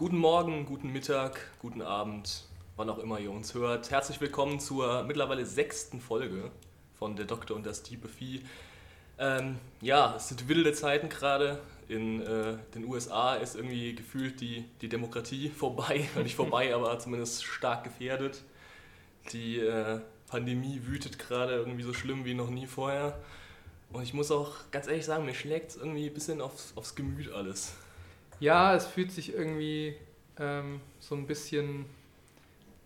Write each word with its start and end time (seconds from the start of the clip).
Guten 0.00 0.16
Morgen, 0.16 0.64
guten 0.64 0.90
Mittag, 0.94 1.38
guten 1.58 1.82
Abend, 1.82 2.44
wann 2.76 2.88
auch 2.88 2.96
immer 2.96 3.20
ihr 3.20 3.30
uns 3.30 3.52
hört. 3.52 3.90
Herzlich 3.90 4.18
willkommen 4.22 4.58
zur 4.58 5.02
mittlerweile 5.02 5.44
sechsten 5.44 6.00
Folge 6.00 6.50
von 6.98 7.16
Der 7.16 7.26
Doktor 7.26 7.54
und 7.54 7.66
das 7.66 7.82
tiefe 7.82 8.08
Vieh. 8.08 8.40
Ähm, 9.18 9.58
ja, 9.82 10.14
es 10.16 10.28
sind 10.28 10.48
wilde 10.48 10.72
Zeiten 10.72 11.10
gerade. 11.10 11.60
In 11.86 12.22
äh, 12.22 12.56
den 12.74 12.86
USA 12.86 13.34
ist 13.34 13.56
irgendwie 13.56 13.94
gefühlt 13.94 14.40
die, 14.40 14.64
die 14.80 14.88
Demokratie 14.88 15.50
vorbei, 15.54 16.08
nicht 16.22 16.34
vorbei, 16.34 16.74
aber 16.74 16.98
zumindest 16.98 17.44
stark 17.44 17.84
gefährdet. 17.84 18.40
Die 19.34 19.58
äh, 19.58 20.00
Pandemie 20.28 20.80
wütet 20.86 21.18
gerade 21.18 21.56
irgendwie 21.56 21.82
so 21.82 21.92
schlimm 21.92 22.24
wie 22.24 22.32
noch 22.32 22.48
nie 22.48 22.66
vorher. 22.66 23.18
Und 23.92 24.02
ich 24.02 24.14
muss 24.14 24.30
auch 24.30 24.54
ganz 24.70 24.86
ehrlich 24.86 25.04
sagen, 25.04 25.26
mir 25.26 25.34
schlägt 25.34 25.72
es 25.72 25.76
irgendwie 25.76 26.06
ein 26.06 26.14
bisschen 26.14 26.40
aufs, 26.40 26.72
aufs 26.74 26.94
Gemüt 26.94 27.30
alles. 27.30 27.74
Ja, 28.40 28.74
es 28.74 28.86
fühlt 28.86 29.12
sich 29.12 29.32
irgendwie 29.34 29.94
ähm, 30.38 30.80
so 30.98 31.14
ein 31.14 31.26
bisschen 31.26 31.86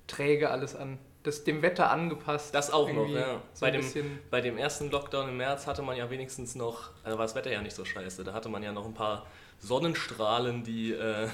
träge 0.07 0.51
alles 0.51 0.75
an. 0.77 0.99
Das 1.23 1.43
dem 1.45 1.63
Wetter 1.63 1.91
angepasst. 1.91 2.55
Das 2.55 2.71
auch 2.71 2.93
noch, 2.93 3.09
ja. 3.09 3.41
So 3.55 3.65
bei, 3.65 3.71
dem, 3.71 3.83
bei 4.31 4.43
dem 4.43 4.59
ersten 4.59 4.91
Lockdown 4.91 5.31
im 5.31 5.39
März 5.39 5.67
hatte 5.67 5.81
man 5.81 5.97
ja 5.97 6.11
wenigstens 6.11 6.55
noch, 6.55 6.91
also 7.03 7.17
war 7.17 7.25
das 7.25 7.35
Wetter 7.35 7.51
ja 7.51 7.63
nicht 7.63 7.75
so 7.75 7.85
scheiße, 7.85 8.25
da 8.25 8.35
hatte 8.35 8.51
man 8.51 8.63
ja 8.63 8.73
noch 8.73 8.85
ein 8.85 8.93
paar 8.93 9.25
Sonnenstrahlen, 9.59 10.65
die, 10.65 10.93
äh, 10.93 11.29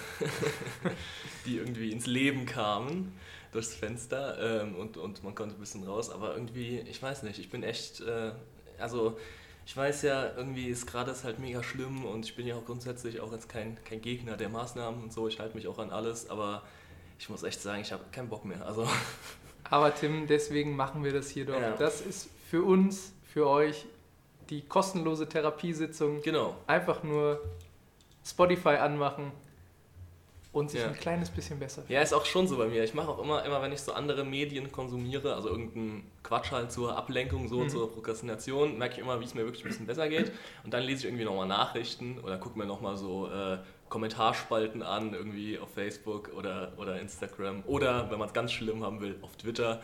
die 1.47 1.57
irgendwie 1.57 1.91
ins 1.91 2.07
Leben 2.07 2.47
kamen 2.47 3.19
durchs 3.51 3.75
Fenster 3.75 4.63
ähm, 4.63 4.77
und, 4.77 4.97
und 4.97 5.25
man 5.25 5.35
konnte 5.35 5.57
ein 5.57 5.61
bisschen 5.61 5.83
raus, 5.83 6.11
aber 6.11 6.35
irgendwie, 6.35 6.79
ich 6.81 7.03
weiß 7.03 7.25
nicht, 7.25 7.41
ich 7.41 7.51
bin 7.51 7.65
echt, 7.65 8.01
äh, 8.01 8.31
also 8.79 9.19
ich 9.67 9.77
weiß 9.77 10.03
ja, 10.03 10.35
irgendwie 10.37 10.69
ist 10.69 10.87
gerade 10.87 11.11
es 11.11 11.25
halt 11.25 11.39
mega 11.39 11.63
schlimm 11.63 12.05
und 12.05 12.25
ich 12.25 12.37
bin 12.37 12.47
ja 12.47 12.57
auch 12.57 12.65
grundsätzlich 12.65 13.21
auch 13.21 13.33
jetzt 13.33 13.49
kein, 13.49 13.79
kein 13.85 14.01
Gegner 14.01 14.37
der 14.37 14.49
Maßnahmen 14.49 15.03
und 15.03 15.13
so, 15.13 15.29
ich 15.29 15.39
halte 15.39 15.57
mich 15.57 15.69
auch 15.69 15.79
an 15.79 15.91
alles, 15.91 16.29
aber 16.29 16.63
ich 17.19 17.29
muss 17.29 17.43
echt 17.43 17.61
sagen, 17.61 17.83
ich 17.83 17.93
habe 17.93 18.03
keinen 18.13 18.29
Bock 18.29 18.45
mehr. 18.45 18.67
Also 18.67 18.89
aber 19.65 19.95
Tim, 19.95 20.27
deswegen 20.27 20.75
machen 20.75 21.05
wir 21.05 21.13
das 21.13 21.29
hier 21.29 21.47
doch. 21.47 21.61
Ja. 21.61 21.73
Das 21.73 22.01
ist 22.01 22.31
für 22.49 22.63
uns, 22.63 23.13
für 23.25 23.47
euch 23.47 23.87
die 24.49 24.63
kostenlose 24.63 25.29
Therapiesitzung. 25.29 26.23
genau. 26.23 26.57
Einfach 26.67 27.03
nur 27.03 27.41
Spotify 28.25 28.77
anmachen 28.77 29.31
und 30.53 30.71
sich 30.71 30.81
Ja. 30.81 30.89
ein 30.89 30.95
kleines 30.95 31.31
bisschen 31.31 31.59
besser 31.61 31.83
fühlen. 31.83 31.95
Ja, 31.97 32.03
ist 32.03 32.13
auch 32.13 32.25
schon 32.27 32.49
so 32.49 32.57
bei 32.57 32.67
mir. 32.67 32.83
Ich 32.83 32.93
mache 32.95 33.09
auch 33.09 33.23
immer, 33.23 33.45
immer, 33.45 33.63
wenn 33.63 33.71
ich 33.73 33.81
so 33.81 33.93
andere 33.93 34.25
Medien 34.25 34.73
konsumiere, 34.73 35.35
also 35.37 35.49
irgendeinen 35.49 36.11
Quatsch 36.25 36.51
halt 36.51 36.73
zur 36.73 36.97
Ablenkung, 36.97 37.47
so 37.49 37.61
Mhm. 37.61 37.69
zur 37.69 37.93
Prokrastination, 37.93 38.77
merke 38.77 38.95
ich 38.95 39.01
immer, 39.01 39.21
wie 39.21 39.25
es 39.25 39.35
mir 39.35 39.45
wirklich 39.45 39.65
ein 39.65 39.69
bisschen 39.69 39.87
besser 39.87 40.09
geht. 40.09 40.33
Und 40.65 40.75
dann 40.75 40.83
lese 40.83 41.01
ich 41.01 41.05
irgendwie 41.07 41.25
nochmal 41.25 41.47
Nachrichten 41.47 42.19
oder 42.19 42.37
gucke 42.39 42.59
mir 42.59 42.67
nochmal 42.67 42.97
so 42.97 43.29
äh, 43.31 43.59
Kommentarspalten 43.89 44.83
an, 44.83 45.15
irgendwie 45.15 45.59
auf 45.59 45.71
Facebook 45.73 46.31
oder, 46.37 46.73
oder 46.79 46.99
Instagram. 47.01 47.63
Oder, 47.67 48.11
wenn 48.11 48.19
man 48.19 48.29
es 48.29 48.35
ganz 48.35 48.51
schlimm 48.53 48.83
haben 48.85 49.01
will, 49.01 49.17
auf 49.23 49.37
Twitter. 49.37 49.81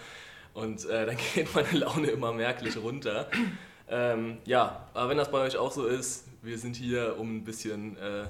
Und 0.55 0.85
äh, 0.89 1.07
dann 1.07 1.17
geht 1.35 1.55
meine 1.55 1.71
Laune 1.79 2.09
immer 2.09 2.33
merklich 2.33 2.77
runter. 2.77 3.29
Ähm, 3.89 4.39
ja, 4.47 4.89
aber 4.95 5.11
wenn 5.11 5.19
das 5.19 5.31
bei 5.31 5.39
euch 5.39 5.57
auch 5.57 5.71
so 5.71 5.87
ist, 5.87 6.27
wir 6.43 6.59
sind 6.59 6.75
hier, 6.75 7.17
um 7.19 7.37
ein 7.37 7.45
bisschen 7.45 7.97
äh, 7.99 8.25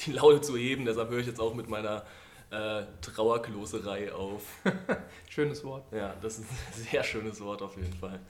die 0.00 0.12
Laune 0.12 0.40
zu 0.40 0.56
heben. 0.56 0.84
Deshalb 0.84 1.10
höre 1.10 1.20
ich 1.20 1.26
jetzt 1.26 1.40
auch 1.40 1.54
mit 1.54 1.68
meiner 1.68 2.04
äh, 2.50 2.82
Trauerkloserei 3.00 4.12
auf. 4.12 4.42
Schönes 5.28 5.64
Wort. 5.64 5.84
Ja, 5.92 6.14
das 6.20 6.38
ist 6.38 6.50
ein 6.50 6.82
sehr 6.90 7.02
schönes 7.02 7.40
Wort 7.40 7.62
auf 7.62 7.76
jeden 7.76 7.92
Fall. 7.92 8.20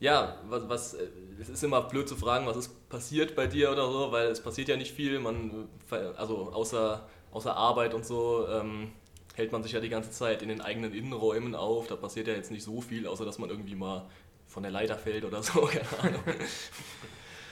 Ja, 0.00 0.38
was, 0.48 0.68
was, 0.68 0.94
äh, 0.94 1.08
es 1.40 1.48
ist 1.48 1.62
immer 1.62 1.82
blöd 1.82 2.08
zu 2.08 2.16
fragen, 2.16 2.46
was 2.46 2.56
ist 2.56 2.88
passiert 2.88 3.36
bei 3.36 3.46
dir 3.46 3.70
oder 3.70 3.90
so, 3.90 4.12
weil 4.12 4.28
es 4.28 4.40
passiert 4.42 4.68
ja 4.68 4.76
nicht 4.76 4.92
viel. 4.92 5.18
Man, 5.18 5.68
äh, 5.90 5.96
also 6.16 6.52
außer, 6.52 7.06
außer 7.32 7.54
Arbeit 7.54 7.92
und 7.92 8.06
so 8.06 8.48
ähm, 8.48 8.92
hält 9.34 9.52
man 9.52 9.62
sich 9.62 9.72
ja 9.72 9.80
die 9.80 9.90
ganze 9.90 10.10
Zeit 10.10 10.42
in 10.42 10.48
den 10.48 10.62
eigenen 10.62 10.94
Innenräumen 10.94 11.54
auf. 11.54 11.86
Da 11.86 11.96
passiert 11.96 12.28
ja 12.28 12.34
jetzt 12.34 12.50
nicht 12.50 12.64
so 12.64 12.80
viel, 12.80 13.06
außer 13.06 13.26
dass 13.26 13.38
man 13.38 13.50
irgendwie 13.50 13.74
mal 13.74 14.06
von 14.46 14.62
der 14.62 14.72
Leiter 14.72 14.96
fällt 14.96 15.24
oder 15.24 15.42
so, 15.42 15.60
keine 15.66 15.98
Ahnung. 16.02 16.22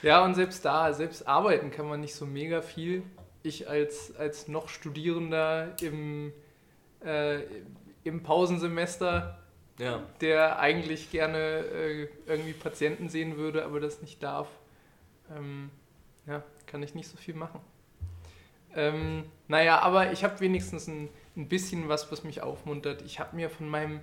Ja, 0.01 0.23
und 0.23 0.35
selbst 0.35 0.63
da, 0.63 0.93
selbst 0.93 1.27
arbeiten 1.27 1.71
kann 1.71 1.87
man 1.87 1.99
nicht 1.99 2.15
so 2.15 2.25
mega 2.25 2.61
viel. 2.61 3.03
Ich 3.43 3.69
als, 3.69 4.15
als 4.15 4.47
noch 4.47 4.69
Studierender 4.69 5.75
im, 5.81 6.33
äh, 7.03 7.39
im 8.03 8.23
Pausensemester, 8.23 9.37
Ja, 9.77 10.01
der 10.21 10.59
eigentlich 10.59 11.11
gerne 11.11 11.37
äh, 11.37 12.07
irgendwie 12.27 12.53
Patienten 12.53 13.09
sehen 13.09 13.37
würde, 13.37 13.63
aber 13.63 13.79
das 13.79 14.01
nicht 14.01 14.21
darf, 14.21 14.47
ähm, 15.35 15.69
ja, 16.27 16.43
kann 16.67 16.83
ich 16.83 16.95
nicht 16.95 17.07
so 17.07 17.17
viel 17.17 17.33
machen. 17.33 17.61
Ähm, 18.75 19.25
naja, 19.47 19.79
aber 19.79 20.11
ich 20.11 20.23
habe 20.23 20.39
wenigstens 20.41 20.87
ein, 20.87 21.09
ein 21.35 21.47
bisschen 21.47 21.89
was, 21.89 22.11
was 22.11 22.23
mich 22.23 22.41
aufmuntert. 22.41 23.01
Ich 23.01 23.19
habe 23.19 23.35
mir 23.35 23.49
von 23.49 23.67
meinem, 23.67 23.99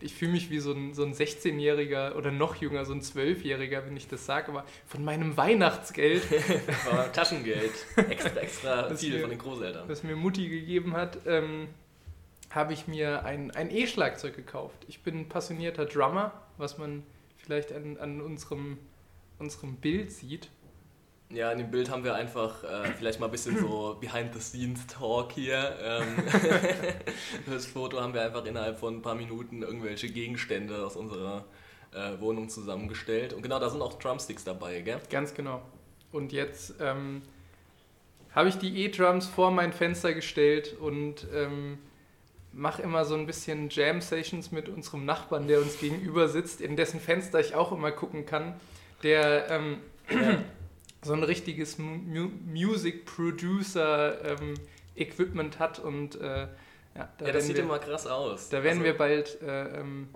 ich 0.00 0.14
fühle 0.14 0.32
mich 0.32 0.50
wie 0.50 0.58
so 0.58 0.72
ein, 0.72 0.94
so 0.94 1.04
ein 1.04 1.12
16-Jähriger 1.14 2.14
oder 2.14 2.30
noch 2.30 2.56
jünger, 2.56 2.84
so 2.84 2.92
ein 2.94 3.00
12-Jähriger, 3.02 3.84
wenn 3.86 3.96
ich 3.96 4.08
das 4.08 4.24
sage, 4.26 4.48
aber 4.48 4.64
von 4.86 5.04
meinem 5.04 5.36
Weihnachtsgeld, 5.36 6.22
Taschengeld, 7.12 7.72
extra, 8.08 8.40
extra 8.40 8.94
viel 8.94 9.10
hier- 9.12 9.20
von 9.20 9.30
den 9.30 9.38
Großeltern. 9.38 9.88
das 9.88 10.02
mir 10.02 10.16
Mutti 10.16 10.48
gegeben 10.48 10.94
hat, 10.94 11.18
ähm, 11.26 11.68
habe 12.50 12.72
ich 12.72 12.86
mir 12.88 13.24
ein, 13.24 13.50
ein 13.50 13.70
E-Schlagzeug 13.70 14.34
gekauft. 14.34 14.84
Ich 14.88 15.02
bin 15.02 15.18
ein 15.20 15.28
passionierter 15.28 15.84
Drummer, 15.84 16.32
was 16.56 16.78
man 16.78 17.02
vielleicht 17.36 17.72
an, 17.72 17.98
an 17.98 18.20
unserem, 18.22 18.78
unserem 19.38 19.76
Bild 19.76 20.10
sieht. 20.12 20.48
Ja, 21.30 21.50
in 21.50 21.58
dem 21.58 21.70
Bild 21.70 21.90
haben 21.90 22.04
wir 22.04 22.14
einfach 22.14 22.62
äh, 22.62 22.92
vielleicht 22.96 23.18
mal 23.18 23.26
ein 23.26 23.32
bisschen 23.32 23.58
so 23.58 23.96
Behind-the-Scenes-Talk 24.00 25.32
hier. 25.32 25.76
Ähm, 25.82 26.06
das 27.46 27.66
Foto 27.66 28.00
haben 28.00 28.14
wir 28.14 28.22
einfach 28.22 28.44
innerhalb 28.44 28.78
von 28.78 28.96
ein 28.96 29.02
paar 29.02 29.16
Minuten 29.16 29.62
irgendwelche 29.62 30.08
Gegenstände 30.08 30.86
aus 30.86 30.94
unserer 30.94 31.44
äh, 31.92 32.20
Wohnung 32.20 32.48
zusammengestellt. 32.48 33.32
Und 33.32 33.42
genau, 33.42 33.58
da 33.58 33.68
sind 33.70 33.82
auch 33.82 33.98
Drumsticks 33.98 34.44
dabei, 34.44 34.80
gell? 34.82 35.00
Ganz 35.10 35.34
genau. 35.34 35.62
Und 36.12 36.32
jetzt 36.32 36.74
ähm, 36.80 37.22
habe 38.32 38.48
ich 38.48 38.58
die 38.58 38.84
E-Drums 38.84 39.26
vor 39.26 39.50
mein 39.50 39.72
Fenster 39.72 40.14
gestellt 40.14 40.76
und 40.78 41.26
ähm, 41.34 41.78
mache 42.52 42.82
immer 42.82 43.04
so 43.04 43.14
ein 43.14 43.26
bisschen 43.26 43.68
Jam-Sessions 43.68 44.52
mit 44.52 44.68
unserem 44.68 45.04
Nachbarn, 45.04 45.48
der 45.48 45.60
uns 45.60 45.80
gegenüber 45.80 46.28
sitzt, 46.28 46.60
in 46.60 46.76
dessen 46.76 47.00
Fenster 47.00 47.40
ich 47.40 47.54
auch 47.54 47.72
immer 47.72 47.90
gucken 47.90 48.26
kann, 48.26 48.54
der 49.02 49.50
ähm, 49.50 49.78
so 51.02 51.12
ein 51.12 51.22
richtiges 51.22 51.78
Mu 51.78 51.96
Mu 51.96 52.28
Music 52.46 53.04
Producer 53.06 54.24
ähm, 54.40 54.54
Equipment 54.96 55.58
hat 55.58 55.78
und 55.78 56.20
äh, 56.20 56.48
ja, 56.94 57.08
da 57.18 57.26
Ja, 57.26 57.32
das 57.32 57.46
sieht 57.46 57.56
wir, 57.56 57.64
immer 57.64 57.78
krass 57.78 58.06
aus. 58.06 58.48
da 58.48 58.62
werden 58.62 58.78
Also- 58.78 58.84
wir 58.84 58.96
bald 58.96 59.42
äh, 59.42 59.80
ähm, 59.80 60.08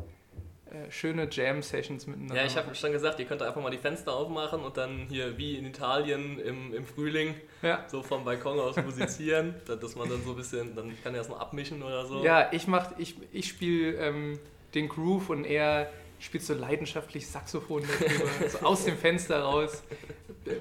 äh, 0.71 0.91
schöne 0.91 1.29
Jam-Sessions 1.31 2.07
miteinander 2.07 2.37
Ja, 2.37 2.45
ich 2.47 2.57
habe 2.57 2.75
schon 2.75 2.93
gesagt, 2.93 3.19
ihr 3.19 3.27
könnt 3.27 3.43
einfach 3.43 3.61
mal 3.61 3.71
die 3.71 3.79
Fenster 3.79 4.13
aufmachen 4.15 4.61
und 4.63 4.77
dann 4.77 5.07
hier 5.09 5.37
wie 5.37 5.57
in 5.57 5.67
Italien 5.67 6.39
im, 6.39 6.73
im 6.73 6.87
Frühling 6.87 7.35
Ja. 7.61 7.85
so 7.89 8.03
vom 8.03 8.25
Balkon 8.25 8.59
aus 8.59 8.77
musizieren, 8.77 9.55
da- 9.67 9.75
dass 9.77 9.97
man 9.97 10.09
dann 10.09 10.23
so 10.25 10.31
ein 10.31 10.37
bisschen, 10.37 10.75
dann 10.77 10.93
kann 11.03 11.15
er 11.15 11.21
es 11.23 11.29
noch 11.29 11.41
abmischen 11.41 11.83
oder 11.83 12.07
so. 12.07 12.25
Ja, 12.25 12.49
ich 12.53 12.67
mach, 12.69 12.97
ich, 12.99 13.17
ich 13.33 13.49
spiele 13.49 13.95
ähm, 13.97 14.39
den 14.75 14.89
Groove 14.89 15.31
und 15.31 15.45
er 15.45 15.91
spielt 16.21 16.45
so 16.45 16.55
leidenschaftlich 16.55 17.27
Saxophon 17.27 17.83
darüber, 17.83 18.49
so 18.49 18.59
aus 18.61 18.85
dem 18.85 18.97
Fenster 18.97 19.43
raus. 19.43 19.83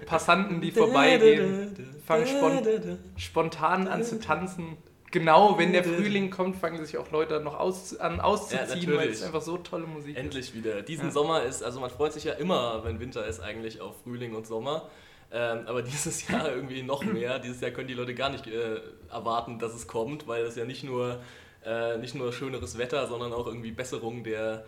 Passanten, 0.05 0.61
die 0.61 0.71
vorbeigehen, 0.71 1.75
fangen 2.05 2.27
spon 2.27 2.99
spontan 3.17 3.87
an 3.87 4.03
zu 4.03 4.19
tanzen. 4.19 4.77
Genau, 5.11 5.57
wenn 5.57 5.73
der 5.73 5.83
Frühling 5.83 6.29
kommt, 6.29 6.55
fangen 6.57 6.83
sich 6.85 6.97
auch 6.97 7.09
Leute 7.11 7.39
noch 7.39 7.59
aus, 7.59 7.97
an 7.97 8.19
auszuziehen, 8.19 8.87
weil 8.89 8.95
natürlich. 8.97 9.17
es 9.17 9.23
einfach 9.23 9.41
so 9.41 9.57
tolle 9.57 9.87
Musik 9.87 10.15
ist. 10.15 10.21
Endlich 10.21 10.53
wieder. 10.53 10.81
Diesen 10.83 11.05
Ja. 11.05 11.11
Sommer 11.11 11.43
ist, 11.43 11.63
also 11.63 11.79
man 11.79 11.89
freut 11.89 12.13
sich 12.13 12.25
ja 12.25 12.33
immer, 12.33 12.83
wenn 12.83 12.99
Winter 12.99 13.25
ist, 13.25 13.39
eigentlich 13.39 13.81
auf 13.81 13.95
Frühling 14.03 14.35
und 14.35 14.45
Sommer. 14.45 14.89
Ähm, 15.31 15.63
aber 15.65 15.81
dieses 15.83 16.27
Jahr 16.27 16.51
irgendwie 16.51 16.83
noch 16.83 17.03
mehr. 17.03 17.39
Dieses 17.39 17.61
Jahr 17.61 17.71
können 17.71 17.87
die 17.87 17.93
Leute 17.95 18.13
gar 18.13 18.29
nicht 18.29 18.45
äh, 18.47 18.81
erwarten, 19.11 19.57
dass 19.57 19.73
es 19.73 19.88
kommt, 19.88 20.27
weil 20.27 20.44
es 20.44 20.55
ja 20.55 20.65
nicht 20.65 20.83
nur, 20.83 21.19
äh, 21.65 21.97
nicht 21.97 22.13
nur 22.13 22.31
schöneres 22.31 22.77
Wetter, 22.77 23.07
sondern 23.07 23.33
auch 23.33 23.47
irgendwie 23.47 23.71
Besserung 23.71 24.23
der, 24.23 24.65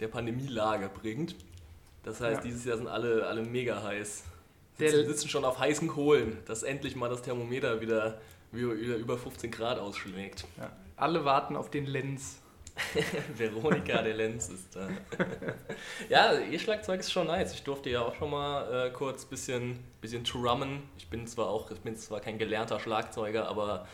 der 0.00 0.08
Pandemielage 0.08 0.88
bringt. 0.88 1.34
Das 2.02 2.20
heißt, 2.20 2.38
Ja. 2.38 2.42
dieses 2.42 2.64
Jahr 2.64 2.76
sind 2.76 2.88
alle, 2.88 3.26
alle 3.26 3.42
mega 3.42 3.82
heiß. 3.82 4.24
Der- 4.78 4.90
Sitzen, 5.06 5.28
schon 5.28 5.44
auf 5.44 5.58
heißen 5.58 5.88
Kohlen, 5.88 6.38
dass 6.46 6.62
endlich 6.62 6.96
mal 6.96 7.08
das 7.08 7.22
Thermometer 7.22 7.80
wieder, 7.80 8.20
wieder, 8.52 8.96
über 8.96 9.16
15 9.18 9.50
Grad 9.50 9.78
ausschlägt. 9.78 10.44
Ja, 10.58 10.70
alle 10.96 11.24
warten 11.24 11.56
auf 11.56 11.70
den 11.70 11.86
Lenz. 11.86 12.38
Veronika 13.36 14.02
de 14.02 14.12
Lenz 14.12 14.50
ist 14.50 14.76
da. 14.76 14.88
ja, 16.10 16.38
ihr 16.38 16.58
Schlagzeug 16.58 17.00
ist 17.00 17.10
schon 17.10 17.26
nice. 17.26 17.54
Ich 17.54 17.62
durfte 17.62 17.88
ja 17.88 18.02
auch 18.02 18.14
schon 18.16 18.30
mal 18.30 18.88
äh, 18.88 18.90
kurz 18.90 19.24
ein 19.24 19.28
bisschen, 19.30 19.78
bisschen 20.02 20.24
drummen. 20.24 20.82
Ich 20.98 21.08
bin 21.08 21.26
zwar 21.26 21.48
auch, 21.48 21.70
ich 21.70 21.80
bin 21.80 21.96
zwar 21.96 22.20
kein 22.20 22.36
gelernter 22.38 22.78
Schlagzeuger, 22.78 23.48
aber 23.48 23.86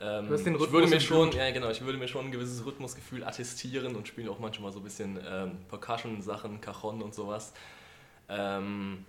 ähm, 0.00 0.28
Du 0.28 0.34
hast 0.34 0.44
den 0.44 0.54
ich 0.54 0.60
Rhythmus 0.60 0.72
würde 0.72 0.86
mir 0.88 1.00
schon, 1.00 1.32
ja 1.32 1.50
genau, 1.50 1.70
ich 1.70 1.80
würde 1.82 1.98
mir 1.98 2.08
schon 2.08 2.26
ein 2.26 2.32
gewisses 2.32 2.64
Rhythmusgefühl 2.64 3.24
attestieren 3.24 3.94
und 3.96 4.08
spiele 4.08 4.30
auch 4.30 4.38
manchmal 4.38 4.72
so 4.72 4.80
ein 4.80 4.84
bisschen 4.84 5.18
ähm, 5.28 5.58
Percussion-Sachen, 5.68 6.60
Cajon 6.60 7.02
und 7.02 7.14
sowas. 7.14 7.52
Ähm, 8.28 9.04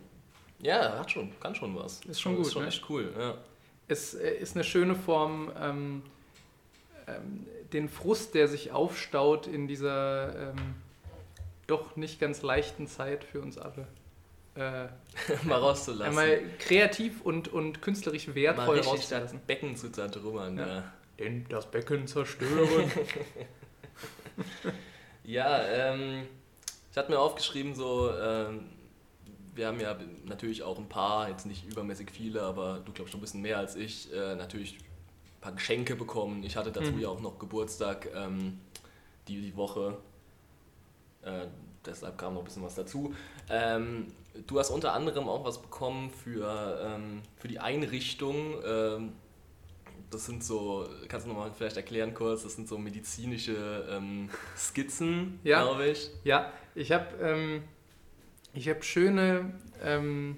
ja, 0.62 1.00
hat 1.00 1.12
schon, 1.12 1.32
kann 1.40 1.56
schon 1.56 1.76
was. 1.76 2.02
Ist 2.02 2.22
schon 2.22 2.34
Ist 2.34 2.44
gut, 2.44 2.54
schon 2.54 2.62
ne? 2.64 2.68
echt 2.68 2.90
cool, 2.90 3.14
ja. 3.18 3.38
es 3.88 4.14
äh, 4.14 4.36
ist 4.36 4.56
eine 4.56 4.64
schöne 4.64 4.96
Form, 4.96 5.52
ähm, 5.60 6.04
ähm, 7.08 7.46
den 7.74 7.88
Frust, 7.88 8.36
der 8.36 8.48
sich 8.48 8.72
aufstaut 8.72 9.48
in 9.48 9.68
dieser 9.68 10.50
ähm, 10.50 10.76
doch 11.68 11.96
nicht 11.96 12.20
ganz 12.20 12.42
leichten 12.42 12.88
Zeit 12.88 13.24
für 13.24 13.42
uns 13.42 13.58
alle. 13.58 13.88
Äh, 14.56 14.88
mal 15.44 15.59
rauszulassen. 15.59 16.18
Einmal 16.18 16.42
kreativ 16.59 17.21
und, 17.21 17.48
und 17.48 17.81
künstlerisch 17.81 18.33
wertvoll 18.33 18.77
mal 18.77 18.80
rauszulassen. 18.80 19.38
Das 19.38 19.48
Becken 19.48 19.75
zu 19.75 19.92
zertrümmern. 19.92 20.57
Ja. 20.57 20.68
Ja. 20.68 20.94
Denn 21.19 21.45
das 21.50 21.69
Becken 21.69 22.07
zerstören. 22.07 22.92
ja, 25.24 25.62
ähm, 25.63 26.27
ich 26.92 26.98
hatte 26.98 27.12
mir 27.12 27.19
aufgeschrieben, 27.19 27.75
so, 27.75 28.12
ähm, 28.12 28.69
wir 29.53 29.68
haben 29.68 29.80
ja 29.80 29.98
natürlich 30.25 30.63
auch 30.63 30.77
ein 30.77 30.89
paar, 30.89 31.30
jetzt 31.30 31.45
nicht 31.45 31.69
übermäßig 31.69 32.09
viele, 32.12 32.42
aber 32.42 32.81
du 32.83 32.92
glaubst 32.92 33.12
schon 33.12 33.19
ein 33.19 33.21
bisschen 33.21 33.42
mehr 33.42 33.57
als 33.57 33.75
ich, 33.75 34.12
äh, 34.13 34.36
natürlich 34.36 34.77
ein 34.80 35.42
paar 35.42 35.51
Geschenke 35.53 35.95
bekommen. 35.95 36.44
Ich 36.44 36.57
hatte 36.57 36.71
dazu 36.71 36.92
mhm. 36.92 37.00
ja 37.00 37.09
auch 37.09 37.21
noch 37.21 37.39
Geburtstag 37.39 38.09
ähm, 38.13 38.59
die, 39.27 39.42
die 39.42 39.56
Woche. 39.56 39.98
Äh, 41.21 41.48
deshalb 41.86 42.18
kam 42.18 42.33
noch 42.33 42.42
ein 42.42 42.45
bisschen 42.45 42.63
was 42.63 42.75
dazu. 42.75 43.13
Ähm, 43.50 44.07
du 44.48 44.60
hast 44.60 44.69
unter 44.69 44.94
anderem 44.94 45.28
auch 45.28 45.44
was 45.45 45.62
bekommen 45.62 46.10
für, 46.10 46.80
ähm, 46.83 47.22
für 47.38 47.48
die 47.48 47.60
Einrichtung. 47.60 48.56
Ähm, 48.66 49.13
das 50.10 50.25
sind 50.25 50.44
so, 50.44 50.88
kannst 51.07 51.25
du 51.25 51.30
nochmal 51.30 51.51
vielleicht 51.56 51.78
erklären 51.78 52.13
kurz, 52.13 52.44
das 52.44 52.56
sind 52.56 52.68
so 52.68 52.78
medizinische 52.78 53.88
ähm, 53.89 54.30
Skizzen, 54.57 55.39
ja, 55.44 55.63
glaube 55.63 55.88
ich. 55.88 56.10
Ja, 56.24 56.51
ich 56.75 56.92
habe 56.92 57.07
ähm, 57.22 57.63
hab 58.56 58.83
schöne 58.83 59.54
ähm, 59.83 60.38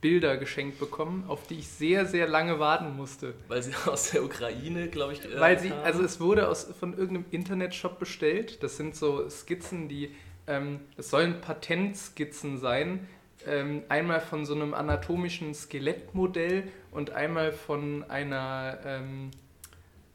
Bilder 0.00 0.36
geschenkt 0.36 0.78
bekommen, 0.78 1.24
auf 1.28 1.46
die 1.46 1.60
ich 1.60 1.68
sehr, 1.68 2.06
sehr 2.06 2.28
lange 2.28 2.58
warten 2.58 2.96
musste. 2.96 3.34
Weil 3.48 3.62
sie 3.62 3.72
aus 3.86 4.10
der 4.10 4.24
Ukraine, 4.24 4.88
glaube 4.88 5.14
ich, 5.14 5.24
äh, 5.24 5.40
Weil 5.40 5.58
sie, 5.58 5.72
also 5.72 6.02
es 6.02 6.20
wurde 6.20 6.48
aus, 6.48 6.64
von 6.78 6.92
irgendeinem 6.92 7.24
Internetshop 7.30 7.98
bestellt. 7.98 8.62
Das 8.62 8.76
sind 8.76 8.94
so 8.94 9.28
Skizzen, 9.30 9.88
die, 9.88 10.14
ähm, 10.46 10.80
es 10.96 11.10
sollen 11.10 11.40
Patentskizzen 11.40 12.58
sein, 12.58 13.06
ähm, 13.46 13.82
einmal 13.88 14.20
von 14.20 14.44
so 14.44 14.54
einem 14.54 14.74
anatomischen 14.74 15.54
Skelettmodell 15.54 16.64
und 16.90 17.10
einmal 17.10 17.52
von 17.52 18.04
einer 18.08 18.78
ähm, 18.84 19.30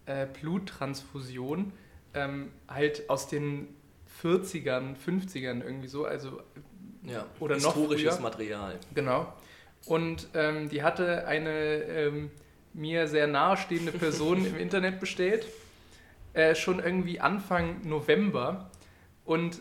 äh, 0.06 0.26
Bluttransfusion, 0.26 1.74
ähm, 2.14 2.52
halt 2.68 3.10
aus 3.10 3.28
den 3.28 3.68
40ern, 4.24 4.96
50ern 4.96 5.64
irgendwie 5.64 5.88
so, 5.88 6.06
also 6.06 6.42
ja, 7.04 7.26
oder 7.40 7.56
historisches 7.56 8.16
noch 8.16 8.22
Material. 8.22 8.80
Genau. 8.94 9.34
Und 9.86 10.28
ähm, 10.34 10.70
die 10.70 10.84
hatte 10.84 11.28
eine 11.28 11.52
ähm, 11.52 12.32
mir 12.74 13.08
sehr 13.08 13.28
nahestehende 13.28 13.92
Person 13.92 14.46
im 14.46 14.58
Internet 14.58 15.00
bestellt, 15.00 15.46
äh, 16.34 16.56
schon 16.56 16.80
irgendwie 16.80 17.20
Anfang 17.20 17.88
November. 17.88 18.70
Und 19.26 19.60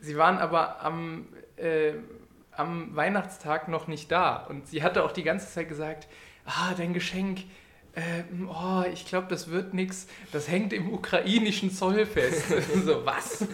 sie 0.00 0.16
waren 0.16 0.38
aber 0.38 0.82
am 0.82 1.28
äh, 1.56 1.92
am 2.60 2.94
Weihnachtstag 2.94 3.68
noch 3.68 3.88
nicht 3.88 4.12
da. 4.12 4.36
Und 4.36 4.68
sie 4.68 4.82
hatte 4.82 5.04
auch 5.04 5.12
die 5.12 5.22
ganze 5.22 5.48
Zeit 5.52 5.68
gesagt, 5.68 6.06
ah, 6.44 6.74
dein 6.76 6.92
Geschenk, 6.92 7.40
äh, 7.94 8.22
oh, 8.46 8.84
ich 8.92 9.06
glaube, 9.06 9.26
das 9.28 9.50
wird 9.50 9.74
nichts. 9.74 10.06
Das 10.30 10.48
hängt 10.48 10.72
im 10.72 10.92
ukrainischen 10.92 11.72
Zoll 11.72 12.06
fest. 12.06 12.44
so, 12.84 13.04
was? 13.04 13.46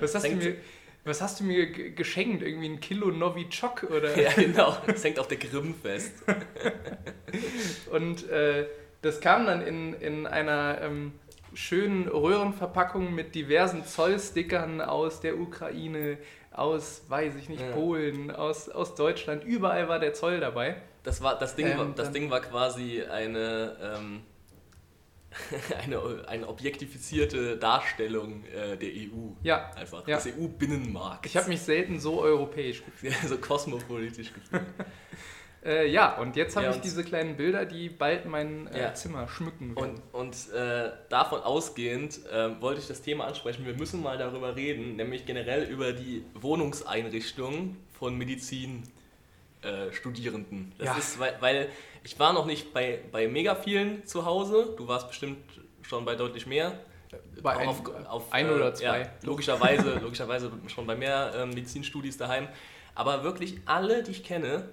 Was 0.00 0.14
hast, 0.14 0.24
du 0.24 0.36
mir, 0.36 0.56
was 1.04 1.20
hast 1.20 1.40
du 1.40 1.44
mir 1.44 1.66
geschenkt? 1.70 2.42
Irgendwie 2.42 2.68
ein 2.68 2.80
Kilo 2.80 3.10
Novichok 3.10 3.84
oder? 3.84 4.18
Ja, 4.18 4.32
genau. 4.32 4.76
Das 4.86 5.04
hängt 5.04 5.18
auf 5.18 5.28
der 5.28 5.38
Krim 5.38 5.74
fest. 5.74 6.12
Und 7.90 8.28
äh, 8.30 8.66
das 9.02 9.20
kam 9.20 9.46
dann 9.46 9.60
in, 9.60 9.92
in 9.94 10.26
einer 10.26 10.80
ähm, 10.82 11.12
schönen 11.56 12.06
Röhrenverpackung 12.06 13.14
mit 13.14 13.34
diversen 13.34 13.84
Zollstickern 13.84 14.80
aus 14.80 15.20
der 15.20 15.38
Ukraine, 15.38 16.18
aus, 16.52 17.02
weiß 17.08 17.34
ich 17.36 17.48
nicht, 17.48 17.62
ja. 17.62 17.72
Polen, 17.72 18.30
aus, 18.30 18.68
aus 18.68 18.94
Deutschland, 18.94 19.42
überall 19.44 19.88
war 19.88 19.98
der 19.98 20.12
Zoll 20.12 20.40
dabei. 20.40 20.76
Das, 21.02 21.22
war, 21.22 21.38
das, 21.38 21.56
Ding, 21.56 21.66
ähm, 21.66 21.78
war, 21.78 21.86
das 21.94 22.12
Ding 22.12 22.30
war 22.30 22.40
quasi 22.40 23.02
eine, 23.02 23.76
ähm, 23.80 24.22
eine, 25.82 26.28
eine 26.28 26.48
objektifizierte 26.48 27.56
Darstellung 27.56 28.44
äh, 28.44 28.76
der 28.76 28.90
EU. 28.90 29.32
Ja. 29.42 29.70
Einfach. 29.76 30.06
Ja. 30.06 30.16
Des 30.16 30.26
EU-Binnenmarkts. 30.26 31.30
Ich 31.30 31.36
habe 31.36 31.48
mich 31.48 31.60
selten 31.62 32.00
so 32.00 32.20
europäisch 32.20 32.84
gefühlt. 32.84 33.14
so 33.26 33.38
kosmopolitisch 33.38 34.32
gefühlt. 34.32 34.62
Äh, 35.66 35.90
ja, 35.90 36.16
und 36.18 36.36
jetzt 36.36 36.54
habe 36.54 36.66
ja, 36.66 36.72
ich 36.72 36.80
diese 36.80 37.02
kleinen 37.02 37.36
Bilder, 37.36 37.64
die 37.64 37.88
bald 37.88 38.26
mein 38.26 38.68
äh, 38.68 38.82
ja. 38.82 38.94
Zimmer 38.94 39.26
schmücken 39.26 39.74
werden. 39.74 40.00
Und, 40.12 40.20
und 40.20 40.36
äh, 40.54 40.92
davon 41.08 41.40
ausgehend 41.40 42.20
ähm, 42.32 42.60
wollte 42.60 42.80
ich 42.80 42.86
das 42.86 43.02
Thema 43.02 43.26
ansprechen. 43.26 43.66
Wir 43.66 43.74
müssen 43.74 44.00
mal 44.00 44.16
darüber 44.16 44.54
reden, 44.54 44.94
nämlich 44.94 45.26
generell 45.26 45.64
über 45.64 45.92
die 45.92 46.24
Wohnungseinrichtung 46.34 47.76
von 47.98 48.16
Medizinstudierenden. 48.16 50.72
das 50.78 50.86
ja. 50.86 50.96
ist, 50.96 51.18
weil, 51.18 51.34
weil 51.40 51.68
ich 52.04 52.16
war 52.20 52.32
noch 52.32 52.46
nicht 52.46 52.72
bei, 52.72 53.00
bei 53.10 53.26
mega 53.26 53.56
vielen 53.56 54.06
zu 54.06 54.24
Hause. 54.24 54.72
Du 54.76 54.86
warst 54.86 55.08
bestimmt 55.08 55.38
schon 55.82 56.04
bei 56.04 56.14
deutlich 56.14 56.46
mehr. 56.46 56.78
Bei 57.42 57.56
ein, 57.56 57.66
auf, 57.68 57.82
auf, 58.06 58.32
ein 58.32 58.48
oder 58.50 58.68
äh, 58.68 58.74
zwei. 58.74 59.00
Ja, 59.00 59.10
logischerweise, 59.22 59.94
logischerweise 60.02 60.52
schon 60.68 60.86
bei 60.86 60.94
mehr 60.94 61.32
ähm, 61.36 61.48
Medizinstudis 61.50 62.16
daheim. 62.16 62.46
Aber 62.94 63.24
wirklich 63.24 63.56
alle, 63.66 64.04
die 64.04 64.12
ich 64.12 64.22
kenne, 64.22 64.68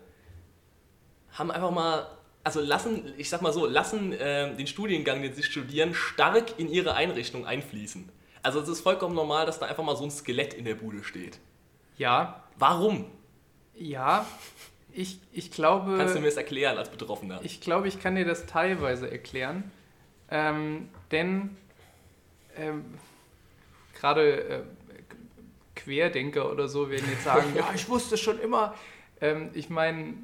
haben 1.33 1.51
einfach 1.51 1.71
mal, 1.71 2.07
also 2.43 2.61
lassen, 2.61 3.13
ich 3.17 3.29
sag 3.29 3.41
mal 3.41 3.53
so, 3.53 3.65
lassen 3.65 4.13
äh, 4.13 4.55
den 4.55 4.67
Studiengang, 4.67 5.21
den 5.21 5.33
sie 5.33 5.43
studieren, 5.43 5.93
stark 5.93 6.59
in 6.59 6.69
ihre 6.69 6.95
Einrichtung 6.95 7.45
einfließen. 7.45 8.09
Also 8.41 8.59
es 8.59 8.67
ist 8.67 8.81
vollkommen 8.81 9.15
normal, 9.15 9.45
dass 9.45 9.59
da 9.59 9.67
einfach 9.67 9.83
mal 9.83 9.95
so 9.95 10.03
ein 10.03 10.11
Skelett 10.11 10.53
in 10.53 10.65
der 10.65 10.75
Bude 10.75 11.03
steht. 11.03 11.39
Ja. 11.97 12.43
Warum? 12.57 13.05
Ja, 13.75 14.27
ich, 14.91 15.19
ich 15.31 15.51
glaube. 15.51 15.97
Kannst 15.97 16.15
du 16.15 16.19
mir 16.19 16.27
das 16.27 16.37
erklären 16.37 16.77
als 16.77 16.89
Betroffener? 16.89 17.39
Ich 17.43 17.61
glaube, 17.61 17.87
ich 17.87 17.99
kann 17.99 18.15
dir 18.15 18.25
das 18.25 18.45
teilweise 18.45 19.09
erklären. 19.09 19.71
Ähm, 20.29 20.89
denn 21.11 21.57
ähm, 22.55 22.85
gerade 23.95 24.43
äh, 24.43 24.63
Querdenker 25.75 26.51
oder 26.51 26.67
so 26.67 26.89
werden 26.89 27.09
jetzt 27.09 27.23
sagen, 27.23 27.53
ja, 27.55 27.69
ich 27.73 27.89
wusste 27.89 28.17
schon 28.17 28.39
immer. 28.39 28.75
Ähm, 29.21 29.49
ich 29.53 29.69
meine, 29.69 30.15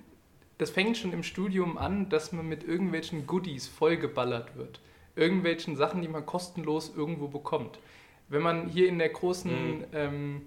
das 0.60 0.70
fängt 0.70 0.98
schon 0.98 1.14
im 1.14 1.24
Studium 1.24 1.78
an, 1.78 2.10
dass 2.10 2.34
man 2.34 2.48
mit 2.48 2.66
irgendwelchen 2.66 3.26
Goodies 3.26 3.68
vollgeballert 3.68 4.58
wird. 4.58 4.82
Irgendwelchen 5.16 5.78
Sachen, 5.78 6.02
die 6.02 6.08
man 6.10 6.26
kostenlos 6.26 6.94
irgendwo 6.96 7.30
bekommt. 7.30 7.80
Wenn 8.28 8.42
man 8.42 8.68
hier 8.68 8.90
in 8.90 9.00
der 9.00 9.10
großen 9.10 9.80
mhm. 9.80 9.86
ähm, 9.94 10.42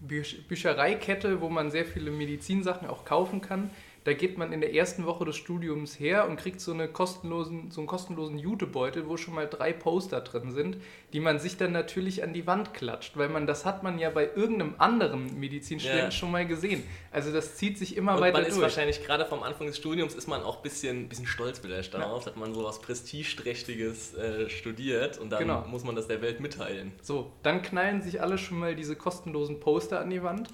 Büchereikette, 0.00 1.42
wo 1.42 1.50
man 1.50 1.70
sehr 1.70 1.84
viele 1.84 2.10
Medizinsachen 2.10 2.88
auch 2.88 3.04
kaufen 3.04 3.42
kann, 3.42 3.70
da 4.04 4.12
geht 4.12 4.36
man 4.36 4.52
in 4.52 4.60
der 4.60 4.74
ersten 4.74 5.06
Woche 5.06 5.24
des 5.24 5.36
Studiums 5.36 5.98
her 5.98 6.28
und 6.28 6.36
kriegt 6.36 6.60
so, 6.60 6.72
eine 6.72 6.88
kostenlosen, 6.88 7.70
so 7.70 7.80
einen 7.80 7.88
kostenlosen 7.88 8.38
Jutebeutel, 8.38 9.08
wo 9.08 9.16
schon 9.16 9.34
mal 9.34 9.46
drei 9.46 9.72
Poster 9.72 10.20
drin 10.20 10.52
sind, 10.52 10.76
die 11.14 11.20
man 11.20 11.38
sich 11.38 11.56
dann 11.56 11.72
natürlich 11.72 12.22
an 12.22 12.34
die 12.34 12.46
Wand 12.46 12.74
klatscht, 12.74 13.16
weil 13.16 13.30
man 13.30 13.46
das 13.46 13.64
hat 13.64 13.82
man 13.82 13.98
ja 13.98 14.10
bei 14.10 14.28
irgendeinem 14.34 14.74
anderen 14.76 15.40
Medizinstudenten 15.40 16.06
ja. 16.06 16.10
schon 16.10 16.30
mal 16.30 16.46
gesehen. 16.46 16.82
Also 17.10 17.32
das 17.32 17.56
zieht 17.56 17.78
sich 17.78 17.96
immer 17.96 18.16
und 18.16 18.20
weiter 18.20 18.40
man 18.40 18.46
ist 18.46 18.60
wahrscheinlich 18.60 19.02
gerade 19.02 19.24
vom 19.24 19.42
Anfang 19.42 19.68
des 19.68 19.78
Studiums 19.78 20.14
ist 20.14 20.28
man 20.28 20.42
auch 20.42 20.58
ein 20.58 20.62
bisschen, 20.62 21.08
bisschen 21.08 21.26
stolz 21.26 21.58
vielleicht 21.58 21.94
darauf, 21.94 22.26
ja. 22.26 22.30
dass 22.30 22.38
man 22.38 22.52
so 22.52 22.62
was 22.62 22.80
Prestigeträchtiges 22.82 24.14
äh, 24.14 24.50
studiert 24.50 25.16
und 25.16 25.30
dann 25.30 25.40
genau. 25.40 25.64
muss 25.66 25.82
man 25.82 25.96
das 25.96 26.08
der 26.08 26.20
Welt 26.20 26.40
mitteilen. 26.40 26.92
So, 27.00 27.32
dann 27.42 27.62
knallen 27.62 28.02
sich 28.02 28.20
alle 28.20 28.36
schon 28.36 28.58
mal 28.58 28.76
diese 28.76 28.96
kostenlosen 28.96 29.60
Poster 29.60 30.00
an 30.00 30.10
die 30.10 30.22
Wand, 30.22 30.48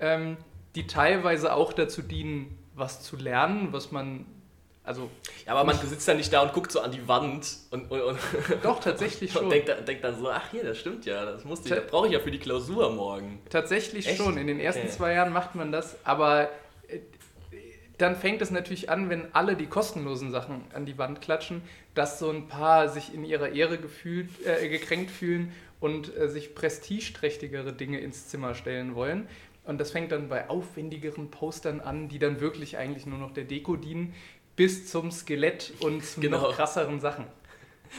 ähm, 0.00 0.36
die 0.74 0.88
teilweise 0.88 1.54
auch 1.54 1.72
dazu 1.72 2.02
dienen, 2.02 2.58
was 2.78 3.02
zu 3.02 3.16
lernen, 3.16 3.68
was 3.72 3.92
man. 3.92 4.26
Also, 4.84 5.10
ja, 5.44 5.52
aber 5.52 5.64
man 5.64 5.76
sitzt 5.76 6.08
dann 6.08 6.16
nicht 6.16 6.32
da 6.32 6.40
und 6.40 6.54
guckt 6.54 6.72
so 6.72 6.80
an 6.80 6.90
die 6.90 7.06
Wand 7.06 7.46
und. 7.70 7.90
und, 7.90 8.00
und 8.00 8.18
Doch, 8.62 8.80
tatsächlich 8.80 9.32
schon. 9.32 9.44
Und 9.44 9.50
denkt, 9.50 9.68
denkt, 9.86 10.02
dann 10.02 10.18
so, 10.18 10.30
ach 10.30 10.50
hier, 10.50 10.64
das 10.64 10.78
stimmt 10.78 11.04
ja, 11.04 11.26
das, 11.26 11.42
das 11.44 11.86
brauche 11.86 12.06
ich 12.06 12.14
ja 12.14 12.20
für 12.20 12.30
die 12.30 12.38
Klausur 12.38 12.90
morgen. 12.90 13.40
Tatsächlich 13.50 14.06
Echt? 14.06 14.16
schon. 14.16 14.38
In 14.38 14.46
den 14.46 14.60
ersten 14.60 14.82
okay. 14.82 14.90
zwei 14.90 15.12
Jahren 15.12 15.32
macht 15.32 15.54
man 15.54 15.72
das, 15.72 15.96
aber 16.04 16.48
äh, 16.88 17.00
dann 17.98 18.16
fängt 18.16 18.40
es 18.40 18.50
natürlich 18.50 18.88
an, 18.88 19.10
wenn 19.10 19.34
alle 19.34 19.56
die 19.56 19.66
kostenlosen 19.66 20.30
Sachen 20.30 20.64
an 20.72 20.86
die 20.86 20.96
Wand 20.96 21.20
klatschen, 21.20 21.62
dass 21.94 22.18
so 22.18 22.30
ein 22.30 22.46
paar 22.46 22.88
sich 22.88 23.12
in 23.12 23.24
ihrer 23.24 23.50
Ehre 23.50 23.76
gefühlt, 23.76 24.30
äh, 24.46 24.68
gekränkt 24.68 25.10
fühlen 25.10 25.52
und 25.80 26.16
äh, 26.16 26.28
sich 26.28 26.54
prestigeträchtigere 26.54 27.72
Dinge 27.72 27.98
ins 28.00 28.28
Zimmer 28.28 28.54
stellen 28.54 28.94
wollen. 28.94 29.28
Und 29.68 29.78
das 29.78 29.90
fängt 29.90 30.12
dann 30.12 30.30
bei 30.30 30.48
aufwendigeren 30.48 31.30
Postern 31.30 31.80
an, 31.80 32.08
die 32.08 32.18
dann 32.18 32.40
wirklich 32.40 32.78
eigentlich 32.78 33.04
nur 33.04 33.18
noch 33.18 33.32
der 33.32 33.44
Deko 33.44 33.76
dienen, 33.76 34.14
bis 34.56 34.90
zum 34.90 35.10
Skelett 35.10 35.74
und 35.80 36.02
zu 36.02 36.22
genau. 36.22 36.40
noch 36.40 36.56
krasseren 36.56 37.00
Sachen. 37.00 37.26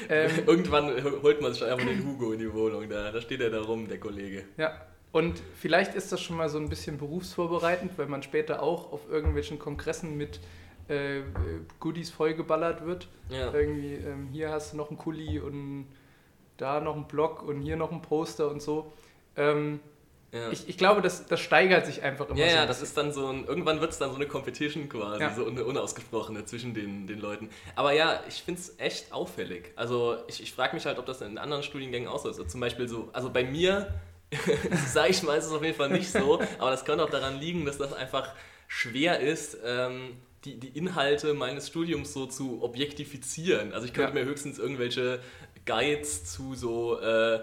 Ähm, 0.07 0.29
Irgendwann 0.45 1.03
holt 1.23 1.41
man 1.41 1.51
sich 1.51 1.63
einfach 1.63 1.83
den 1.83 2.05
Hugo 2.05 2.31
in 2.31 2.37
die 2.37 2.53
Wohnung, 2.53 2.87
da, 2.87 3.11
da 3.11 3.19
steht 3.21 3.41
er 3.41 3.49
da 3.49 3.59
rum, 3.59 3.87
der 3.87 3.99
Kollege. 3.99 4.43
Ja, 4.55 4.85
und 5.11 5.41
vielleicht 5.55 5.95
ist 5.95 6.11
das 6.11 6.21
schon 6.21 6.37
mal 6.37 6.47
so 6.47 6.59
ein 6.59 6.69
bisschen 6.69 6.99
berufsvorbereitend, 6.99 7.97
weil 7.97 8.05
man 8.05 8.21
später 8.21 8.61
auch 8.61 8.93
auf 8.93 9.09
irgendwelchen 9.09 9.57
Kongressen 9.57 10.15
mit 10.15 10.39
äh, 10.89 11.21
Goodies 11.79 12.11
vollgeballert 12.11 12.85
wird. 12.85 13.07
Ja. 13.29 13.51
Irgendwie, 13.51 13.95
ähm, 13.95 14.27
hier 14.31 14.51
hast 14.51 14.73
du 14.73 14.77
noch 14.77 14.89
einen 14.89 14.99
Kuli 14.99 15.39
und 15.39 15.87
da 16.57 16.79
noch 16.79 16.95
einen 16.95 17.07
Block 17.07 17.41
und 17.41 17.61
hier 17.61 17.75
noch 17.75 17.91
ein 17.91 18.03
Poster 18.03 18.51
und 18.51 18.61
so. 18.61 18.93
Ähm, 19.35 19.79
Ja. 20.31 20.51
ich, 20.51 20.69
ich 20.69 20.77
glaube, 20.77 21.01
das, 21.01 21.25
das 21.25 21.39
steigert 21.39 21.85
sich 21.87 22.03
einfach 22.03 22.29
immer 22.29 22.37
Ja, 22.39 22.49
so. 22.49 22.55
ja, 22.57 22.65
das 22.67 22.81
ist 22.83 22.95
dann 22.97 23.11
so 23.11 23.27
ein, 23.27 23.45
irgendwann 23.45 23.81
wird 23.81 23.91
es 23.91 23.97
dann 23.97 24.09
so 24.11 24.15
eine 24.15 24.27
Competition 24.27 24.87
quasi, 24.87 25.21
Ja. 25.23 25.33
so 25.33 25.47
eine 25.47 25.65
unausgesprochene 25.65 26.45
zwischen 26.45 26.73
den, 26.75 27.07
den 27.07 27.19
Leuten. 27.19 27.49
Aber 27.75 27.93
ja, 27.93 28.21
ich 28.27 28.43
finde 28.43 28.61
es 28.61 28.75
echt 28.77 29.11
auffällig. 29.11 29.71
Also 29.75 30.17
ich, 30.27 30.41
ich 30.43 30.53
frage 30.53 30.75
mich 30.75 30.85
halt, 30.85 30.99
ob 30.99 31.05
das 31.07 31.21
in 31.21 31.37
anderen 31.39 31.63
Studiengängen 31.63 32.07
auch 32.07 32.19
so 32.19 32.29
ist. 32.29 32.37
Also 32.37 32.47
zum 32.49 32.59
Beispiel 32.61 32.87
so, 32.87 33.09
also 33.11 33.31
bei 33.31 33.43
mir, 33.43 33.93
sage 34.87 35.09
ich 35.09 35.23
mal, 35.23 35.35
ist 35.37 35.45
es 35.45 35.51
auf 35.51 35.63
jeden 35.63 35.75
Fall 35.75 35.89
nicht 35.89 36.11
so, 36.11 36.39
aber 36.59 36.69
das 36.71 36.85
könnte 36.85 37.03
auch 37.03 37.09
daran 37.09 37.39
liegen, 37.39 37.65
dass 37.65 37.79
das 37.79 37.93
einfach 37.93 38.31
schwer 38.67 39.19
ist, 39.19 39.57
ähm, 39.65 40.17
die, 40.45 40.59
die 40.59 40.69
Inhalte 40.77 41.33
meines 41.33 41.67
Studiums 41.67 42.13
so 42.13 42.27
zu 42.27 42.61
objektifizieren. 42.61 43.73
Also 43.73 43.87
ich 43.87 43.93
könnte 43.93 44.15
Ja. 44.15 44.23
mir 44.23 44.29
höchstens 44.29 44.59
irgendwelche 44.59 45.19
Guides 45.65 46.25
zu 46.31 46.53
so 46.55 46.99
äh, 46.99 47.39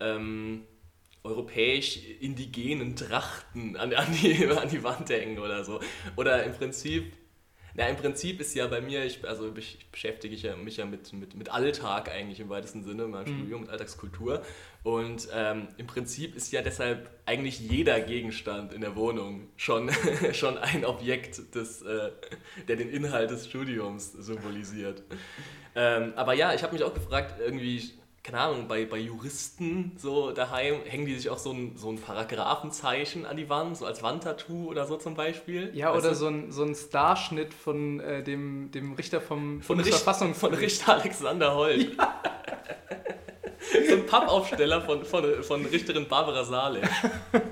ähm, 0.00 0.64
europäisch 1.24 2.00
indigenen 2.20 2.94
Trachten 2.96 3.76
an, 3.76 3.92
an, 3.94 4.06
die, 4.22 4.46
an 4.56 4.68
die 4.68 4.84
Wand 4.84 5.08
hängen 5.08 5.38
oder 5.38 5.64
so. 5.64 5.80
Oder 6.16 6.44
im 6.44 6.52
Prinzip, 6.52 7.14
na 7.74 7.88
im 7.88 7.96
Prinzip 7.96 8.40
ist 8.40 8.54
ja 8.54 8.66
bei 8.66 8.80
mir, 8.82 9.04
ich, 9.04 9.26
also 9.26 9.50
ich, 9.56 9.78
ich 9.80 9.90
beschäftige 9.90 10.36
ja, 10.36 10.54
mich 10.54 10.76
ja 10.76 10.84
mit, 10.84 11.12
mit, 11.14 11.34
mit 11.34 11.48
Alltag 11.48 12.10
eigentlich 12.10 12.40
im 12.40 12.50
weitesten 12.50 12.84
Sinne, 12.84 13.04
in 13.04 13.10
meinem 13.10 13.24
Mhm. 13.24 13.38
Studium, 13.38 13.60
mit 13.62 13.70
Alltagskultur. 13.70 14.42
Und 14.82 15.28
ähm, 15.32 15.68
im 15.78 15.86
Prinzip 15.86 16.36
ist 16.36 16.52
ja 16.52 16.60
deshalb 16.60 17.08
eigentlich 17.24 17.58
jeder 17.58 18.00
Gegenstand 18.02 18.74
in 18.74 18.82
der 18.82 18.94
Wohnung 18.94 19.48
schon, 19.56 19.90
schon 20.34 20.58
ein 20.58 20.84
Objekt, 20.84 21.54
des, 21.54 21.80
äh, 21.80 22.10
der 22.68 22.76
den 22.76 22.90
Inhalt 22.90 23.30
des 23.30 23.48
Studiums 23.48 24.12
symbolisiert. 24.12 25.02
Ähm, 25.74 26.12
aber 26.16 26.34
ja, 26.34 26.52
ich 26.54 26.62
habe 26.62 26.74
mich 26.74 26.84
auch 26.84 26.94
gefragt, 26.94 27.40
irgendwie, 27.40 27.90
keine 28.24 28.40
Ahnung, 28.40 28.66
bei, 28.68 28.86
bei 28.86 28.96
Juristen 28.96 29.92
so 29.98 30.32
daheim, 30.32 30.80
hängen 30.86 31.04
die 31.04 31.14
sich 31.14 31.28
auch 31.28 31.36
so 31.36 31.52
ein, 31.52 31.76
so 31.76 31.90
ein 31.90 31.98
Paragraphenzeichen 31.98 33.26
an 33.26 33.36
die 33.36 33.50
Wand, 33.50 33.76
so 33.76 33.84
als 33.84 34.02
Wandtattoo 34.02 34.70
oder 34.70 34.86
so 34.86 34.96
zum 34.96 35.14
Beispiel? 35.14 35.70
Ja, 35.74 35.92
Weißt 35.92 36.06
oder 36.06 36.14
du? 36.14 36.14
so 36.16 36.28
ein, 36.28 36.50
so 36.50 36.64
ein 36.64 36.74
Starschnitt 36.74 37.52
von 37.52 38.00
äh, 38.00 38.22
dem, 38.22 38.70
dem 38.70 38.94
Richter 38.94 39.20
vom 39.20 39.60
von, 39.60 39.78
Richt, 39.78 39.94
von. 39.94 40.54
Richter 40.54 40.94
Alexander 40.94 41.54
Holt. 41.54 41.96
so 43.88 43.94
ein 43.94 44.06
Pappaufsteller 44.06 44.80
von, 44.80 45.04
von, 45.04 45.42
von 45.42 45.66
Richterin 45.66 46.08
Barbara 46.08 46.44
Salesch. 46.44 46.88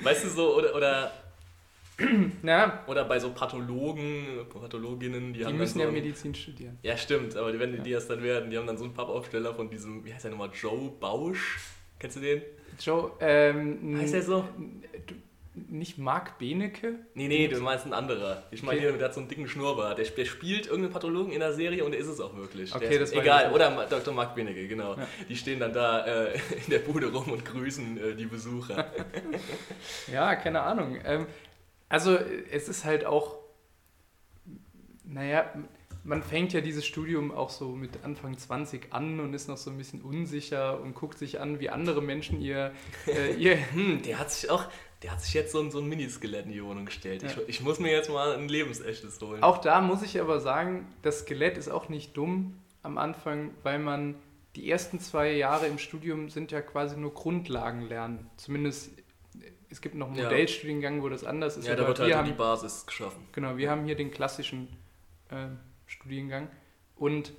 weißt 0.00 0.24
du 0.24 0.28
so, 0.28 0.56
oder, 0.56 0.74
oder, 0.76 1.10
Ja, 2.42 2.84
oder 2.86 3.04
bei 3.04 3.18
so 3.18 3.30
Pathologen, 3.30 4.46
Pathologinnen, 4.48 5.32
die, 5.32 5.40
die 5.40 5.44
haben 5.46 5.56
müssen 5.56 5.78
dann 5.78 5.88
ja 5.88 5.92
so 5.92 5.96
ein- 5.96 6.02
Medizin 6.02 6.34
studieren. 6.34 6.78
Ja, 6.82 6.96
stimmt, 6.96 7.36
aber 7.36 7.50
die, 7.52 7.58
wenn 7.58 7.72
die, 7.72 7.80
die 7.80 7.92
das 7.92 8.06
dann 8.06 8.22
werden, 8.22 8.50
die 8.50 8.56
haben 8.58 8.66
dann 8.66 8.78
so 8.78 8.84
einen 8.84 8.94
Pappaufsteller 8.94 9.54
von 9.54 9.68
diesem, 9.68 10.04
wie 10.04 10.14
heißt 10.14 10.24
der 10.24 10.30
nochmal, 10.30 10.50
Joe 10.52 10.90
Bausch? 11.00 11.58
Kennst 11.98 12.16
du 12.16 12.20
den? 12.20 12.42
Joe, 12.80 13.10
ähm, 13.20 13.98
Heißt 14.00 14.14
der 14.14 14.22
so? 14.22 14.44
nicht 15.68 15.98
Marc 15.98 16.38
Benecke? 16.38 16.94
Nee, 17.14 17.26
nee, 17.26 17.48
du 17.48 17.58
meinst 17.60 17.84
ein 17.84 17.92
anderer. 17.92 18.44
Ich 18.52 18.62
meine, 18.62 18.78
Okay. 18.78 18.96
der 18.96 19.06
hat 19.08 19.14
so 19.14 19.18
einen 19.18 19.28
dicken 19.28 19.48
Schnurrbart. 19.48 19.98
Der, 19.98 20.04
der 20.04 20.24
spielt 20.24 20.66
irgendeinen 20.66 20.92
Pathologen 20.92 21.32
in 21.32 21.40
der 21.40 21.52
Serie 21.52 21.84
und 21.84 21.90
der 21.90 21.98
ist 22.00 22.06
es 22.06 22.20
auch 22.20 22.36
wirklich. 22.36 22.72
Okay, 22.72 22.88
der 22.90 23.00
das 23.00 23.10
ist, 23.10 23.16
weiß 23.16 23.22
egal, 23.24 23.52
oder 23.52 23.86
Dr. 23.90 24.14
Mark 24.14 24.36
Benecke, 24.36 24.68
genau. 24.68 24.94
Ja. 24.94 25.08
Die 25.28 25.34
stehen 25.34 25.58
dann 25.58 25.72
da 25.72 26.06
äh, 26.06 26.34
in 26.64 26.70
der 26.70 26.78
Bude 26.78 27.10
rum 27.12 27.32
und 27.32 27.44
grüßen 27.44 27.98
äh, 27.98 28.14
die 28.14 28.26
Besucher. 28.26 28.86
Ja, 30.12 30.36
keine 30.36 30.60
Ahnung. 30.60 30.96
Ähm, 31.04 31.26
also 31.88 32.16
es 32.16 32.68
ist 32.68 32.84
halt 32.84 33.04
auch, 33.04 33.38
naja, 35.04 35.52
man 36.04 36.22
fängt 36.22 36.52
ja 36.52 36.60
dieses 36.60 36.86
Studium 36.86 37.32
auch 37.32 37.50
so 37.50 37.70
mit 37.70 38.04
Anfang 38.04 38.36
20 38.36 38.92
an 38.92 39.20
und 39.20 39.34
ist 39.34 39.48
noch 39.48 39.56
so 39.56 39.70
ein 39.70 39.76
bisschen 39.76 40.00
unsicher 40.00 40.80
und 40.80 40.94
guckt 40.94 41.18
sich 41.18 41.40
an, 41.40 41.60
wie 41.60 41.68
andere 41.70 42.02
Menschen 42.02 42.40
ihr, 42.40 42.72
äh, 43.06 43.34
ihr 43.38 43.56
Hm, 43.72 44.02
der 44.02 44.18
hat 44.18 44.30
sich 44.30 44.50
auch, 44.50 44.64
der 45.02 45.12
hat 45.12 45.20
sich 45.20 45.34
jetzt 45.34 45.52
so 45.52 45.60
ein, 45.60 45.70
so 45.70 45.80
ein 45.80 45.86
Miniskelett 45.86 46.46
in 46.46 46.52
die 46.52 46.64
Wohnung 46.64 46.86
gestellt. 46.86 47.22
Ja. 47.22 47.28
Ich, 47.28 47.48
ich 47.48 47.60
muss 47.60 47.78
mir 47.78 47.92
jetzt 47.92 48.10
mal 48.10 48.34
ein 48.34 48.48
lebensechtes 48.48 49.20
holen. 49.20 49.42
Auch 49.42 49.58
da 49.58 49.80
muss 49.80 50.02
ich 50.02 50.20
aber 50.20 50.40
sagen, 50.40 50.86
das 51.02 51.20
Skelett 51.20 51.58
ist 51.58 51.68
auch 51.68 51.88
nicht 51.88 52.16
dumm 52.16 52.58
am 52.82 52.96
Anfang, 52.96 53.50
weil 53.62 53.78
man 53.78 54.14
die 54.56 54.70
ersten 54.70 54.98
zwei 54.98 55.32
Jahre 55.32 55.66
im 55.66 55.78
Studium 55.78 56.30
sind 56.30 56.50
ja 56.50 56.62
quasi 56.62 56.96
nur 56.96 57.12
Grundlagen 57.12 57.82
lernen. 57.82 58.30
Zumindest 58.36 58.90
es 59.70 59.80
gibt 59.80 59.94
noch 59.94 60.08
einen 60.08 60.16
Ja. 60.16 60.24
Modellstudiengang, 60.24 61.02
wo 61.02 61.08
das 61.08 61.24
anders 61.24 61.56
ist. 61.56 61.66
ja, 61.66 61.76
da 61.76 61.86
wird 61.86 61.98
halt 61.98 62.08
wir 62.08 62.14
so 62.14 62.18
haben, 62.18 62.26
die 62.26 62.32
Basis 62.32 62.86
geschaffen. 62.86 63.26
Genau, 63.32 63.56
wir 63.56 63.70
haben 63.70 63.84
hier 63.84 63.94
den 63.96 64.10
klassischen 64.10 64.68
äh, 65.30 65.48
Studiengang 65.86 66.48
und 66.96 67.32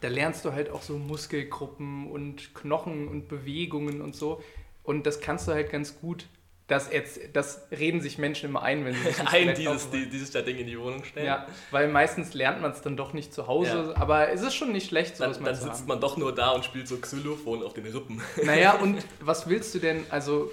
da 0.00 0.08
lernst 0.08 0.44
du 0.44 0.52
halt 0.52 0.68
auch 0.70 0.82
so 0.82 0.98
Muskelgruppen 0.98 2.10
und 2.10 2.54
Knochen 2.54 3.08
und 3.08 3.28
Bewegungen 3.28 4.00
und 4.02 4.14
so. 4.14 4.42
Und 4.82 5.06
das 5.06 5.20
kannst 5.20 5.48
du 5.48 5.52
halt 5.52 5.70
ganz 5.70 5.98
gut. 6.00 6.26
Das, 6.68 6.92
jetzt, 6.92 7.20
das 7.32 7.62
reden 7.70 8.00
sich 8.00 8.18
Menschen 8.18 8.50
immer 8.50 8.62
ein, 8.62 8.84
wenn 8.84 8.92
sie 8.94 9.00
sich 9.00 9.20
Ein 9.26 9.54
dieses, 9.54 9.88
die, 9.90 10.10
dieses 10.10 10.32
da 10.32 10.42
Ding 10.42 10.58
in 10.58 10.66
die 10.66 10.78
Wohnung 10.78 11.04
stellen. 11.04 11.24
Ja, 11.26 11.46
weil 11.70 11.88
meistens 11.88 12.34
lernt 12.34 12.60
man 12.60 12.72
es 12.72 12.80
dann 12.82 12.96
doch 12.96 13.12
nicht 13.12 13.32
zu 13.32 13.46
Hause, 13.46 13.94
aber 13.96 14.30
es 14.30 14.42
ist 14.42 14.54
schon 14.54 14.72
nicht 14.72 14.88
schlecht, 14.88 15.16
sowas 15.16 15.36
Dann, 15.36 15.44
mal 15.44 15.52
dann 15.52 15.60
sitzt 15.60 15.80
haben. 15.80 15.86
man 15.88 16.00
doch 16.00 16.16
nur 16.16 16.34
da 16.34 16.50
und 16.50 16.64
spielt 16.64 16.88
so 16.88 16.96
Xylophon 16.98 17.62
auf 17.62 17.72
den 17.72 17.86
Rippen. 17.86 18.20
Naja, 18.44 18.74
und 18.82 18.98
was 19.20 19.48
willst 19.48 19.74
du 19.76 19.78
denn, 19.78 20.04
also 20.10 20.50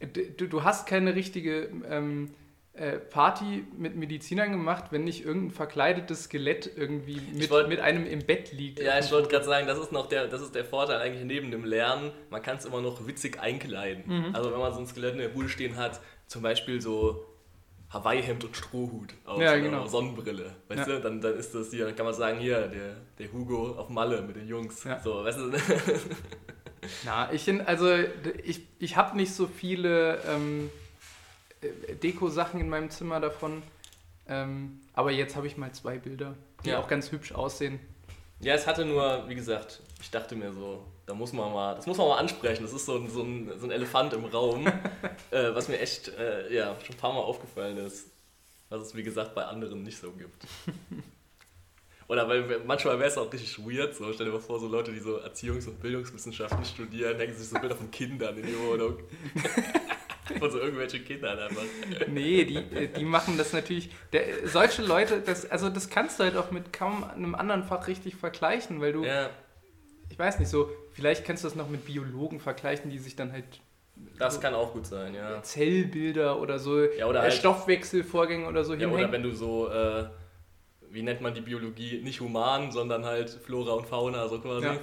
du, 0.00 0.48
du 0.48 0.64
hast 0.64 0.86
keine 0.86 1.14
richtige 1.14 1.68
ähm, 1.88 2.30
äh, 2.74 2.92
Party 2.98 3.64
mit 3.76 3.96
Medizinern 3.96 4.52
gemacht, 4.52 4.86
wenn 4.90 5.02
nicht 5.04 5.24
irgendein 5.24 5.50
verkleidetes 5.50 6.24
Skelett 6.24 6.70
irgendwie 6.76 7.20
mit, 7.34 7.50
wollt- 7.50 7.68
mit 7.68 7.80
einem 7.80 8.06
im 8.06 8.20
Bett 8.24 8.52
liegt. 8.52 8.78
Ja, 8.80 8.98
ich 8.98 9.10
wollte 9.10 9.28
gerade 9.28 9.44
sagen, 9.44 9.66
das 9.66 9.78
ist 9.78 9.90
noch 9.90 10.06
der, 10.08 10.28
das 10.28 10.40
ist 10.42 10.54
der 10.54 10.64
Vorteil 10.64 11.00
eigentlich 11.00 11.24
neben 11.24 11.50
dem 11.50 11.64
Lernen. 11.64 12.12
Man 12.30 12.40
kann 12.42 12.56
es 12.58 12.64
immer 12.64 12.80
noch 12.80 13.06
witzig 13.06 13.40
einkleiden. 13.40 14.04
Mhm. 14.06 14.34
Also 14.34 14.52
wenn 14.52 14.60
man 14.60 14.72
so 14.72 14.78
ein 14.80 14.86
Skelett 14.86 15.14
in 15.14 15.18
der 15.18 15.28
Bude 15.28 15.48
stehen 15.48 15.76
hat, 15.76 16.00
zum 16.28 16.42
Beispiel 16.42 16.80
so 16.80 17.24
Hawaii-Hemd 17.90 18.44
und 18.44 18.54
Strohhut 18.56 19.14
auf 19.24 19.40
Ja, 19.40 19.56
genau. 19.56 19.86
Sonnenbrille, 19.86 20.54
weißt 20.68 20.86
Ja. 20.86 20.96
du, 20.96 21.00
dann, 21.00 21.20
dann 21.22 21.34
ist 21.36 21.54
das 21.54 21.70
hier, 21.70 21.86
dann 21.86 21.96
kann 21.96 22.04
man 22.04 22.14
sagen, 22.14 22.38
hier, 22.38 22.68
der, 22.68 22.96
der 23.18 23.32
Hugo 23.32 23.70
auf 23.78 23.88
Malle 23.88 24.20
mit 24.22 24.36
den 24.36 24.46
Jungs. 24.46 24.84
Ja. 24.84 25.00
So, 25.00 25.24
weißt 25.24 25.38
du, 25.38 25.50
Na, 27.04 27.32
ich 27.32 27.42
find, 27.44 27.66
also 27.66 27.92
ich, 28.44 28.62
ich 28.78 28.96
habe 28.96 29.16
nicht 29.16 29.32
so 29.34 29.46
viele 29.46 30.20
ähm, 30.28 30.70
äh, 31.60 31.94
Deko-Sachen 31.94 32.60
in 32.60 32.68
meinem 32.68 32.90
Zimmer 32.90 33.20
davon. 33.20 33.62
Ähm, 34.28 34.80
aber 34.92 35.10
jetzt 35.10 35.36
habe 35.36 35.46
ich 35.46 35.56
mal 35.56 35.72
zwei 35.72 35.96
Bilder, 35.98 36.34
die 36.64 36.70
Ja. 36.70 36.78
auch 36.80 36.88
ganz 36.88 37.10
hübsch 37.12 37.32
aussehen. 37.32 37.80
Ja, 38.40 38.54
es 38.54 38.66
hatte 38.66 38.84
nur, 38.84 39.24
wie 39.28 39.34
gesagt, 39.34 39.80
ich 40.00 40.10
dachte 40.10 40.36
mir 40.36 40.52
so, 40.52 40.84
da 41.06 41.14
muss 41.14 41.32
man 41.32 41.52
mal, 41.52 41.74
das 41.74 41.86
muss 41.86 41.96
man 41.98 42.08
mal 42.08 42.18
ansprechen. 42.18 42.62
Das 42.62 42.72
ist 42.72 42.86
so 42.86 42.96
ein, 42.96 43.08
so 43.10 43.22
ein, 43.22 43.50
so 43.58 43.66
ein 43.66 43.70
Elefant 43.72 44.12
im 44.12 44.24
Raum, 44.26 44.66
äh, 45.30 45.54
was 45.54 45.68
mir 45.68 45.78
echt, 45.80 46.08
äh, 46.08 46.54
ja, 46.54 46.76
schon 46.84 46.94
ein 46.94 46.98
paar 46.98 47.12
Mal 47.12 47.20
aufgefallen 47.20 47.78
ist, 47.78 48.10
was 48.68 48.82
es, 48.82 48.94
wie 48.94 49.02
gesagt, 49.02 49.34
bei 49.34 49.44
anderen 49.44 49.82
nicht 49.82 49.98
so 49.98 50.12
gibt. 50.12 50.44
Oder 52.08 52.26
weil 52.26 52.60
manchmal 52.66 52.98
wäre 52.98 53.08
es 53.10 53.18
auch 53.18 53.30
richtig 53.30 53.58
weird, 53.58 53.94
so 53.94 54.10
stell 54.12 54.26
dir 54.26 54.32
mal 54.32 54.40
vor, 54.40 54.58
so 54.58 54.66
Leute, 54.66 54.92
die 54.92 54.98
so 54.98 55.18
Erziehungs- 55.18 55.68
und 55.68 55.78
Bildungswissenschaften 55.80 56.64
studieren, 56.64 57.18
denken 57.18 57.36
sich 57.36 57.48
so 57.48 57.58
Bilder 57.58 57.76
von 57.76 57.90
Kindern 57.90 58.36
in 58.38 58.46
die 58.46 58.58
Wohnung. 58.58 58.98
von 60.38 60.50
so 60.50 60.58
irgendwelchen 60.58 61.04
Kindern 61.04 61.38
einfach. 61.38 61.62
Nee, 62.06 62.44
die, 62.44 62.56
äh, 62.56 62.88
die 62.88 63.04
machen 63.04 63.36
das 63.36 63.52
natürlich. 63.52 63.90
Der, 64.12 64.46
solche 64.48 64.82
Leute, 64.82 65.20
das, 65.20 65.50
also 65.50 65.68
das 65.68 65.90
kannst 65.90 66.18
du 66.18 66.24
halt 66.24 66.36
auch 66.36 66.50
mit 66.50 66.72
kaum 66.72 67.04
einem 67.04 67.34
anderen 67.34 67.62
Fach 67.62 67.86
richtig 67.88 68.16
vergleichen, 68.16 68.80
weil 68.80 68.92
du, 68.94 69.04
Ja, 69.04 69.28
ich 70.08 70.18
weiß 70.18 70.38
nicht, 70.38 70.48
so, 70.48 70.70
vielleicht 70.92 71.26
kannst 71.26 71.44
du 71.44 71.48
das 71.48 71.56
noch 71.56 71.68
mit 71.68 71.84
Biologen 71.84 72.40
vergleichen, 72.40 72.90
die 72.90 72.98
sich 72.98 73.16
dann 73.16 73.32
halt 73.32 73.44
das 74.18 74.36
so 74.36 74.40
kann 74.40 74.54
auch 74.54 74.72
gut 74.72 74.86
sein, 74.86 75.14
ja. 75.14 75.42
Zellbilder 75.42 76.40
oder 76.40 76.58
so 76.58 76.80
Ja, 76.84 77.06
oder 77.06 77.20
halt- 77.22 77.32
Stoffwechselvorgänge 77.34 78.46
oder 78.46 78.64
so 78.64 78.72
Ja, 78.74 78.80
hinhängen. 78.80 79.04
oder 79.04 79.12
wenn 79.12 79.22
du 79.24 79.32
so, 79.32 79.68
äh, 79.68 80.04
wie 80.90 81.02
nennt 81.02 81.20
man 81.20 81.34
die 81.34 81.40
Biologie, 81.40 82.00
nicht 82.02 82.20
human, 82.20 82.72
sondern 82.72 83.04
halt 83.04 83.30
Flora 83.30 83.72
und 83.72 83.86
Fauna, 83.86 84.28
so 84.28 84.38
quasi. 84.40 84.66
Ja. 84.66 84.76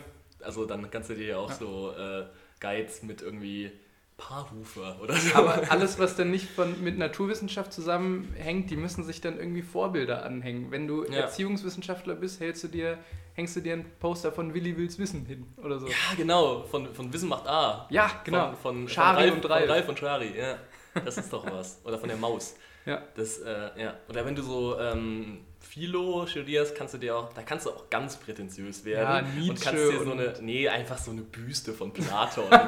Also 0.43 0.65
dann 0.65 0.89
kannst 0.91 1.09
du 1.09 1.15
dir 1.15 1.27
ja 1.27 1.38
auch 1.38 1.50
Ja. 1.50 1.55
so 1.55 1.91
äh, 1.97 2.25
Guides 2.59 3.03
mit 3.03 3.21
irgendwie 3.21 3.71
Paarhufer 4.17 4.97
oder 5.01 5.13
so. 5.15 5.35
Aber 5.35 5.62
alles, 5.69 6.00
was 6.00 6.15
dann 6.15 6.31
nicht 6.31 6.47
von, 6.50 6.81
mit 6.83 6.97
Naturwissenschaft 6.97 7.74
zusammenhängt, 7.74 8.69
die 8.69 8.77
müssen 8.77 9.03
sich 9.03 9.19
dann 9.21 9.38
irgendwie 9.38 9.62
Vorbilder 9.62 10.24
anhängen. 10.25 10.71
Wenn 10.71 10.88
du 10.88 11.03
Ja. 11.05 11.21
Erziehungswissenschaftler 11.21 12.15
bist, 12.15 12.39
hältst 12.39 12.63
du 12.63 12.67
dir, 12.69 12.97
hängst 13.33 13.55
du 13.57 13.59
dir 13.62 13.74
ein 13.74 13.85
Poster 14.00 14.31
von 14.31 14.53
Willi 14.53 14.77
Wills 14.77 14.97
Wissen 15.00 15.25
hin 15.25 15.45
oder 15.62 15.79
so. 15.79 15.88
ja, 15.88 15.93
genau, 16.15 16.63
von, 16.63 16.93
von 16.93 17.12
Wissen 17.12 17.27
macht 17.27 17.45
A. 17.47 17.88
Ja, 17.89 18.09
genau. 18.24 18.53
Von, 18.53 18.55
von, 18.83 18.88
Schari 18.88 19.27
von 19.29 19.38
und 19.38 19.50
Ralf, 19.50 19.51
Ralf. 19.51 19.65
Von 19.65 19.69
Ralf 19.75 19.89
und 19.89 20.00
Schari, 20.00 20.38
ja. 20.38 20.57
Das 21.04 21.18
ist 21.18 21.32
doch 21.34 21.46
was. 21.52 21.80
Oder 21.84 21.98
von 21.98 22.10
der 22.10 22.18
Maus. 22.18 22.56
Ja. 22.86 23.02
Das, 23.16 23.40
äh, 23.40 23.70
ja. 23.82 23.96
Oder 24.08 24.25
wenn 24.25 24.36
du 24.36 24.44
so 24.44 24.80
ähm, 24.80 25.40
Philo 25.60 26.25
studierst, 26.28 26.75
kannst 26.75 26.94
du 26.94 26.98
dir 27.00 27.18
auch, 27.18 27.34
da 27.34 27.42
kannst 27.42 27.66
du 27.66 27.72
auch 27.72 27.90
ganz 27.90 28.18
prätentiös 28.18 28.86
werden. 28.86 29.10
Ja, 29.10 29.20
und 29.20 29.36
Nietzsche 29.40 29.64
kannst 29.66 29.84
dir 29.84 30.04
so 30.04 30.12
und- 30.12 30.20
eine, 30.20 30.34
nee, 30.42 30.68
einfach 30.70 30.98
so 30.98 31.12
eine 31.12 31.22
Büste 31.22 31.74
von 31.74 31.92
Platon. 31.92 32.46
von 32.50 32.60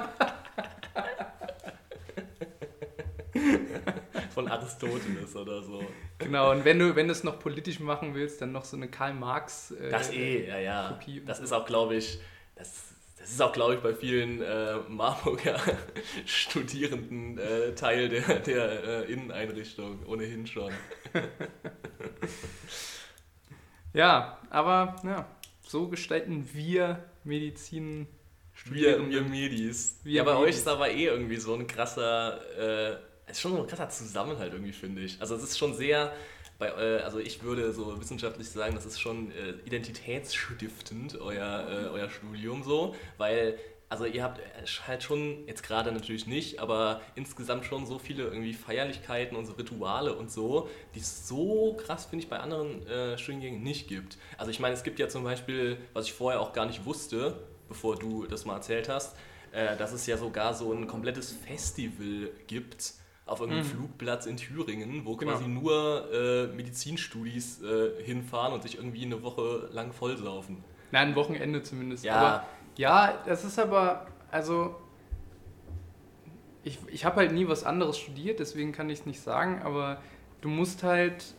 von 4.33 4.47
Aristoteles 4.47 5.35
oder 5.35 5.61
so. 5.63 5.83
Genau, 6.19 6.51
und 6.51 6.65
wenn 6.65 6.79
du, 6.79 6.95
wenn 6.95 7.07
du 7.07 7.11
es 7.11 7.23
noch 7.23 7.39
politisch 7.39 7.79
machen 7.79 8.13
willst, 8.15 8.41
dann 8.41 8.51
noch 8.51 8.65
so 8.65 8.77
eine 8.77 8.87
Karl 8.87 9.13
Marx. 9.13 9.71
Äh, 9.71 9.89
das 9.89 10.11
eh, 10.11 10.47
ja, 10.47 10.57
ja. 10.59 10.89
Kopie 10.89 11.21
das 11.25 11.39
ist 11.39 11.51
auch, 11.53 11.65
glaube 11.65 11.95
ich, 11.95 12.19
das, 12.55 12.86
das 13.27 13.33
ist 13.33 13.41
auch, 13.41 13.51
glaube 13.51 13.75
ich, 13.75 13.81
bei 13.81 13.93
vielen 13.93 14.41
äh, 14.41 14.77
Marburger 14.87 15.59
Studierenden 16.25 17.37
äh, 17.37 17.75
Teil 17.75 18.07
der, 18.07 18.39
der 18.39 18.83
äh, 18.83 19.11
Inneneinrichtung, 19.11 20.05
ohnehin 20.05 20.47
schon. 20.47 20.71
ja, 23.93 24.39
aber 24.49 24.95
ja, 25.03 25.27
so 25.61 25.89
gestalten 25.89 26.47
wir 26.53 27.03
Medizin. 27.25 28.07
Wir, 28.63 29.05
wir 29.09 29.21
Medis. 29.23 29.99
Wir 30.05 30.13
ja, 30.13 30.23
bei 30.23 30.31
Medis. 30.31 30.47
euch 30.47 30.55
ist 30.55 30.67
aber 30.69 30.89
eh 30.89 31.07
irgendwie 31.07 31.35
so 31.35 31.53
ein 31.53 31.67
krasser, 31.67 32.39
äh, 32.57 33.29
ist 33.29 33.41
schon 33.41 33.51
so 33.51 33.61
ein 33.61 33.67
krasser 33.67 33.89
Zusammenhalt 33.89 34.53
irgendwie, 34.53 34.71
finde 34.71 35.01
ich. 35.01 35.19
Also 35.19 35.35
es 35.35 35.43
ist 35.43 35.57
schon 35.57 35.75
sehr, 35.75 36.13
bei, 36.59 36.67
äh, 36.67 37.01
also 37.01 37.19
ich 37.19 37.43
würde 37.43 37.71
so 37.73 37.99
wissenschaftlich 37.99 38.49
sagen, 38.49 38.75
das 38.75 38.85
ist 38.85 38.99
schon 38.99 39.31
äh, 39.31 39.51
identitätsstiftend, 39.65 41.19
euer, 41.19 41.67
äh, 41.69 41.87
euer 41.89 42.09
Studium 42.09 42.63
so, 42.63 42.95
weil 43.17 43.57
also 43.89 44.05
ihr 44.05 44.21
habt 44.21 44.41
halt 44.85 45.01
schon, 45.01 45.47
jetzt 45.47 45.63
gerade 45.63 45.91
natürlich 45.93 46.27
nicht, 46.27 46.59
aber 46.59 47.01
insgesamt 47.15 47.65
schon 47.65 47.85
so 47.85 47.99
viele 47.99 48.23
irgendwie 48.23 48.53
Feierlichkeiten 48.53 49.37
und 49.37 49.45
so 49.45 49.53
Rituale 49.53 50.13
und 50.13 50.29
so, 50.29 50.69
die 50.93 50.99
es 50.99 51.27
so 51.27 51.77
krass, 51.85 52.05
finde 52.05 52.23
ich, 52.23 52.29
bei 52.29 52.39
anderen 52.39 52.85
äh, 52.85 53.17
Studiengängen 53.17 53.63
nicht 53.63 53.87
gibt. 53.87 54.17
Also 54.37 54.51
ich 54.51 54.59
meine, 54.59 54.73
es 54.73 54.83
gibt 54.83 54.99
ja 54.99 55.07
zum 55.07 55.23
Beispiel, 55.23 55.77
was 55.93 56.05
ich 56.05 56.13
vorher 56.13 56.41
auch 56.41 56.51
gar 56.51 56.65
nicht 56.65 56.85
wusste, 56.85 57.39
bevor 57.69 57.95
du 57.95 58.25
das 58.25 58.43
mal 58.43 58.55
erzählt 58.55 58.89
hast, 58.89 59.15
äh, 59.53 59.77
dass 59.77 59.93
es 59.93 60.05
ja 60.05 60.17
sogar 60.17 60.53
so 60.53 60.73
ein 60.73 60.87
komplettes 60.87 61.31
Festival 61.31 62.29
gibt 62.47 62.93
auf 63.27 63.39
irgendeinem 63.41 63.65
mhm. 63.65 63.71
Flugplatz 63.71 64.25
in 64.25 64.37
Thüringen, 64.37 65.05
wo 65.05 65.15
genau. 65.15 65.33
quasi 65.33 65.47
nur 65.47 66.11
äh, 66.11 66.47
Medizinstudis 66.47 67.61
äh, 67.61 68.03
hinfahren 68.03 68.53
und 68.53 68.63
sich 68.63 68.77
irgendwie 68.77 69.05
eine 69.05 69.21
Woche 69.21 69.69
lang 69.71 69.91
vollsaufen. 69.91 70.63
Nein, 70.91 71.09
ein 71.09 71.15
Wochenende 71.15 71.61
zumindest. 71.61 72.03
Ja, 72.03 72.15
aber, 72.15 72.45
ja 72.77 73.23
das 73.25 73.43
ist 73.43 73.59
aber, 73.59 74.07
also 74.31 74.75
ich, 76.63 76.79
ich 76.87 77.05
habe 77.05 77.17
halt 77.17 77.33
nie 77.33 77.47
was 77.47 77.63
anderes 77.63 77.97
studiert, 77.97 78.39
deswegen 78.39 78.71
kann 78.71 78.89
ich 78.89 78.99
es 78.99 79.05
nicht 79.05 79.21
sagen, 79.21 79.61
aber 79.63 80.01
du 80.41 80.49
musst 80.49 80.83
halt 80.83 81.35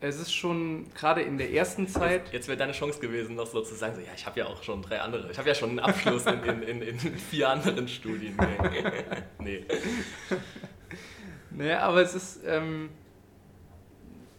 es 0.00 0.20
ist 0.20 0.32
schon 0.32 0.86
gerade 0.94 1.22
in 1.22 1.38
der 1.38 1.50
ersten 1.52 1.88
Zeit. 1.88 2.26
Jetzt, 2.26 2.32
jetzt 2.32 2.48
wäre 2.48 2.56
deine 2.56 2.72
Chance 2.72 3.00
gewesen, 3.00 3.34
noch 3.34 3.46
so 3.46 3.62
zu 3.62 3.74
sagen: 3.74 3.96
so, 3.96 4.00
Ja, 4.00 4.12
ich 4.14 4.26
habe 4.26 4.38
ja 4.38 4.46
auch 4.46 4.62
schon 4.62 4.80
drei 4.82 5.00
andere. 5.00 5.30
Ich 5.30 5.38
habe 5.38 5.48
ja 5.48 5.54
schon 5.54 5.70
einen 5.70 5.80
Abschluss 5.80 6.24
in, 6.26 6.42
in, 6.44 6.62
in, 6.62 6.82
in, 6.82 6.98
vier 6.98 7.48
anderen 7.50 7.88
Studien. 7.88 8.36
Nee. 9.40 9.64
nee. 9.64 9.64
Naja, 11.58 11.80
aber 11.80 12.02
es 12.02 12.14
ist, 12.14 12.40
ähm, 12.46 12.88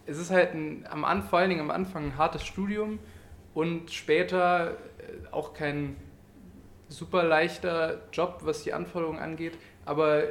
es 0.06 0.18
ist 0.18 0.32
halt 0.32 0.54
ein, 0.54 0.88
am 0.90 1.04
Anfang, 1.04 1.30
vor 1.30 1.40
allen 1.40 1.50
Dingen 1.50 1.62
am 1.62 1.70
Anfang 1.70 2.06
ein 2.06 2.18
hartes 2.18 2.46
Studium 2.46 2.98
und 3.54 3.92
später 3.92 4.72
äh, 4.72 5.28
auch 5.32 5.54
kein 5.54 5.98
super 6.88 7.24
leichter 7.24 8.04
Job, 8.14 8.40
was 8.44 8.64
die 8.64 8.72
Anforderungen 8.72 9.20
angeht. 9.20 9.58
Aber 9.86 10.24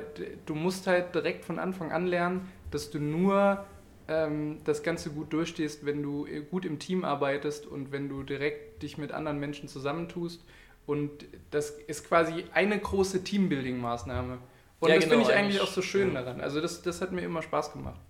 du 0.46 0.54
musst 0.54 0.86
halt 0.86 1.14
direkt 1.14 1.44
von 1.44 1.58
Anfang 1.58 1.92
an 1.92 2.06
lernen, 2.06 2.50
dass 2.70 2.90
du 2.90 2.98
nur 3.00 3.66
ähm, 4.08 4.60
das 4.64 4.82
Ganze 4.82 5.10
gut 5.10 5.30
durchstehst, 5.34 5.84
wenn 5.84 6.02
du 6.02 6.24
äh, 6.24 6.40
gut 6.40 6.64
im 6.64 6.78
Team 6.78 7.04
arbeitest 7.04 7.66
und 7.66 7.92
wenn 7.92 8.08
du 8.08 8.22
direkt 8.22 8.82
dich 8.82 8.96
mit 8.96 9.12
anderen 9.12 9.38
Menschen 9.38 9.68
zusammentust. 9.68 10.42
Und 10.86 11.26
das 11.50 11.68
ist 11.68 12.08
quasi 12.08 12.46
eine 12.54 12.78
große 12.78 13.18
Teambuilding-Maßnahme. 13.18 14.38
Und 14.80 14.90
ja, 14.90 14.94
das 14.94 15.04
genau, 15.04 15.16
finde 15.16 15.30
ich 15.30 15.36
eigentlich 15.36 15.60
auch 15.60 15.68
so 15.68 15.82
schön 15.82 16.14
ja. 16.14 16.22
daran. 16.22 16.40
Also 16.40 16.60
das, 16.60 16.82
das 16.82 17.00
hat 17.00 17.12
mir 17.12 17.22
immer 17.22 17.42
Spaß 17.42 17.72
gemacht. 17.72 18.00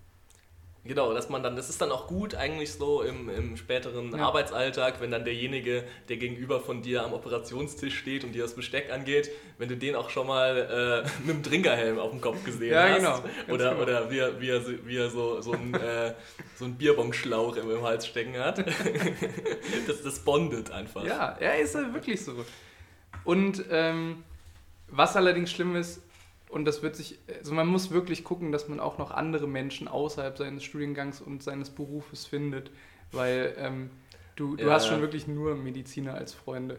Genau, 0.88 1.12
dass 1.12 1.28
man 1.28 1.42
dann, 1.42 1.54
das 1.54 1.68
ist 1.68 1.82
dann 1.82 1.90
auch 1.90 2.06
gut 2.06 2.34
eigentlich 2.34 2.72
so 2.72 3.02
im, 3.02 3.28
im 3.28 3.56
späteren 3.58 4.16
ja. 4.16 4.24
Arbeitsalltag, 4.24 5.02
wenn 5.02 5.10
dann 5.10 5.22
derjenige, 5.22 5.84
der 6.08 6.16
gegenüber 6.16 6.60
von 6.60 6.80
dir 6.80 7.04
am 7.04 7.12
Operationstisch 7.12 7.98
steht 7.98 8.24
und 8.24 8.32
dir 8.32 8.42
das 8.42 8.54
Besteck 8.54 8.90
angeht, 8.90 9.30
wenn 9.58 9.68
du 9.68 9.76
den 9.76 9.94
auch 9.96 10.08
schon 10.08 10.26
mal 10.26 11.04
äh, 11.04 11.08
mit 11.26 11.36
dem 11.36 11.42
Trinkerhelm 11.42 11.98
auf 11.98 12.10
dem 12.10 12.22
Kopf 12.22 12.42
gesehen 12.42 12.72
ja, 12.72 12.88
hast. 12.88 12.96
Genau, 12.96 13.20
oder 13.52 13.70
genau. 13.70 13.82
oder 13.82 14.10
wie 14.10 14.18
er, 14.18 14.40
wie 14.40 14.48
er, 14.48 14.86
wie 14.86 14.96
er 14.96 15.10
so, 15.10 15.42
so 15.42 15.52
einen 15.52 15.74
äh, 15.74 16.14
so 16.56 16.64
ein 16.64 16.76
Bierbonschlauch 16.76 17.56
im, 17.56 17.70
im 17.70 17.82
Hals 17.82 18.06
stecken 18.06 18.38
hat. 18.38 18.58
das, 19.86 20.02
das 20.02 20.18
bondet 20.20 20.70
einfach. 20.70 21.04
Ja, 21.04 21.36
er 21.38 21.58
ist 21.58 21.74
ja 21.74 21.92
wirklich 21.92 22.24
so. 22.24 22.32
Und 23.24 23.62
ähm, 23.70 24.24
was 24.88 25.16
allerdings 25.16 25.50
schlimm 25.50 25.76
ist, 25.76 26.00
und 26.48 26.64
das 26.64 26.82
wird 26.82 26.96
sich, 26.96 27.18
also 27.38 27.52
man 27.54 27.66
muss 27.66 27.90
wirklich 27.90 28.24
gucken, 28.24 28.52
dass 28.52 28.68
man 28.68 28.80
auch 28.80 28.98
noch 28.98 29.10
andere 29.10 29.46
Menschen 29.46 29.88
außerhalb 29.88 30.36
seines 30.38 30.64
Studiengangs 30.64 31.20
und 31.20 31.42
seines 31.42 31.70
Berufes 31.70 32.26
findet, 32.26 32.70
weil 33.12 33.54
ähm, 33.58 33.90
du, 34.36 34.56
du 34.56 34.66
ja. 34.66 34.72
hast 34.72 34.86
schon 34.86 35.00
wirklich 35.00 35.26
nur 35.26 35.54
Mediziner 35.54 36.14
als 36.14 36.32
Freunde. 36.34 36.78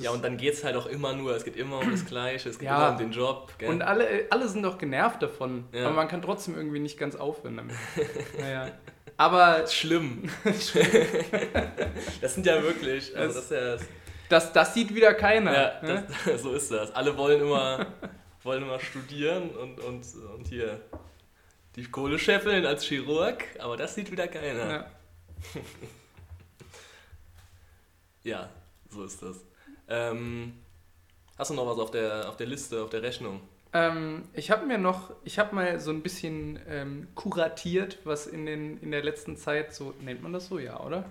ja, 0.00 0.10
und 0.10 0.24
dann 0.24 0.36
geht 0.36 0.54
es 0.54 0.64
halt 0.64 0.76
auch 0.76 0.86
immer 0.86 1.14
nur, 1.14 1.34
es 1.34 1.44
geht 1.44 1.56
immer 1.56 1.78
um 1.78 1.90
das 1.90 2.04
Gleiche, 2.04 2.48
es 2.48 2.58
geht 2.58 2.66
ja. 2.66 2.76
immer 2.76 2.92
um 2.92 2.98
den 2.98 3.12
Job. 3.12 3.52
Gell? 3.58 3.70
Und 3.70 3.82
alle, 3.82 4.26
alle 4.30 4.48
sind 4.48 4.62
doch 4.62 4.78
genervt 4.78 5.22
davon, 5.22 5.64
ja. 5.72 5.86
aber 5.86 5.94
man 5.94 6.08
kann 6.08 6.22
trotzdem 6.22 6.54
irgendwie 6.54 6.80
nicht 6.80 6.98
ganz 6.98 7.16
aufhören 7.16 7.56
damit. 7.56 7.76
naja. 8.38 8.70
Aber. 9.18 9.66
Schlimm. 9.66 10.28
das 12.20 12.34
sind 12.34 12.44
ja 12.44 12.62
wirklich. 12.62 13.16
Also 13.16 13.40
das, 13.40 13.48
das, 13.48 13.80
ja 13.80 13.86
das, 14.28 14.52
das, 14.52 14.74
sieht 14.74 14.94
wieder 14.94 15.14
keiner. 15.14 15.52
Ja, 15.52 15.82
ne? 15.82 16.06
das, 16.24 16.42
so 16.42 16.52
ist 16.52 16.70
das. 16.70 16.94
Alle 16.94 17.16
wollen 17.16 17.40
immer 17.40 17.86
wollen 18.46 18.62
immer 18.62 18.80
studieren 18.80 19.50
und, 19.50 19.80
und, 19.80 20.06
und 20.34 20.48
hier 20.48 20.80
die 21.74 21.84
Kohle 21.84 22.18
scheffeln 22.18 22.64
als 22.64 22.84
Chirurg, 22.84 23.44
aber 23.58 23.76
das 23.76 23.94
sieht 23.94 24.10
wieder 24.10 24.28
keiner. 24.28 24.70
Ja, 24.70 24.90
ja 28.24 28.48
so 28.88 29.04
ist 29.04 29.22
das. 29.22 29.44
Ähm, 29.88 30.54
hast 31.36 31.50
du 31.50 31.54
noch 31.54 31.66
was 31.66 31.78
auf 31.78 31.90
der, 31.90 32.28
auf 32.28 32.36
der 32.36 32.46
Liste, 32.46 32.82
auf 32.82 32.90
der 32.90 33.02
Rechnung? 33.02 33.40
Ähm, 33.72 34.22
ich 34.32 34.50
habe 34.50 34.64
mir 34.64 34.78
noch, 34.78 35.10
ich 35.24 35.38
habe 35.38 35.54
mal 35.54 35.80
so 35.80 35.90
ein 35.90 36.02
bisschen 36.02 36.58
ähm, 36.68 37.08
kuratiert, 37.14 37.98
was 38.04 38.26
in, 38.26 38.46
den, 38.46 38.80
in 38.80 38.90
der 38.90 39.02
letzten 39.02 39.36
Zeit 39.36 39.74
so, 39.74 39.92
nennt 40.00 40.22
man 40.22 40.32
das 40.32 40.46
so, 40.46 40.58
ja, 40.58 40.80
oder? 40.80 41.04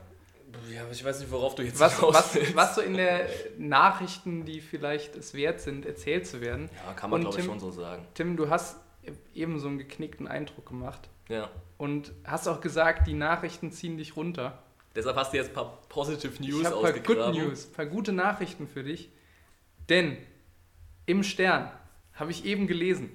Ja, 0.73 0.83
aber 0.83 0.91
ich 0.91 1.03
weiß 1.03 1.19
nicht, 1.19 1.31
worauf 1.31 1.55
du 1.55 1.63
jetzt 1.63 1.79
was, 1.79 2.01
was, 2.01 2.37
was 2.55 2.75
so 2.75 2.81
in 2.81 2.95
der 2.95 3.27
Nachrichten, 3.57 4.45
die 4.45 4.61
vielleicht 4.61 5.15
es 5.15 5.33
wert 5.33 5.61
sind, 5.61 5.85
erzählt 5.85 6.27
zu 6.27 6.41
werden. 6.41 6.69
Ja, 6.85 6.93
kann 6.93 7.09
man 7.09 7.21
glaube 7.21 7.39
ich 7.39 7.45
schon 7.45 7.59
so 7.59 7.71
sagen. 7.71 8.05
Tim, 8.13 8.37
du 8.37 8.49
hast 8.49 8.77
eben 9.33 9.59
so 9.59 9.67
einen 9.67 9.77
geknickten 9.77 10.27
Eindruck 10.27 10.65
gemacht. 10.67 11.09
Ja. 11.29 11.49
Und 11.77 12.11
hast 12.23 12.47
auch 12.47 12.61
gesagt, 12.61 13.07
die 13.07 13.13
Nachrichten 13.13 13.71
ziehen 13.71 13.97
dich 13.97 14.15
runter. 14.15 14.63
Deshalb 14.95 15.17
hast 15.17 15.33
du 15.33 15.37
jetzt 15.37 15.49
ein 15.49 15.53
paar 15.53 15.81
Positive 15.89 16.41
News 16.41 16.61
ich 16.61 16.67
ausgegraben. 16.67 16.95
Ein 16.95 17.03
paar 17.03 17.31
Good 17.33 17.35
News, 17.35 17.67
ein 17.67 17.73
paar 17.73 17.85
gute 17.85 18.13
Nachrichten 18.13 18.67
für 18.67 18.83
dich. 18.83 19.09
Denn 19.89 20.17
im 21.05 21.23
Stern 21.23 21.71
habe 22.13 22.31
ich 22.31 22.45
eben 22.45 22.65
gelesen, 22.65 23.09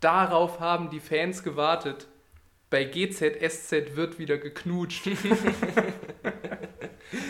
darauf 0.00 0.60
haben 0.60 0.90
die 0.90 1.00
Fans 1.00 1.42
gewartet, 1.42 2.08
bei 2.70 2.84
GZSZ 2.84 3.96
wird 3.96 4.18
wieder 4.18 4.38
geknutscht. 4.38 5.06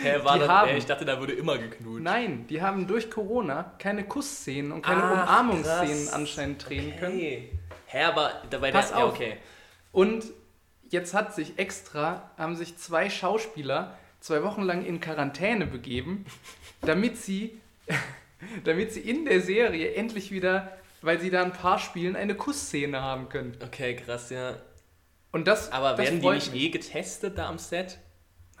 Hä, 0.03 0.23
war 0.23 0.37
das, 0.37 0.47
haben, 0.47 0.77
ich 0.77 0.85
dachte, 0.85 1.03
da 1.05 1.19
würde 1.19 1.33
immer 1.33 1.57
geknutscht. 1.57 2.03
Nein, 2.03 2.45
die 2.47 2.61
haben 2.61 2.87
durch 2.87 3.09
Corona 3.09 3.73
keine 3.79 4.03
Kussszenen 4.03 4.71
und 4.71 4.83
keine 4.83 5.03
Ach, 5.03 5.23
Umarmungsszenen 5.23 6.09
anscheinend 6.09 6.69
drehen 6.69 6.93
okay. 6.93 6.99
können. 6.99 7.59
Hä, 7.87 8.03
aber 8.03 8.43
dabei 8.49 8.71
Pass 8.71 8.89
der, 8.89 8.97
auf. 8.97 9.19
Ja, 9.19 9.27
okay. 9.27 9.37
Und 9.91 10.25
jetzt 10.89 11.13
hat 11.13 11.33
sich 11.35 11.57
extra, 11.57 12.31
haben 12.37 12.55
sich 12.55 12.77
zwei 12.77 13.09
Schauspieler 13.09 13.97
zwei 14.21 14.43
Wochen 14.43 14.61
lang 14.61 14.85
in 14.85 15.01
Quarantäne 15.01 15.65
begeben, 15.65 16.25
damit 16.81 17.17
sie, 17.17 17.59
damit 18.63 18.93
sie 18.93 19.01
in 19.01 19.25
der 19.25 19.41
Serie 19.41 19.95
endlich 19.95 20.31
wieder, 20.31 20.77
weil 21.01 21.19
sie 21.19 21.29
da 21.29 21.43
ein 21.43 21.53
paar 21.53 21.79
spielen, 21.79 22.15
eine 22.15 22.35
Kussszene 22.35 23.01
haben 23.01 23.27
können. 23.27 23.57
Okay, 23.61 23.95
krass, 23.95 24.29
ja. 24.29 24.55
Und 25.31 25.47
das, 25.47 25.71
Aber 25.71 25.91
das 25.91 25.99
werden 25.99 26.21
die 26.21 26.29
nicht 26.29 26.53
eh 26.53 26.69
getestet 26.69 27.37
da 27.37 27.47
am 27.47 27.57
Set? 27.57 27.99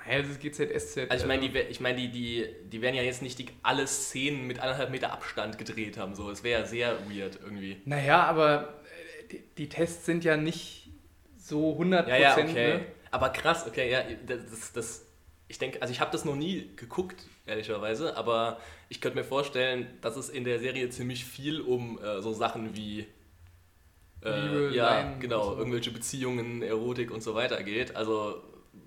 Naja, 0.05 0.21
das 0.21 0.31
ist 0.31 0.41
GZSZ. 0.41 1.11
Also 1.11 1.23
ich 1.23 1.27
meine, 1.27 1.47
die, 1.47 1.57
ich 1.57 1.79
mein, 1.79 1.95
die, 1.95 2.09
die, 2.09 2.47
die 2.65 2.81
werden 2.81 2.95
ja 2.95 3.03
jetzt 3.03 3.21
nicht 3.21 3.37
die, 3.39 3.47
alle 3.61 3.85
Szenen 3.85 4.47
mit 4.47 4.59
anderthalb 4.59 4.89
Meter 4.89 5.11
Abstand 5.11 5.57
gedreht 5.57 5.97
haben. 5.97 6.15
So. 6.15 6.29
Das 6.29 6.43
wäre 6.43 6.61
ja 6.61 6.65
sehr 6.65 6.97
weird 7.09 7.39
irgendwie. 7.41 7.81
Naja, 7.85 8.23
aber 8.23 8.81
äh, 9.21 9.27
die, 9.31 9.43
die, 9.57 9.69
Tests 9.69 10.05
sind 10.05 10.23
ja 10.23 10.37
nicht 10.37 10.89
so 11.37 11.77
100%. 11.77 12.07
Ja, 12.07 12.17
ja, 12.17 12.37
okay. 12.37 12.77
Ne? 12.77 12.85
Aber 13.11 13.29
krass, 13.29 13.67
okay, 13.67 13.91
ja, 13.91 14.03
das, 14.25 14.71
das, 14.73 15.05
ich 15.49 15.59
denke, 15.59 15.81
also 15.81 15.91
ich 15.91 15.99
habe 15.99 16.11
das 16.11 16.23
noch 16.25 16.35
nie 16.35 16.69
geguckt, 16.77 17.25
ehrlicherweise, 17.45 18.15
aber 18.15 18.59
ich 18.87 19.01
könnte 19.01 19.17
mir 19.17 19.25
vorstellen, 19.25 19.87
dass 19.99 20.15
es 20.15 20.29
in 20.29 20.45
der 20.45 20.59
Serie 20.59 20.89
ziemlich 20.89 21.25
viel 21.25 21.59
um 21.59 21.99
äh, 22.01 22.21
so 22.21 22.31
Sachen 22.31 22.75
wie 22.75 23.05
äh, 24.23 24.69
ja, 24.73 25.13
genau, 25.19 25.53
so. 25.53 25.57
irgendwelche 25.57 25.91
Beziehungen, 25.91 26.61
Erotik 26.61 27.11
und 27.11 27.21
so 27.21 27.35
weiter 27.35 27.61
geht. 27.63 27.95
Also 27.95 28.41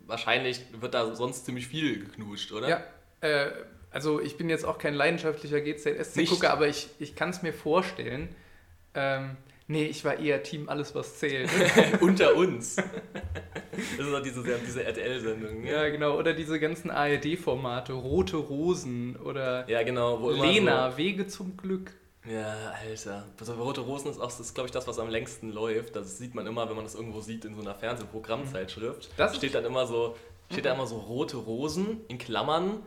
wahrscheinlich 0.06 0.60
wird 0.80 0.94
da 0.94 1.14
sonst 1.14 1.44
ziemlich 1.44 1.66
viel 1.66 2.00
geknutscht, 2.00 2.52
oder? 2.52 2.68
Ja, 2.68 2.84
äh, 3.20 3.50
also 3.90 4.20
ich 4.20 4.36
bin 4.36 4.48
jetzt 4.48 4.64
auch 4.64 4.78
kein 4.78 4.94
leidenschaftlicher 4.94 5.60
GZSC-Gucker, 5.60 6.50
aber 6.50 6.68
ich, 6.68 6.88
ich 6.98 7.14
kann 7.14 7.30
es 7.30 7.42
mir 7.42 7.52
vorstellen. 7.52 8.28
Ähm, 8.94 9.36
Nee, 9.66 9.86
ich 9.86 10.04
war 10.04 10.18
eher 10.18 10.42
Team 10.42 10.68
Alles, 10.68 10.94
was 10.94 11.18
zählt. 11.18 11.48
Unter 12.00 12.34
uns. 12.34 12.76
Das 13.96 14.06
ist 14.06 14.14
auch 14.14 14.22
diese, 14.22 14.44
diese 14.64 14.84
RTL-Sendung. 14.84 15.64
Ja, 15.64 15.88
genau. 15.88 16.16
Oder 16.16 16.32
diese 16.32 16.60
ganzen 16.60 16.92
ARD-Formate. 16.92 17.92
Rote 17.92 18.36
Rosen 18.36 19.16
oder 19.16 19.68
ja, 19.68 19.82
genau, 19.82 20.30
Lena, 20.30 20.92
so 20.92 20.96
Wege 20.96 21.26
zum 21.26 21.56
Glück. 21.56 21.90
Ja, 22.24 22.72
Alter. 22.80 23.24
Also 23.38 23.52
Rote 23.54 23.82
Rosen 23.82 24.10
ist 24.10 24.18
auch, 24.18 24.32
glaube 24.54 24.66
ich, 24.66 24.72
das, 24.72 24.86
was 24.86 24.98
am 24.98 25.10
längsten 25.10 25.52
läuft. 25.52 25.94
Das 25.94 26.16
sieht 26.16 26.34
man 26.34 26.46
immer, 26.46 26.68
wenn 26.68 26.76
man 26.76 26.84
das 26.84 26.94
irgendwo 26.94 27.20
sieht 27.20 27.44
in 27.44 27.54
so 27.54 27.60
einer 27.60 27.74
Fernsehprogrammzeitschrift. 27.74 29.10
Das 29.16 29.36
steht 29.36 29.54
dann 29.54 29.64
immer 29.64 29.86
so, 29.86 30.16
steht 30.50 30.64
da 30.64 30.72
immer 30.72 30.86
so 30.86 30.96
Rote 30.96 31.36
Rosen 31.36 32.00
in 32.08 32.16
Klammern 32.16 32.82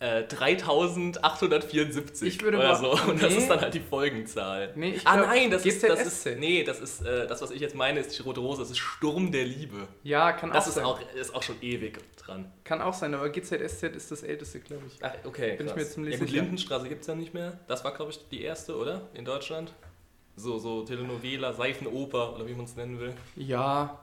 3874 0.00 2.28
ich 2.28 2.40
würde 2.40 2.58
oder 2.58 2.68
mal, 2.68 2.76
so. 2.76 2.92
Und 2.92 3.16
nee. 3.16 3.22
das 3.22 3.34
ist 3.34 3.50
dann 3.50 3.60
halt 3.60 3.74
die 3.74 3.80
Folgenzahl. 3.80 4.72
Nee, 4.76 4.90
ich 4.90 5.04
ah 5.04 5.16
glaub, 5.16 5.26
nein, 5.26 5.50
das 5.50 5.66
ist, 5.66 5.82
das 5.82 6.06
ist, 6.06 6.24
nee, 6.38 6.62
das 6.62 6.80
ist, 6.80 7.04
äh, 7.04 7.26
das 7.26 7.42
was 7.42 7.50
ich 7.50 7.60
jetzt 7.60 7.74
meine, 7.74 7.98
ist 7.98 8.16
die 8.16 8.22
Rote 8.22 8.38
Rose, 8.38 8.60
das 8.60 8.70
ist 8.70 8.78
Sturm 8.78 9.32
der 9.32 9.44
Liebe. 9.44 9.88
Ja, 10.04 10.30
kann 10.32 10.52
das 10.52 10.68
auch 10.68 10.74
sein. 10.98 11.06
Das 11.16 11.28
ist 11.28 11.34
auch 11.34 11.42
schon 11.42 11.56
ewig 11.62 11.98
dran. 12.16 12.52
Kann 12.62 12.80
auch 12.80 12.94
sein, 12.94 13.12
aber 13.12 13.28
GZSZ 13.30 13.96
ist 13.96 14.12
das 14.12 14.22
älteste, 14.22 14.60
glaube 14.60 14.84
ich. 14.86 14.98
Ach, 15.02 15.10
okay, 15.24 15.56
Bin 15.56 15.66
krass. 15.66 15.76
ich 15.76 15.82
mir 15.82 15.90
ziemlich 15.90 16.14
ja, 16.14 16.20
gut, 16.20 16.28
sicher. 16.28 16.42
Lindenstraße 16.42 16.88
gibt 16.88 17.00
es 17.00 17.08
ja 17.08 17.16
nicht 17.16 17.34
mehr. 17.34 17.58
Das 17.66 17.82
war, 17.82 17.92
glaube 17.92 18.12
ich, 18.12 18.20
die 18.28 18.42
erste, 18.42 18.76
oder? 18.76 19.08
In 19.14 19.24
Deutschland. 19.24 19.74
So, 20.36 20.58
so 20.58 20.84
Telenovela, 20.84 21.52
Seifenoper 21.52 22.36
oder 22.36 22.46
wie 22.46 22.54
man 22.54 22.66
es 22.66 22.76
nennen 22.76 23.00
will. 23.00 23.14
Ja, 23.34 23.98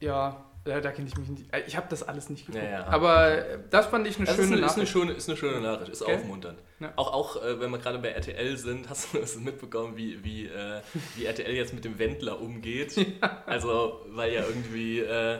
ja, 0.00 0.46
ja, 0.66 0.80
da 0.80 0.92
kenne 0.92 1.08
ich 1.08 1.16
mich 1.16 1.28
nicht. 1.28 1.54
Äh, 1.54 1.62
ich 1.66 1.76
habe 1.76 1.86
das 1.90 2.02
alles 2.02 2.30
nicht 2.30 2.46
geguckt. 2.46 2.64
Ja, 2.64 2.70
ja. 2.70 2.86
Aber 2.86 3.44
das 3.70 3.86
fand 3.86 4.06
ich 4.06 4.16
eine 4.16 4.26
das 4.26 4.36
schöne 4.36 4.46
ist 4.46 4.52
eine, 4.52 4.60
Nachricht. 4.62 4.70
Ist 4.70 4.78
eine, 4.78 4.86
schöne, 4.86 5.12
ist 5.12 5.28
eine 5.28 5.36
schöne 5.36 5.60
Nachricht, 5.60 5.92
ist 5.92 6.02
okay. 6.02 6.14
aufmunternd. 6.14 6.58
Auch, 6.96 7.12
auch 7.12 7.42
äh, 7.42 7.60
wenn 7.60 7.70
wir 7.70 7.78
gerade 7.78 7.98
bei 7.98 8.08
RTL 8.08 8.56
sind, 8.56 8.88
hast 8.88 9.12
du 9.12 9.18
das 9.18 9.36
mitbekommen, 9.36 9.96
wie, 9.96 10.24
wie, 10.24 10.46
äh, 10.46 10.80
wie 11.16 11.26
RTL 11.26 11.52
jetzt 11.52 11.74
mit 11.74 11.84
dem 11.84 11.98
Wendler 11.98 12.40
umgeht? 12.40 12.94
Also, 13.46 14.00
weil 14.08 14.32
ja 14.32 14.42
irgendwie 14.42 15.00
äh, 15.00 15.34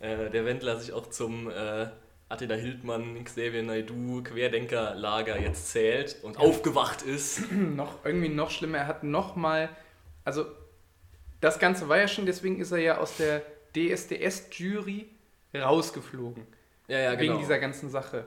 äh, 0.00 0.30
der 0.30 0.44
Wendler 0.44 0.78
sich 0.78 0.92
auch 0.92 1.08
zum 1.10 1.50
äh, 1.50 1.88
Attila 2.28 2.54
Hildmann, 2.54 3.24
Xavier 3.24 3.62
Naidu, 3.62 4.22
Querdenkerlager 4.22 5.38
jetzt 5.38 5.70
zählt 5.70 6.16
und 6.22 6.38
aufgewacht 6.38 7.02
ist. 7.02 7.50
noch 7.52 8.04
irgendwie 8.04 8.28
noch 8.28 8.50
schlimmer, 8.50 8.78
er 8.78 8.86
hat 8.86 9.02
nochmal, 9.02 9.68
also 10.24 10.46
das 11.40 11.58
Ganze 11.58 11.88
war 11.88 11.98
ja 11.98 12.08
schon, 12.08 12.26
deswegen 12.26 12.60
ist 12.60 12.70
er 12.70 12.78
ja 12.78 12.98
aus 12.98 13.16
der 13.16 13.42
DSDS-Jury 13.74 15.06
rausgeflogen. 15.54 16.46
Ja, 16.88 16.98
ja, 16.98 17.14
genau. 17.14 17.34
Wegen 17.34 17.38
dieser 17.38 17.58
ganzen 17.58 17.90
Sache. 17.90 18.24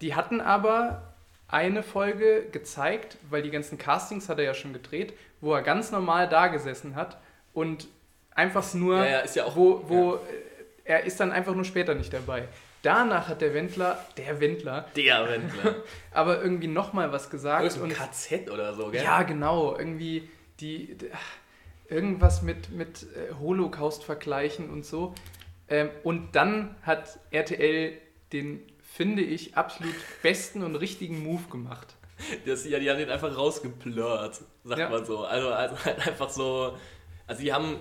Die 0.00 0.14
hatten 0.14 0.40
aber 0.40 1.14
eine 1.48 1.82
Folge 1.82 2.46
gezeigt, 2.50 3.18
weil 3.28 3.42
die 3.42 3.50
ganzen 3.50 3.76
Castings 3.78 4.28
hat 4.28 4.38
er 4.38 4.44
ja 4.44 4.54
schon 4.54 4.72
gedreht, 4.72 5.12
wo 5.40 5.54
er 5.54 5.62
ganz 5.62 5.90
normal 5.90 6.28
da 6.28 6.46
gesessen 6.46 6.96
hat 6.96 7.18
und 7.52 7.88
einfach 8.30 8.72
nur, 8.74 8.98
ja, 8.98 9.06
ja, 9.06 9.18
ist 9.20 9.36
ja 9.36 9.44
auch, 9.44 9.54
wo, 9.54 9.84
wo 9.86 10.14
ja. 10.14 10.20
er 10.84 11.04
ist 11.04 11.20
dann 11.20 11.30
einfach 11.30 11.54
nur 11.54 11.64
später 11.64 11.94
nicht 11.94 12.12
dabei. 12.12 12.48
Danach 12.80 13.28
hat 13.28 13.42
der 13.42 13.54
Wendler, 13.54 14.04
der 14.16 14.40
Wendler, 14.40 14.86
der 14.96 15.28
Wendler, 15.28 15.76
aber 16.10 16.42
irgendwie 16.42 16.66
nochmal 16.66 17.12
was 17.12 17.30
gesagt. 17.30 17.64
Irgend 17.64 17.82
und 17.82 17.94
KZ 17.94 18.50
oder 18.50 18.74
so, 18.74 18.88
gell? 18.88 19.04
Ja, 19.04 19.22
genau, 19.22 19.76
irgendwie 19.78 20.28
die 20.58 20.96
irgendwas 21.92 22.42
mit, 22.42 22.70
mit 22.70 23.06
äh, 23.14 23.34
Holocaust 23.38 24.04
vergleichen 24.04 24.70
und 24.70 24.84
so. 24.84 25.14
Ähm, 25.68 25.90
und 26.02 26.34
dann 26.34 26.74
hat 26.82 27.18
RTL 27.30 27.92
den, 28.32 28.60
finde 28.82 29.22
ich, 29.22 29.56
absolut 29.56 29.94
besten 30.22 30.62
und 30.62 30.76
richtigen 30.76 31.22
Move 31.22 31.44
gemacht. 31.50 31.94
Das, 32.46 32.68
ja, 32.68 32.78
die 32.78 32.90
haben 32.90 32.98
den 32.98 33.10
einfach 33.10 33.36
rausgeplört, 33.36 34.42
sagt 34.64 34.78
ja. 34.80 34.88
man 34.88 35.04
so. 35.04 35.24
Also, 35.24 35.50
also 35.50 35.76
halt 35.84 36.06
einfach 36.06 36.30
so. 36.30 36.76
Also 37.26 37.42
die 37.42 37.52
haben 37.52 37.76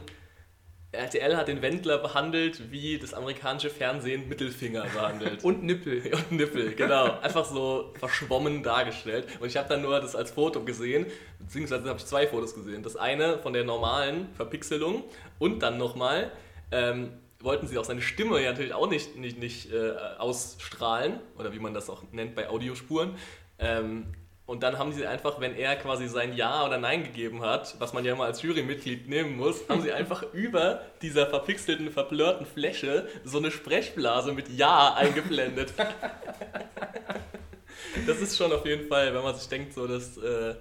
RTL 0.94 1.38
hat 1.38 1.48
den 1.48 1.62
Wendler 1.62 2.00
behandelt, 2.00 2.70
wie 2.70 2.98
das 2.98 3.14
amerikanische 3.14 3.70
Fernsehen 3.70 4.28
Mittelfinger 4.28 4.84
behandelt. 4.94 5.42
Und 5.44 5.64
Nippel. 5.64 6.02
Und 6.14 6.32
Nippel, 6.34 6.74
genau. 6.76 7.18
Einfach 7.22 7.46
so 7.46 7.94
verschwommen 7.98 8.62
dargestellt. 8.62 9.28
Und 9.40 9.48
ich 9.48 9.56
habe 9.56 9.70
dann 9.70 9.82
nur 9.82 10.00
das 10.02 10.16
als 10.16 10.32
Foto 10.32 10.64
gesehen, 10.64 11.06
beziehungsweise 11.40 11.88
habe 11.88 12.00
ich 12.00 12.06
zwei 12.06 12.28
Fotos 12.28 12.54
gesehen. 12.56 12.84
Das 12.84 12.98
eine 12.98 13.38
von 13.40 13.54
der 13.54 13.64
normalen 13.64 14.34
Verpixelung 14.34 15.04
und 15.40 15.60
dann 15.64 15.78
nochmal 15.78 16.32
ähm, 16.72 17.14
wollten 17.40 17.68
sie 17.68 17.78
auch 17.78 17.86
seine 17.86 18.02
Stimme 18.02 18.42
ja 18.42 18.52
natürlich 18.52 18.74
auch 18.74 18.90
nicht, 18.90 19.16
nicht, 19.16 19.40
nicht 19.40 19.72
äh, 19.72 19.94
ausstrahlen, 20.18 21.20
oder 21.38 21.54
wie 21.54 21.60
man 21.60 21.74
das 21.74 21.90
auch 21.90 22.04
nennt 22.12 22.36
bei 22.36 22.50
Audiospuren. 22.50 23.16
Ähm, 23.60 24.08
und 24.46 24.64
dann 24.64 24.78
haben 24.78 24.92
sie 24.92 25.08
einfach, 25.08 25.40
wenn 25.40 25.56
er 25.56 25.76
quasi 25.76 26.08
sein 26.08 26.36
Ja 26.36 26.66
oder 26.66 26.78
Nein 26.78 27.04
gegeben 27.04 27.42
hat, 27.42 27.76
was 27.80 27.94
man 27.94 28.04
ja 28.04 28.16
mal 28.16 28.26
als 28.26 28.42
Jurymitglied 28.42 29.08
nehmen 29.08 29.38
muss, 29.38 29.68
haben 29.70 29.82
sie 29.82 29.92
einfach 29.94 30.24
über 30.34 30.82
dieser 31.02 31.28
verpixelten, 31.28 31.92
verblurrten 31.92 32.46
Fläche 32.46 33.08
so 33.24 33.38
eine 33.38 33.52
Sprechblase 33.52 34.34
mit 34.34 34.50
Ja 34.50 34.96
eingeblendet. 34.96 35.74
das 38.08 38.20
ist 38.20 38.38
schon 38.38 38.52
auf 38.52 38.66
jeden 38.66 38.88
Fall, 38.88 39.14
wenn 39.14 39.24
man 39.24 39.36
sich 39.36 39.48
denkt, 39.48 39.74
so 39.74 39.88
dass 39.88 40.18
äh, 40.18 40.56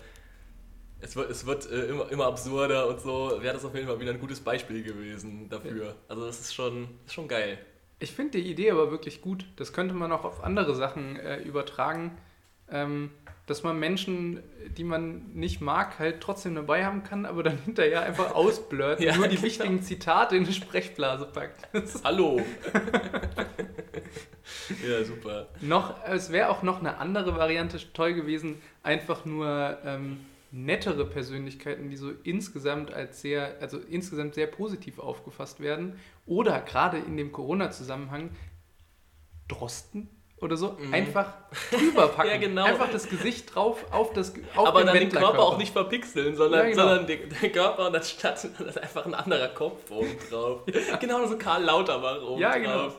es 1.01 1.17
wird, 1.17 1.31
es 1.31 1.47
wird 1.47 1.71
äh, 1.71 1.87
immer, 1.87 2.13
immer 2.13 2.27
absurder 2.27 2.89
und 2.89 3.01
so, 3.01 3.39
wäre 3.41 3.55
das 3.55 3.65
auf 3.65 3.75
jeden 3.75 3.87
Fall 3.87 4.01
wieder 4.01 4.13
ein 4.13 4.21
gutes 4.21 4.41
Beispiel 4.41 4.83
gewesen 4.83 5.49
dafür. 5.49 5.87
Ja. 5.87 5.95
Also 6.09 6.27
das 6.27 6.41
ist 6.41 6.55
schon, 6.55 6.89
ist 7.07 7.15
schon 7.15 7.29
geil. 7.29 7.59
Ich 7.99 8.13
finde 8.13 8.39
die 8.39 8.51
Idee 8.51 8.71
aber 8.71 8.91
wirklich 8.91 9.21
gut. 9.21 9.45
Das 9.57 9.73
könnte 9.73 9.95
man 9.95 10.13
auch 10.13 10.25
auf 10.25 10.43
andere 10.43 10.75
Sachen 10.75 11.17
äh, 11.17 11.39
übertragen. 11.39 12.17
Ähm, 12.71 13.11
dass 13.51 13.65
man 13.65 13.81
Menschen, 13.81 14.45
die 14.79 14.85
man 14.85 15.33
nicht 15.35 15.61
mag, 15.61 15.99
halt 15.99 16.21
trotzdem 16.21 16.55
dabei 16.55 16.87
haben 16.87 17.03
kann, 17.03 17.27
aber 17.27 17.43
dann 17.43 17.59
hinterher 17.65 18.03
einfach 18.03 18.33
ausblurrt 18.33 19.01
ja, 19.01 19.17
nur 19.17 19.27
die 19.27 19.35
genau. 19.35 19.47
wichtigen 19.47 19.83
Zitate 19.83 20.37
in 20.37 20.45
eine 20.45 20.53
Sprechblase 20.53 21.27
packt. 21.27 21.69
Hallo! 22.05 22.41
ja, 24.89 25.05
super. 25.05 25.49
Noch, 25.61 25.97
es 26.07 26.31
wäre 26.31 26.49
auch 26.49 26.63
noch 26.63 26.79
eine 26.79 26.99
andere 26.99 27.37
Variante 27.37 27.79
toll 27.93 28.15
gewesen, 28.15 28.63
einfach 28.85 29.25
nur 29.25 29.79
ähm, 29.85 30.21
nettere 30.53 31.05
Persönlichkeiten, 31.05 31.91
die 31.91 31.97
so 31.97 32.13
insgesamt 32.23 32.95
als 32.95 33.21
sehr, 33.21 33.57
also 33.61 33.79
insgesamt 33.79 34.37
sehr 34.37 34.47
positiv 34.47 35.01
aufgefasst 35.01 35.59
werden. 35.59 35.99
Oder 36.25 36.61
gerade 36.61 36.99
in 36.99 37.17
dem 37.17 37.33
Corona-Zusammenhang 37.33 38.31
Drosten 39.49 40.09
oder 40.41 40.57
so 40.57 40.77
mhm. 40.79 40.95
einfach 40.95 41.35
drüber 41.71 42.09
packen. 42.09 42.31
ja, 42.31 42.37
genau. 42.39 42.65
Einfach 42.65 42.91
das 42.91 43.09
Gesicht 43.09 43.55
drauf 43.55 43.85
auf 43.91 44.13
das 44.13 44.33
auf 44.55 44.69
Aber 44.69 44.81
den 44.81 44.87
dann 44.87 44.97
den 44.97 45.11
Körper 45.11 45.41
auch 45.41 45.59
nicht 45.59 45.73
verpixeln, 45.73 46.37
sondern, 46.37 46.61
ja, 46.61 46.71
genau. 46.71 46.83
sondern 46.83 47.07
den, 47.07 47.29
den, 47.29 47.53
Körper 47.53 47.89
und 47.89 47.97
anstatt 47.97 48.49
einfach 48.83 49.07
ein 49.07 49.15
anderer 49.15 49.49
Kopf 49.49 49.91
oben 49.91 50.17
drauf. 50.31 50.63
genau 51.01 51.27
so 51.27 51.37
Karl 51.37 51.65
Lauterbach 51.65 52.23
oben 52.23 52.41
ja, 52.41 52.57
genau. 52.57 52.85
drauf. 52.85 52.97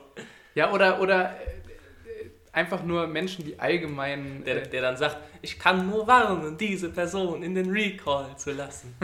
Ja, 0.54 0.72
oder, 0.72 1.02
oder 1.02 1.32
äh, 1.32 2.30
einfach 2.52 2.84
nur 2.84 3.08
Menschen, 3.08 3.46
die 3.46 3.60
allgemein. 3.60 4.44
Der, 4.44 4.64
äh, 4.64 4.70
der 4.70 4.82
dann 4.82 4.98
sagt, 4.98 5.18
ich 5.42 5.58
kann 5.58 5.90
nur 5.90 6.06
warnen, 6.06 6.58
diese 6.58 6.90
Person 6.90 7.42
in 7.42 7.56
den 7.56 7.72
Recall 7.72 8.36
zu 8.38 8.52
lassen. 8.52 8.96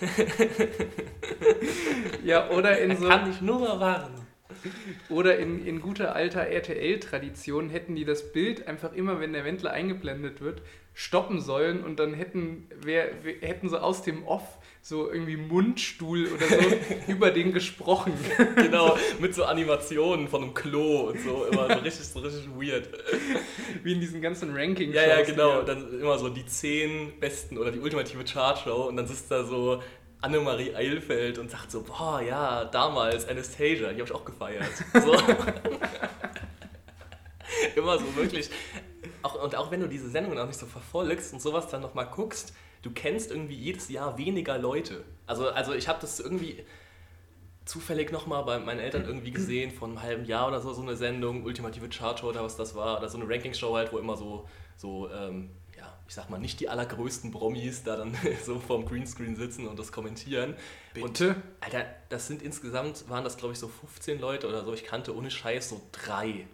ja, 2.24 2.48
oder 2.50 2.78
in 2.78 2.90
er 2.90 2.96
so. 2.96 3.08
Kann 3.08 3.30
ich 3.30 3.40
nur 3.40 3.78
warnen. 3.78 4.21
Oder 5.08 5.38
in, 5.38 5.64
in 5.66 5.80
guter 5.80 6.14
alter 6.14 6.46
RTL-Tradition 6.46 7.70
hätten 7.70 7.94
die 7.94 8.04
das 8.04 8.32
Bild 8.32 8.66
einfach 8.66 8.92
immer, 8.92 9.20
wenn 9.20 9.32
der 9.32 9.44
Wendler 9.44 9.70
eingeblendet 9.70 10.40
wird, 10.40 10.62
stoppen 10.94 11.40
sollen 11.40 11.82
und 11.82 11.98
dann 11.98 12.14
hätten, 12.14 12.68
wer, 12.82 13.10
hätten 13.40 13.68
so 13.68 13.78
aus 13.78 14.02
dem 14.02 14.24
Off 14.24 14.58
so 14.84 15.10
irgendwie 15.10 15.36
Mundstuhl 15.36 16.26
oder 16.26 16.46
so 16.46 16.56
über 17.12 17.30
den 17.30 17.52
gesprochen. 17.52 18.12
Genau, 18.56 18.96
mit 19.20 19.32
so 19.32 19.44
Animationen 19.44 20.26
von 20.26 20.42
einem 20.42 20.54
Klo 20.54 21.10
und 21.10 21.20
so, 21.20 21.44
immer 21.44 21.68
so 21.68 21.80
richtig, 21.80 22.04
so 22.04 22.18
richtig 22.18 22.48
weird. 22.48 22.88
Wie 23.84 23.92
in 23.92 24.00
diesen 24.00 24.20
ganzen 24.20 24.54
Rankings. 24.54 24.92
Ja, 24.92 25.06
ja, 25.06 25.22
genau. 25.22 25.62
Dann 25.62 26.00
immer 26.00 26.18
so 26.18 26.28
die 26.28 26.44
zehn 26.44 27.12
besten 27.20 27.58
oder 27.58 27.70
die 27.70 27.78
ultimative 27.78 28.24
Chartshow 28.24 28.88
und 28.88 28.96
dann 28.96 29.06
sitzt 29.06 29.30
da 29.30 29.44
so 29.44 29.80
Annemarie 30.22 30.74
Eilfeld 30.74 31.38
und 31.38 31.50
sagt 31.50 31.70
so, 31.70 31.82
boah, 31.82 32.22
ja, 32.22 32.64
damals 32.64 33.28
Anastasia, 33.28 33.92
die 33.92 34.00
habe 34.00 34.04
ich 34.04 34.12
auch 34.12 34.24
gefeiert. 34.24 34.64
So. 34.94 35.12
Immer 37.76 37.98
so 37.98 38.16
wirklich. 38.16 38.48
Auch, 39.22 39.42
und 39.42 39.54
auch 39.56 39.70
wenn 39.70 39.80
du 39.80 39.88
diese 39.88 40.08
Sendungen 40.08 40.38
auch 40.38 40.46
nicht 40.46 40.58
so 40.58 40.66
verfolgst 40.66 41.32
und 41.32 41.42
sowas 41.42 41.68
dann 41.68 41.82
nochmal 41.82 42.06
guckst, 42.06 42.54
du 42.82 42.90
kennst 42.90 43.30
irgendwie 43.30 43.54
jedes 43.54 43.88
Jahr 43.88 44.16
weniger 44.18 44.58
Leute. 44.58 45.04
Also, 45.26 45.48
also 45.48 45.74
ich 45.74 45.88
habe 45.88 45.98
das 46.00 46.20
irgendwie 46.20 46.64
zufällig 47.64 48.10
nochmal 48.10 48.44
bei 48.44 48.58
meinen 48.58 48.80
Eltern 48.80 49.04
irgendwie 49.04 49.30
gesehen, 49.30 49.70
von 49.70 49.90
einem 49.90 50.02
halben 50.02 50.24
Jahr 50.24 50.48
oder 50.48 50.60
so, 50.60 50.72
so 50.72 50.82
eine 50.82 50.96
Sendung, 50.96 51.44
Ultimative 51.44 51.88
Chartshow 51.88 52.28
oder 52.28 52.42
was 52.42 52.56
das 52.56 52.74
war, 52.74 52.98
oder 52.98 53.08
so 53.08 53.18
eine 53.18 53.28
Ranking-Show 53.28 53.74
halt, 53.74 53.92
wo 53.92 53.98
immer 53.98 54.16
so, 54.16 54.48
so 54.76 55.08
ähm, 55.10 55.50
ich 56.08 56.14
sag 56.14 56.30
mal, 56.30 56.38
nicht 56.38 56.60
die 56.60 56.68
allergrößten 56.68 57.30
Promis 57.30 57.84
da 57.84 57.96
dann 57.96 58.16
so 58.44 58.58
vorm 58.58 58.84
Greenscreen 58.86 59.36
sitzen 59.36 59.66
und 59.66 59.78
das 59.78 59.92
kommentieren. 59.92 60.54
Bitte? 60.94 61.28
Und, 61.28 61.36
Alter, 61.60 61.86
das 62.08 62.26
sind 62.26 62.42
insgesamt, 62.42 63.08
waren 63.08 63.24
das 63.24 63.36
glaube 63.36 63.54
ich 63.54 63.58
so 63.58 63.68
15 63.68 64.20
Leute 64.20 64.48
oder 64.48 64.64
so. 64.64 64.74
Ich 64.74 64.84
kannte 64.84 65.16
ohne 65.16 65.30
Scheiß 65.30 65.68
so 65.68 65.80
drei. 65.92 66.46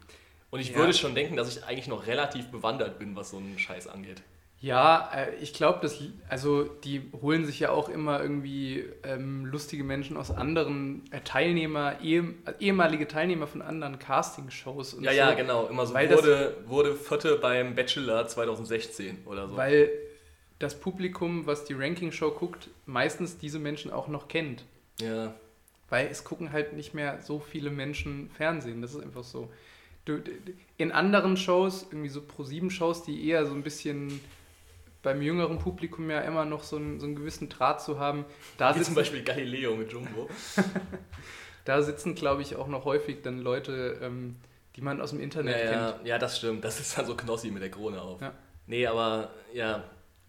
Und 0.50 0.60
ich 0.60 0.70
ja. 0.70 0.76
würde 0.76 0.94
schon 0.94 1.14
denken, 1.14 1.36
dass 1.36 1.54
ich 1.54 1.64
eigentlich 1.64 1.88
noch 1.88 2.06
relativ 2.06 2.46
bewandert 2.50 2.98
bin, 2.98 3.16
was 3.16 3.30
so 3.30 3.36
einen 3.36 3.58
Scheiß 3.58 3.86
angeht. 3.86 4.22
Ja, 4.60 5.10
äh, 5.14 5.34
ich 5.36 5.52
glaube, 5.52 5.78
dass 5.82 6.02
also 6.28 6.64
die 6.64 7.12
holen 7.22 7.46
sich 7.46 7.60
ja 7.60 7.70
auch 7.70 7.88
immer 7.88 8.20
irgendwie 8.20 8.84
ähm, 9.04 9.46
lustige 9.46 9.84
Menschen 9.84 10.16
aus 10.16 10.32
anderen 10.32 11.04
äh, 11.12 11.20
Teilnehmer, 11.20 12.02
eh, 12.02 12.22
ehemalige 12.58 13.06
Teilnehmer 13.06 13.46
von 13.46 13.62
anderen 13.62 14.00
Castingshows. 14.00 14.96
Ja, 15.00 15.12
so, 15.12 15.16
ja, 15.16 15.34
genau. 15.34 15.66
Immer 15.66 15.86
so 15.86 15.94
wurde, 15.94 16.56
das, 16.58 16.68
wurde 16.68 16.96
Vierte 16.96 17.36
beim 17.36 17.76
Bachelor 17.76 18.26
2016 18.26 19.18
oder 19.26 19.48
so. 19.48 19.56
Weil 19.56 19.90
das 20.58 20.74
Publikum, 20.74 21.46
was 21.46 21.64
die 21.64 21.74
Ranking-Show 21.74 22.32
guckt, 22.32 22.68
meistens 22.84 23.38
diese 23.38 23.60
Menschen 23.60 23.92
auch 23.92 24.08
noch 24.08 24.26
kennt. 24.26 24.64
Ja. 25.00 25.34
Weil 25.88 26.08
es 26.08 26.24
gucken 26.24 26.50
halt 26.50 26.72
nicht 26.72 26.94
mehr 26.94 27.20
so 27.20 27.38
viele 27.38 27.70
Menschen 27.70 28.28
Fernsehen. 28.30 28.82
Das 28.82 28.92
ist 28.92 29.02
einfach 29.02 29.24
so. 29.24 29.52
In 30.78 30.90
anderen 30.90 31.36
Shows, 31.36 31.86
irgendwie 31.90 32.08
so 32.08 32.22
Pro-7-Shows, 32.22 33.04
die 33.04 33.28
eher 33.28 33.46
so 33.46 33.52
ein 33.52 33.62
bisschen 33.62 34.20
beim 35.08 35.22
jüngeren 35.22 35.58
Publikum 35.58 36.10
ja 36.10 36.20
immer 36.20 36.44
noch 36.44 36.62
so 36.62 36.76
einen, 36.76 37.00
so 37.00 37.06
einen 37.06 37.16
gewissen 37.16 37.48
Draht 37.48 37.80
zu 37.80 37.98
haben. 37.98 38.26
Da 38.58 38.76
Wie 38.76 38.82
zum 38.82 38.94
Beispiel 38.94 39.22
Galileo 39.22 39.74
mit 39.74 39.90
Jumbo. 39.90 40.28
da 41.64 41.80
sitzen, 41.80 42.14
glaube 42.14 42.42
ich, 42.42 42.56
auch 42.56 42.66
noch 42.66 42.84
häufig 42.84 43.22
dann 43.22 43.38
Leute, 43.38 43.98
ähm, 44.02 44.36
die 44.76 44.82
man 44.82 45.00
aus 45.00 45.10
dem 45.10 45.20
Internet 45.20 45.56
ja, 45.56 45.70
kennt. 45.70 46.06
Ja, 46.06 46.08
ja, 46.10 46.18
das 46.18 46.36
stimmt. 46.36 46.62
Das 46.62 46.78
ist 46.78 46.98
dann 46.98 47.06
so 47.06 47.16
Knossi 47.16 47.50
mit 47.50 47.62
der 47.62 47.70
Krone 47.70 48.02
auf. 48.02 48.20
Ja. 48.20 48.34
Nee, 48.66 48.86
aber 48.86 49.30
ja, 49.54 49.82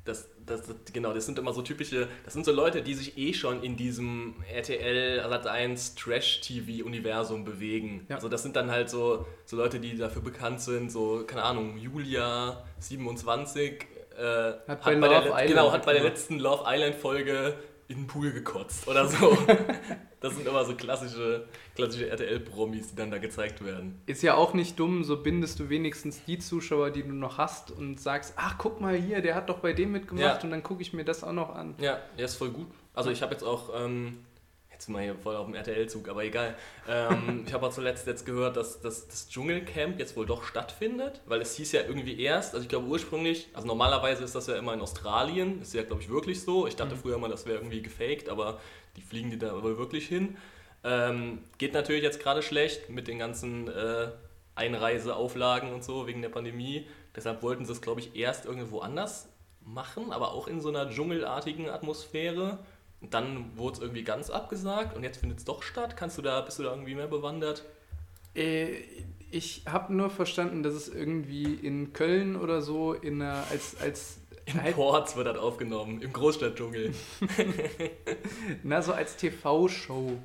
das, 0.06 0.30
das, 0.46 0.66
das, 0.66 0.78
genau, 0.94 1.14
das 1.14 1.26
sind 1.26 1.38
immer 1.38 1.52
so 1.52 1.62
typische, 1.62 2.08
das 2.24 2.32
sind 2.32 2.46
so 2.46 2.54
Leute, 2.54 2.82
die 2.82 2.94
sich 2.94 3.18
eh 3.18 3.34
schon 3.34 3.62
in 3.62 3.76
diesem 3.76 4.36
RTL 4.50 5.26
Sat 5.30 5.46
1 5.46 5.96
Trash-TV-Universum 5.96 7.44
bewegen. 7.44 8.06
Ja. 8.08 8.16
Also 8.16 8.30
das 8.30 8.44
sind 8.44 8.56
dann 8.56 8.72
halt 8.72 8.90
so, 8.90 9.26
so 9.44 9.58
Leute, 9.58 9.82
die 9.82 9.98
dafür 9.98 10.22
bekannt 10.22 10.62
sind, 10.62 10.90
so, 10.90 11.26
keine 11.28 11.44
Ahnung, 11.44 11.78
Julia 11.78 12.64
27 12.80 13.99
äh, 14.20 14.54
hat, 14.68 14.68
hat, 14.68 14.84
bei, 14.84 14.96
bei 14.96 15.08
der, 15.08 15.48
genau, 15.48 15.72
hat 15.72 15.86
bei 15.86 15.94
der 15.94 16.04
letzten 16.04 16.40
Love 16.40 16.64
Island-Folge 16.68 17.56
in 17.88 17.98
den 17.98 18.08
Pool 18.08 18.32
gekotzt 18.32 18.88
oder 18.88 19.08
so. 19.08 19.36
das 20.20 20.36
sind 20.36 20.48
immer 20.48 20.64
so 20.64 20.76
klassische, 20.76 21.48
klassische 21.76 22.08
RTL-Promis, 22.10 22.90
die 22.90 22.96
dann 22.96 23.10
da 23.10 23.18
gezeigt 23.18 23.64
werden. 23.66 24.00
Ist 24.06 24.22
ja 24.22 24.36
auch 24.36 24.54
nicht 24.54 24.80
dumm, 24.80 25.04
so 25.04 25.24
bindest 25.24 25.60
du 25.60 25.70
wenigstens 25.70 26.24
die 26.26 26.38
Zuschauer, 26.38 26.92
die 26.92 27.02
du 27.02 27.14
noch 27.14 27.40
hast 27.40 27.72
und 27.72 28.00
sagst, 28.00 28.34
ach 28.38 28.58
guck 28.60 28.80
mal 28.80 28.96
hier, 28.96 29.22
der 29.22 29.34
hat 29.34 29.50
doch 29.50 29.60
bei 29.60 29.74
dem 29.74 29.92
mitgemacht 29.92 30.24
ja. 30.24 30.44
und 30.44 30.52
dann 30.52 30.62
gucke 30.62 30.82
ich 30.82 30.94
mir 30.94 31.04
das 31.04 31.24
auch 31.24 31.32
noch 31.32 31.56
an. 31.56 31.76
Ja, 31.80 32.00
der 32.18 32.26
ist 32.26 32.36
voll 32.36 32.52
gut. 32.52 32.68
Also 32.94 33.10
ich 33.10 33.22
habe 33.22 33.34
jetzt 33.34 33.44
auch 33.44 33.72
ähm, 33.76 34.20
Jetzt 34.80 34.86
sind 34.86 34.96
wir 34.96 35.02
hier 35.02 35.16
voll 35.16 35.36
auf 35.36 35.46
dem 35.46 35.56
RTL-Zug, 35.56 36.08
aber 36.08 36.24
egal. 36.24 36.56
Ähm, 36.88 37.44
ich 37.46 37.52
habe 37.52 37.68
auch 37.68 37.74
zuletzt 37.74 38.08
jetzt 38.08 38.26
gehört, 38.26 38.56
dass, 38.56 38.80
dass 38.80 39.10
das 39.10 39.28
Dschungelcamp 39.28 40.00
jetzt 40.00 40.16
wohl 40.16 40.26
doch 40.26 40.46
stattfindet, 40.46 41.20
weil 41.26 41.42
es 41.42 41.58
hieß 41.58 41.74
ja 41.74 41.82
irgendwie 41.82 42.22
erst, 42.22 42.54
also 42.54 42.64
ich 42.64 42.70
glaube 42.70 42.88
ursprünglich, 42.88 43.50
also 43.54 43.68
normalerweise 43.68 44.24
ist 44.24 44.36
das 44.36 44.48
ja 44.48 44.56
immer 44.56 44.74
in 44.74 44.80
Australien, 44.80 45.62
ist 45.62 45.74
ja 45.74 45.84
glaube 45.84 46.02
ich 46.02 46.08
wirklich 46.08 46.42
so. 46.42 46.66
Ich 46.66 46.78
dachte 46.78 46.96
mhm. 46.96 47.00
früher 47.00 47.18
mal, 47.18 47.30
das 47.30 47.46
wäre 47.46 47.58
irgendwie 47.58 47.82
gefaked, 47.82 48.30
aber 48.30 48.62
die 48.96 49.02
fliegen 49.02 49.30
die 49.30 49.38
da 49.38 49.62
wohl 49.62 49.78
wirklich 49.78 50.08
hin. 50.08 50.38
Ähm, 50.86 51.40
geht 51.58 51.74
natürlich 51.74 52.04
jetzt 52.04 52.22
gerade 52.22 52.42
schlecht 52.42 52.90
mit 52.90 53.10
den 53.10 53.20
ganzen 53.20 53.68
äh, 53.68 54.12
Einreiseauflagen 54.56 55.74
und 55.74 55.84
so 55.84 56.08
wegen 56.08 56.22
der 56.22 56.30
Pandemie. 56.30 56.88
Deshalb 57.14 57.44
wollten 57.44 57.66
sie 57.66 57.74
es 57.74 57.82
glaube 57.82 58.00
ich 58.00 58.16
erst 58.16 58.46
irgendwo 58.46 58.80
anders 58.80 59.28
machen, 59.66 60.14
aber 60.14 60.32
auch 60.32 60.48
in 60.48 60.62
so 60.62 60.70
einer 60.70 60.90
dschungelartigen 60.90 61.70
Atmosphäre. 61.70 62.60
Und 63.02 63.14
dann 63.14 63.58
wurde 63.58 63.78
es 63.78 63.82
irgendwie 63.82 64.04
ganz 64.04 64.30
abgesagt 64.30 64.96
und 64.96 65.04
jetzt 65.04 65.20
findet 65.20 65.40
es 65.40 65.46
doch 65.46 65.64
statt. 65.64 65.96
Kannst 65.96 66.18
du 66.18 66.22
da, 66.22 66.42
bist 66.42 66.60
du 66.60 66.64
da 66.64 66.72
irgendwie 66.72 66.96
mehr 66.96 67.08
bewandert? 67.08 67.64
Äh, 68.36 68.82
ich 69.32 69.64
habe 69.68 69.94
nur 69.94 70.10
verstanden, 70.10 70.64
dass 70.64 70.74
es 70.74 70.90
irgendwie 70.90 71.54
in 71.54 71.94
Köln 71.94 72.36
oder 72.36 72.62
so 72.62 72.94
in 72.94 73.22
einer, 73.22 73.44
als, 73.50 73.80
als 73.80 74.20
in 74.46 74.62
halt 74.62 74.76
Ports 74.76 75.16
wird 75.16 75.28
das 75.28 75.38
aufgenommen, 75.38 76.02
im 76.02 76.12
Großstadtdschungel. 76.12 76.94
Na, 78.64 78.82
so 78.82 78.94
als 78.94 79.16
TV-Show. 79.16 80.18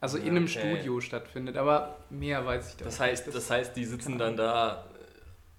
Also 0.00 0.18
in 0.18 0.30
einem 0.30 0.44
okay. 0.44 0.58
Studio 0.60 1.00
stattfindet, 1.00 1.56
aber 1.56 1.96
mehr 2.10 2.44
weiß 2.44 2.70
ich 2.70 2.76
da 2.76 2.84
das 2.84 3.00
heißt, 3.00 3.26
nicht. 3.26 3.34
Das, 3.34 3.46
das 3.46 3.50
heißt, 3.50 3.76
die 3.76 3.86
sitzen 3.86 4.18
dann 4.18 4.36
da 4.36 4.90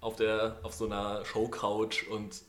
auf, 0.00 0.14
der, 0.14 0.60
auf 0.62 0.72
so 0.72 0.86
einer 0.86 1.24
Showcouch 1.24 2.08
und 2.08 2.42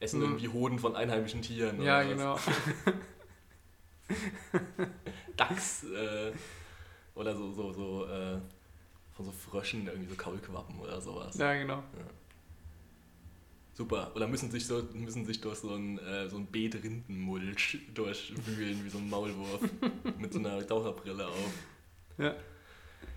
essen 0.00 0.20
mhm. 0.20 0.24
irgendwie 0.24 0.48
Hoden 0.48 0.78
von 0.78 0.96
einheimischen 0.96 1.42
Tieren. 1.42 1.82
Ja, 1.82 2.02
genau. 2.02 2.38
Dachs 5.36 5.84
äh, 5.84 6.32
oder 7.14 7.36
so, 7.36 7.52
so, 7.52 7.72
so 7.72 8.06
äh, 8.06 8.38
von 9.12 9.24
so 9.24 9.32
Fröschen, 9.32 9.86
irgendwie 9.86 10.08
so 10.08 10.16
Kaulquappen 10.16 10.78
oder 10.80 11.00
sowas. 11.00 11.36
Ja, 11.36 11.54
genau. 11.54 11.76
Ja. 11.76 12.06
Super. 13.72 14.12
Oder 14.14 14.28
müssen 14.28 14.50
sich, 14.50 14.66
so, 14.66 14.82
müssen 14.92 15.24
sich 15.24 15.40
durch 15.40 15.58
so 15.58 15.74
ein, 15.74 15.98
äh, 15.98 16.28
so 16.28 16.36
ein 16.36 16.46
Beet 16.46 16.82
Rindenmulch 16.82 17.78
durchwühlen, 17.92 18.84
wie 18.84 18.88
so 18.88 18.98
ein 18.98 19.10
Maulwurf 19.10 19.62
mit 20.18 20.32
so 20.32 20.38
einer 20.38 20.64
Taucherbrille 20.64 21.26
auf. 21.26 21.52
Ja. 22.18 22.34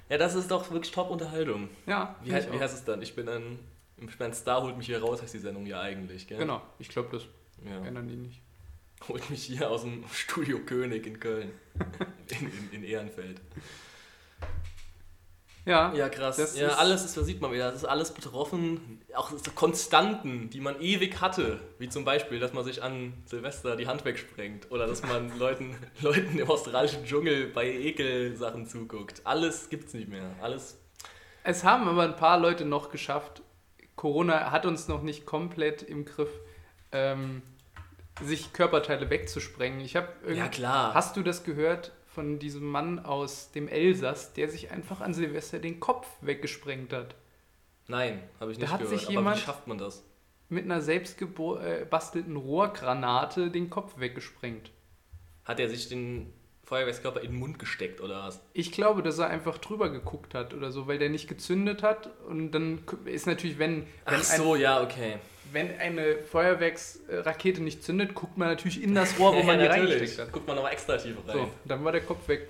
Ja, 0.09 0.17
das 0.17 0.35
ist 0.35 0.49
doch 0.49 0.71
wirklich 0.71 0.91
Top-Unterhaltung. 0.91 1.69
Ja. 1.85 2.15
Wie, 2.23 2.31
heißt, 2.31 2.51
wie 2.51 2.59
heißt 2.59 2.73
es 2.73 2.85
dann? 2.85 3.01
Ich 3.01 3.15
bin 3.15 3.27
ein, 3.27 3.59
ich 3.97 4.17
bin 4.17 4.27
ein 4.27 4.33
Star, 4.33 4.63
holt 4.63 4.77
mich 4.77 4.87
hier 4.87 5.01
raus, 5.01 5.21
heißt 5.21 5.33
die 5.33 5.39
Sendung 5.39 5.65
ja 5.65 5.81
eigentlich, 5.81 6.27
gell? 6.27 6.37
Genau, 6.37 6.61
ich 6.79 6.89
glaube, 6.89 7.09
das 7.11 7.23
ja. 7.63 7.85
ändern 7.85 8.07
die 8.07 8.15
nicht. 8.15 8.41
Holt 9.07 9.29
mich 9.29 9.43
hier 9.43 9.69
aus 9.69 9.83
dem 9.83 10.03
Studio 10.11 10.59
König 10.59 11.05
in 11.05 11.19
Köln. 11.19 11.51
in, 12.39 12.47
in, 12.47 12.71
in 12.71 12.83
Ehrenfeld. 12.83 13.41
Ja, 15.67 15.93
ja 15.93 16.07
krass. 16.07 16.57
ja, 16.57 16.69
alles 16.69 17.03
ist, 17.03 17.17
da 17.17 17.23
sieht 17.23 17.41
man 17.41 17.51
wieder, 17.51 17.65
das 17.65 17.81
ist 17.81 17.85
alles 17.85 18.13
betroffen. 18.13 19.01
Auch 19.13 19.31
Konstanten, 19.53 20.49
die 20.49 20.61
man 20.61 20.79
ewig 20.79 21.19
hatte. 21.19 21.59
Wie 21.77 21.89
zum 21.89 22.05
Beispiel, 22.05 22.39
dass 22.39 22.53
man 22.53 22.63
sich 22.63 22.81
an 22.81 23.11
Silvester 23.25 23.75
die 23.75 23.85
Hand 23.85 24.05
wegsprengt. 24.05 24.71
Oder 24.71 24.87
dass 24.87 25.03
man 25.03 25.37
Leuten, 25.37 25.75
Leuten 25.99 26.39
im 26.39 26.49
australischen 26.49 27.03
Dschungel 27.03 27.47
bei 27.47 27.69
Ekelsachen 27.69 28.65
zuguckt. 28.65 29.21
Alles 29.25 29.67
gibt's 29.67 29.93
nicht 29.93 30.07
mehr. 30.07 30.33
Alles. 30.41 30.79
Es 31.43 31.65
haben 31.65 31.89
aber 31.89 32.03
ein 32.03 32.15
paar 32.15 32.39
Leute 32.39 32.63
noch 32.63 32.89
geschafft. 32.89 33.41
Corona 33.97 34.51
hat 34.51 34.65
uns 34.65 34.87
noch 34.87 35.01
nicht 35.01 35.25
komplett 35.25 35.81
im 35.81 36.05
Griff. 36.05 36.31
Ähm, 36.93 37.41
sich 38.21 38.53
Körperteile 38.53 39.09
wegzusprengen. 39.09 39.79
Ich 39.79 39.95
habe 39.95 40.09
Ja, 40.33 40.47
klar. 40.47 40.93
Hast 40.93 41.17
du 41.17 41.23
das 41.23 41.43
gehört 41.43 41.91
von 42.07 42.39
diesem 42.39 42.65
Mann 42.65 42.99
aus 42.99 43.51
dem 43.51 43.67
Elsass, 43.67 44.33
der 44.33 44.49
sich 44.49 44.71
einfach 44.71 45.01
an 45.01 45.13
Silvester 45.13 45.59
den 45.59 45.79
Kopf 45.79 46.07
weggesprengt 46.21 46.93
hat? 46.93 47.15
Nein, 47.87 48.21
habe 48.39 48.51
ich 48.51 48.57
nicht 48.57 48.67
da 48.67 48.73
hat 48.73 48.81
gehört. 48.81 48.99
Sich 48.99 49.09
jemand 49.09 49.27
Aber 49.27 49.35
wie 49.37 49.41
schafft 49.41 49.67
man 49.67 49.77
das? 49.77 50.03
Mit 50.49 50.65
einer 50.65 50.81
selbst 50.81 51.17
gebastelten 51.17 52.35
äh, 52.35 52.39
Rohrgranate 52.39 53.51
den 53.51 53.69
Kopf 53.69 53.99
weggesprengt. 53.99 54.71
Hat 55.43 55.59
er 55.59 55.69
sich 55.69 55.89
den 55.89 56.33
Feuerwerkskörper 56.63 57.21
in 57.21 57.31
den 57.31 57.39
Mund 57.39 57.59
gesteckt 57.59 58.01
oder 58.01 58.23
was? 58.23 58.41
Ich 58.53 58.71
glaube, 58.71 59.03
dass 59.03 59.19
er 59.19 59.27
einfach 59.27 59.57
drüber 59.57 59.89
geguckt 59.89 60.33
hat 60.33 60.53
oder 60.53 60.71
so, 60.71 60.87
weil 60.87 60.99
der 60.99 61.09
nicht 61.09 61.27
gezündet 61.27 61.83
hat. 61.83 62.09
Und 62.27 62.51
dann 62.51 62.81
ist 63.05 63.27
natürlich, 63.27 63.59
wenn. 63.59 63.83
wenn 63.83 63.87
Ach 64.05 64.23
so, 64.23 64.53
ein, 64.53 64.61
ja, 64.61 64.81
okay 64.81 65.17
wenn 65.51 65.77
eine 65.79 66.17
Feuerwerksrakete 66.17 67.61
nicht 67.61 67.83
zündet, 67.83 68.13
guckt 68.13 68.37
man 68.37 68.47
natürlich 68.49 68.81
in 68.81 68.95
das 68.95 69.19
Rohr, 69.19 69.35
wo 69.35 69.43
man 69.43 69.59
ja, 69.59 69.65
die 69.65 69.71
reingesteckt 69.71 70.19
hat. 70.19 70.31
Guckt 70.31 70.47
man 70.47 70.55
nochmal 70.55 70.73
extra 70.73 70.97
tief 70.97 71.15
rein. 71.27 71.37
So, 71.37 71.51
dann 71.65 71.83
war 71.83 71.91
der 71.91 72.01
Kopf 72.01 72.27
weg. 72.27 72.49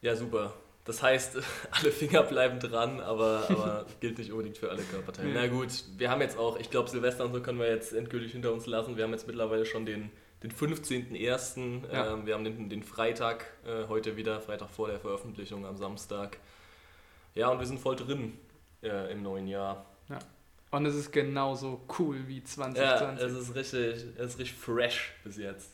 Ja, 0.00 0.14
super. 0.14 0.54
Das 0.86 1.02
heißt, 1.02 1.38
alle 1.72 1.90
Finger 1.90 2.22
bleiben 2.22 2.60
dran, 2.60 3.00
aber, 3.00 3.46
aber 3.50 3.86
gilt 4.00 4.18
nicht 4.18 4.30
unbedingt 4.30 4.56
für 4.56 4.70
alle 4.70 4.82
Körperteile. 4.82 5.30
Na 5.34 5.46
gut, 5.48 5.84
wir 5.98 6.10
haben 6.10 6.20
jetzt 6.20 6.38
auch, 6.38 6.58
ich 6.58 6.70
glaube, 6.70 6.88
Silvester 6.88 7.24
und 7.24 7.32
so 7.32 7.42
können 7.42 7.58
wir 7.58 7.68
jetzt 7.68 7.92
endgültig 7.92 8.32
hinter 8.32 8.52
uns 8.52 8.66
lassen. 8.66 8.96
Wir 8.96 9.04
haben 9.04 9.12
jetzt 9.12 9.26
mittlerweile 9.26 9.66
schon 9.66 9.84
den, 9.84 10.10
den 10.42 10.52
15.01. 10.52 11.92
Ja. 11.92 12.12
Ähm, 12.12 12.26
wir 12.26 12.34
haben 12.34 12.44
den, 12.44 12.68
den 12.68 12.84
Freitag 12.84 13.46
äh, 13.66 13.88
heute 13.88 14.16
wieder, 14.16 14.40
Freitag 14.40 14.70
vor 14.70 14.88
der 14.88 15.00
Veröffentlichung 15.00 15.66
am 15.66 15.76
Samstag. 15.76 16.38
Ja, 17.34 17.48
und 17.48 17.58
wir 17.58 17.66
sind 17.66 17.80
voll 17.80 17.96
drin 17.96 18.38
äh, 18.82 19.12
im 19.12 19.22
neuen 19.22 19.48
Jahr. 19.48 19.86
Ja. 20.08 20.18
Und 20.70 20.86
es 20.86 20.94
ist 20.94 21.12
genauso 21.12 21.86
cool 21.98 22.26
wie 22.26 22.42
2020. 22.42 23.20
Ja, 23.20 23.26
es 23.26 23.32
ist 23.32 23.54
richtig, 23.54 24.04
es 24.16 24.32
ist 24.32 24.38
richtig 24.38 24.58
fresh 24.58 25.14
bis 25.24 25.36
jetzt. 25.36 25.72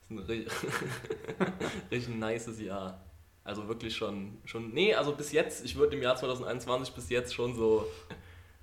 Es 0.00 0.04
ist 0.04 0.10
ein 0.10 0.18
richtig, 0.18 0.52
richtig 1.90 2.14
nices 2.14 2.60
Jahr. 2.60 3.00
Also 3.44 3.68
wirklich 3.68 3.94
schon, 3.94 4.38
schon, 4.46 4.72
nee, 4.72 4.94
also 4.94 5.14
bis 5.14 5.32
jetzt, 5.32 5.64
ich 5.64 5.76
würde 5.76 5.96
im 5.96 6.02
Jahr 6.02 6.16
2021 6.16 6.94
bis 6.94 7.10
jetzt 7.10 7.34
schon 7.34 7.54
so, 7.54 7.86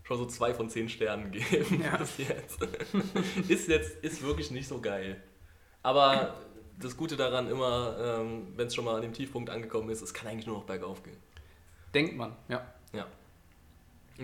schon 0.03 0.17
so 0.17 0.25
zwei 0.25 0.53
von 0.55 0.69
zehn 0.69 0.89
Sternen 0.89 1.31
geben. 1.31 1.83
Ja. 1.83 1.97
Bis 1.97 2.17
jetzt. 2.17 2.59
ist 3.47 3.67
jetzt, 3.67 4.03
ist 4.03 4.23
wirklich 4.23 4.49
nicht 4.49 4.67
so 4.67 4.81
geil. 4.81 5.21
Aber 5.83 6.35
das 6.79 6.97
Gute 6.97 7.15
daran 7.15 7.47
immer, 7.47 7.95
ähm, 7.99 8.53
wenn 8.55 8.67
es 8.67 8.75
schon 8.75 8.85
mal 8.85 8.95
an 8.95 9.03
dem 9.03 9.13
Tiefpunkt 9.13 9.51
angekommen 9.51 9.89
ist, 9.91 10.01
es 10.01 10.15
kann 10.15 10.27
eigentlich 10.27 10.47
nur 10.47 10.57
noch 10.57 10.65
bergauf 10.65 11.03
gehen. 11.03 11.17
Denkt 11.93 12.17
man, 12.17 12.35
ja. 12.49 12.65
Ja. 12.91 13.05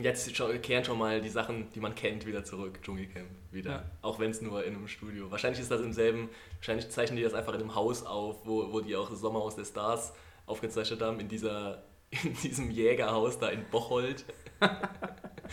Jetzt 0.02 0.32
kehren 0.62 0.84
schon 0.86 0.98
mal 0.98 1.22
die 1.22 1.30
Sachen, 1.30 1.70
die 1.72 1.80
man 1.80 1.96
kennt, 1.96 2.26
wieder 2.26 2.44
zurück. 2.44 2.80
Dschungelcamp 2.84 3.28
wieder. 3.52 3.72
Ja. 3.72 3.86
Auch 4.02 4.20
wenn 4.20 4.32
es 4.32 4.42
nur 4.42 4.64
in 4.64 4.76
einem 4.76 4.88
Studio. 4.88 5.32
Wahrscheinlich 5.32 5.60
ist 5.62 5.72
das 5.72 5.82
im 5.82 5.94
selben, 5.94 6.30
wahrscheinlich 6.58 6.90
zeichnen 6.90 7.18
die 7.18 7.24
das 7.24 7.34
einfach 7.34 7.54
in 7.54 7.62
einem 7.62 7.76
Haus 7.76 8.06
auf, 8.06 8.46
wo, 8.46 8.72
wo 8.72 8.82
die 8.82 8.96
auch 8.96 9.10
das 9.10 9.20
Sommerhaus 9.20 9.56
der 9.56 9.66
Stars 9.66 10.14
aufgezeichnet 10.46 11.02
haben, 11.02 11.20
in, 11.20 11.28
dieser, 11.28 11.84
in 12.24 12.34
diesem 12.36 12.70
Jägerhaus 12.72 13.40
da 13.40 13.50
in 13.50 13.64
Bocholt. 13.70 14.26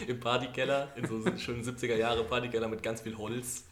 Im 0.08 0.18
Partykeller, 0.18 0.88
in 0.96 1.06
so 1.06 1.14
einem 1.16 1.38
schönen 1.38 1.62
70er 1.62 1.94
Jahre 1.94 2.24
Partykeller 2.24 2.66
mit 2.66 2.82
ganz 2.82 3.02
viel 3.02 3.16
Holz. 3.16 3.64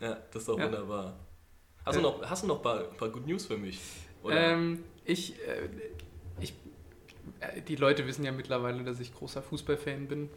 Ja, 0.00 0.16
das 0.32 0.42
ist 0.42 0.48
doch 0.48 0.58
Ja. 0.58 0.64
wunderbar. 0.64 1.14
Hast, 1.84 1.94
Äh. 1.96 1.98
du 2.00 2.02
noch, 2.02 2.22
hast 2.28 2.42
du 2.42 2.46
noch 2.48 2.56
ein 2.56 2.62
paar, 2.62 2.82
paar 2.84 3.08
Good 3.10 3.26
News 3.26 3.46
für 3.46 3.56
mich? 3.56 3.78
Ähm, 4.28 4.82
ich, 5.04 5.34
äh, 5.46 5.68
ich, 6.40 6.52
die 7.68 7.76
Leute 7.76 8.06
wissen 8.06 8.24
ja 8.24 8.32
mittlerweile, 8.32 8.82
dass 8.84 9.00
ich 9.00 9.14
großer 9.14 9.42
Fußballfan 9.42 10.06
bin. 10.08 10.28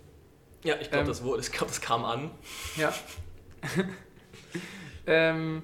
ja, 0.64 0.76
ich 0.80 0.90
glaube, 0.90 1.02
ähm, 1.04 1.08
das, 1.08 1.24
wurde- 1.24 1.42
ich 1.42 1.52
glaub, 1.52 1.68
das 1.70 1.82
kam 1.82 2.04
an. 2.06 2.32
Ja. 2.78 2.94
ähm, 5.08 5.64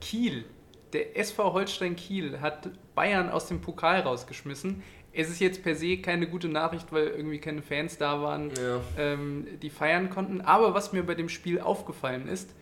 Kiel. 0.00 0.44
Der 0.92 1.18
SV 1.18 1.52
Holstein 1.52 1.96
Kiel 1.96 2.40
hat 2.40 2.70
Bayern 2.94 3.28
aus 3.28 3.46
dem 3.48 3.60
Pokal 3.60 4.00
rausgeschmissen. 4.00 4.82
Es 5.12 5.28
ist 5.28 5.40
jetzt 5.40 5.62
per 5.62 5.74
se 5.74 5.98
keine 5.98 6.28
gute 6.28 6.48
Nachricht, 6.48 6.92
weil 6.92 7.08
irgendwie 7.08 7.38
keine 7.38 7.60
Fans 7.62 7.98
da 7.98 8.22
waren, 8.22 8.50
Ja. 8.50 8.80
ähm, 8.96 9.46
die 9.60 9.70
feiern 9.70 10.10
konnten. 10.10 10.40
Aber 10.40 10.74
was 10.74 10.92
mir 10.92 11.02
bei 11.02 11.14
dem 11.14 11.28
Spiel 11.28 11.60
aufgefallen 11.60 12.28
ist, 12.28 12.54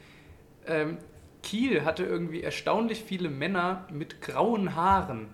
ähm, 0.66 0.98
Kiel 1.42 1.84
hatte 1.84 2.04
irgendwie 2.04 2.42
erstaunlich 2.42 3.02
viele 3.04 3.28
Männer 3.28 3.86
mit 3.92 4.20
grauen 4.20 4.74
Haaren. 4.74 5.28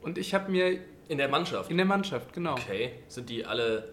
Und 0.00 0.18
ich 0.18 0.34
habe 0.34 0.50
mir 0.50 0.78
In 1.08 1.18
der 1.18 1.28
Mannschaft. 1.28 1.70
in 1.70 1.76
der 1.78 1.86
Mannschaft, 1.86 2.32
genau. 2.32 2.52
Okay. 2.52 2.92
Sind 3.08 3.28
die 3.30 3.44
alle. 3.46 3.92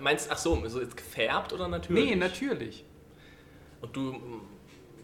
Meinst 0.00 0.30
ach 0.32 0.38
so, 0.38 0.60
so 0.68 0.80
jetzt 0.80 0.96
gefärbt 0.96 1.52
oder 1.52 1.68
natürlich? 1.68 2.10
Nee, 2.10 2.16
natürlich. 2.16 2.84
Und 3.80 3.94
du 3.96 4.16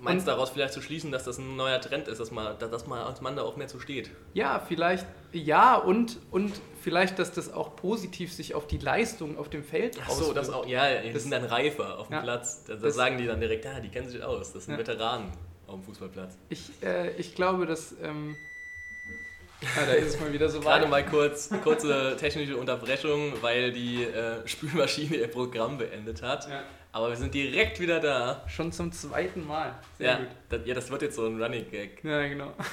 meinst 0.00 0.26
Und- 0.26 0.32
daraus 0.34 0.50
vielleicht 0.50 0.74
zu 0.74 0.82
schließen, 0.82 1.12
dass 1.12 1.24
das 1.24 1.38
ein 1.38 1.54
neuer 1.56 1.80
Trend 1.80 2.08
ist, 2.08 2.18
dass 2.18 2.30
man, 2.32 2.58
dass 2.58 2.86
man 2.86 2.98
als 2.98 3.20
Mann 3.20 3.36
da 3.36 3.42
auch 3.42 3.56
mehr 3.56 3.68
zu 3.68 3.78
steht. 3.80 4.10
Ja, 4.34 4.58
vielleicht, 4.58 5.06
ja, 5.32 5.76
und, 5.76 6.18
und 6.32 6.52
vielleicht, 6.82 7.18
dass 7.20 7.32
das 7.32 7.52
auch 7.52 7.76
positiv 7.76 8.32
sich 8.32 8.54
auf 8.54 8.66
die 8.66 8.78
Leistung 8.78 9.38
auf 9.38 9.48
dem 9.48 9.62
Feld 9.64 9.98
Ach 10.04 10.10
so, 10.10 10.32
das 10.34 10.50
auch. 10.50 10.66
Ja, 10.66 11.00
die 11.00 11.12
Das- 11.12 11.22
sind 11.22 11.30
dann 11.30 11.44
reifer 11.44 11.98
auf 11.98 12.08
dem 12.08 12.14
Ja. 12.14 12.20
Platz. 12.22 12.64
Da, 12.64 12.74
da 12.74 12.80
Das- 12.80 12.94
sagen 12.96 13.18
die 13.18 13.26
dann 13.26 13.40
direkt, 13.40 13.64
ja, 13.64 13.78
die 13.80 13.88
kennen 13.88 14.08
sich 14.08 14.22
aus. 14.22 14.52
Das 14.52 14.64
sind 14.64 14.74
Ja. 14.74 14.78
Veteranen 14.80 15.30
auf 15.68 15.76
dem 15.76 15.84
Fußballplatz. 15.84 16.36
Ich, 16.48 16.70
äh, 16.82 17.12
ich 17.16 17.34
glaube, 17.36 17.66
dass. 17.66 17.94
Ähm, 18.02 18.34
ah, 19.62 19.86
da 19.86 19.92
ist 19.92 20.14
es 20.14 20.20
mal 20.20 20.32
wieder 20.32 20.48
so 20.48 20.60
Gerade 20.60 20.82
weit. 20.84 20.90
mal 20.90 21.06
kurz, 21.06 21.50
kurze 21.62 22.16
technische 22.18 22.56
Unterbrechung, 22.56 23.32
weil 23.40 23.72
die 23.72 24.02
äh, 24.04 24.46
Spülmaschine 24.46 25.16
ihr 25.16 25.28
Programm 25.28 25.78
beendet 25.78 26.22
hat. 26.22 26.48
Ja, 26.48 26.62
Aber 26.92 27.08
wir 27.10 27.16
sind 27.16 27.32
direkt 27.34 27.80
wieder 27.80 28.00
da. 28.00 28.44
schon 28.48 28.72
zum 28.72 28.92
zweiten 28.92 29.46
Mal. 29.46 29.74
Sehr 29.98 30.06
Ja 30.08 30.16
gut. 30.18 30.28
das, 30.48 30.60
ja, 30.66 30.74
das 30.74 30.90
wird 30.90 31.02
jetzt 31.02 31.16
so 31.16 31.26
ein 31.26 31.42
Running 31.42 31.70
Gag. 31.70 32.02
Ja, 32.04 32.26
genau. 32.26 32.52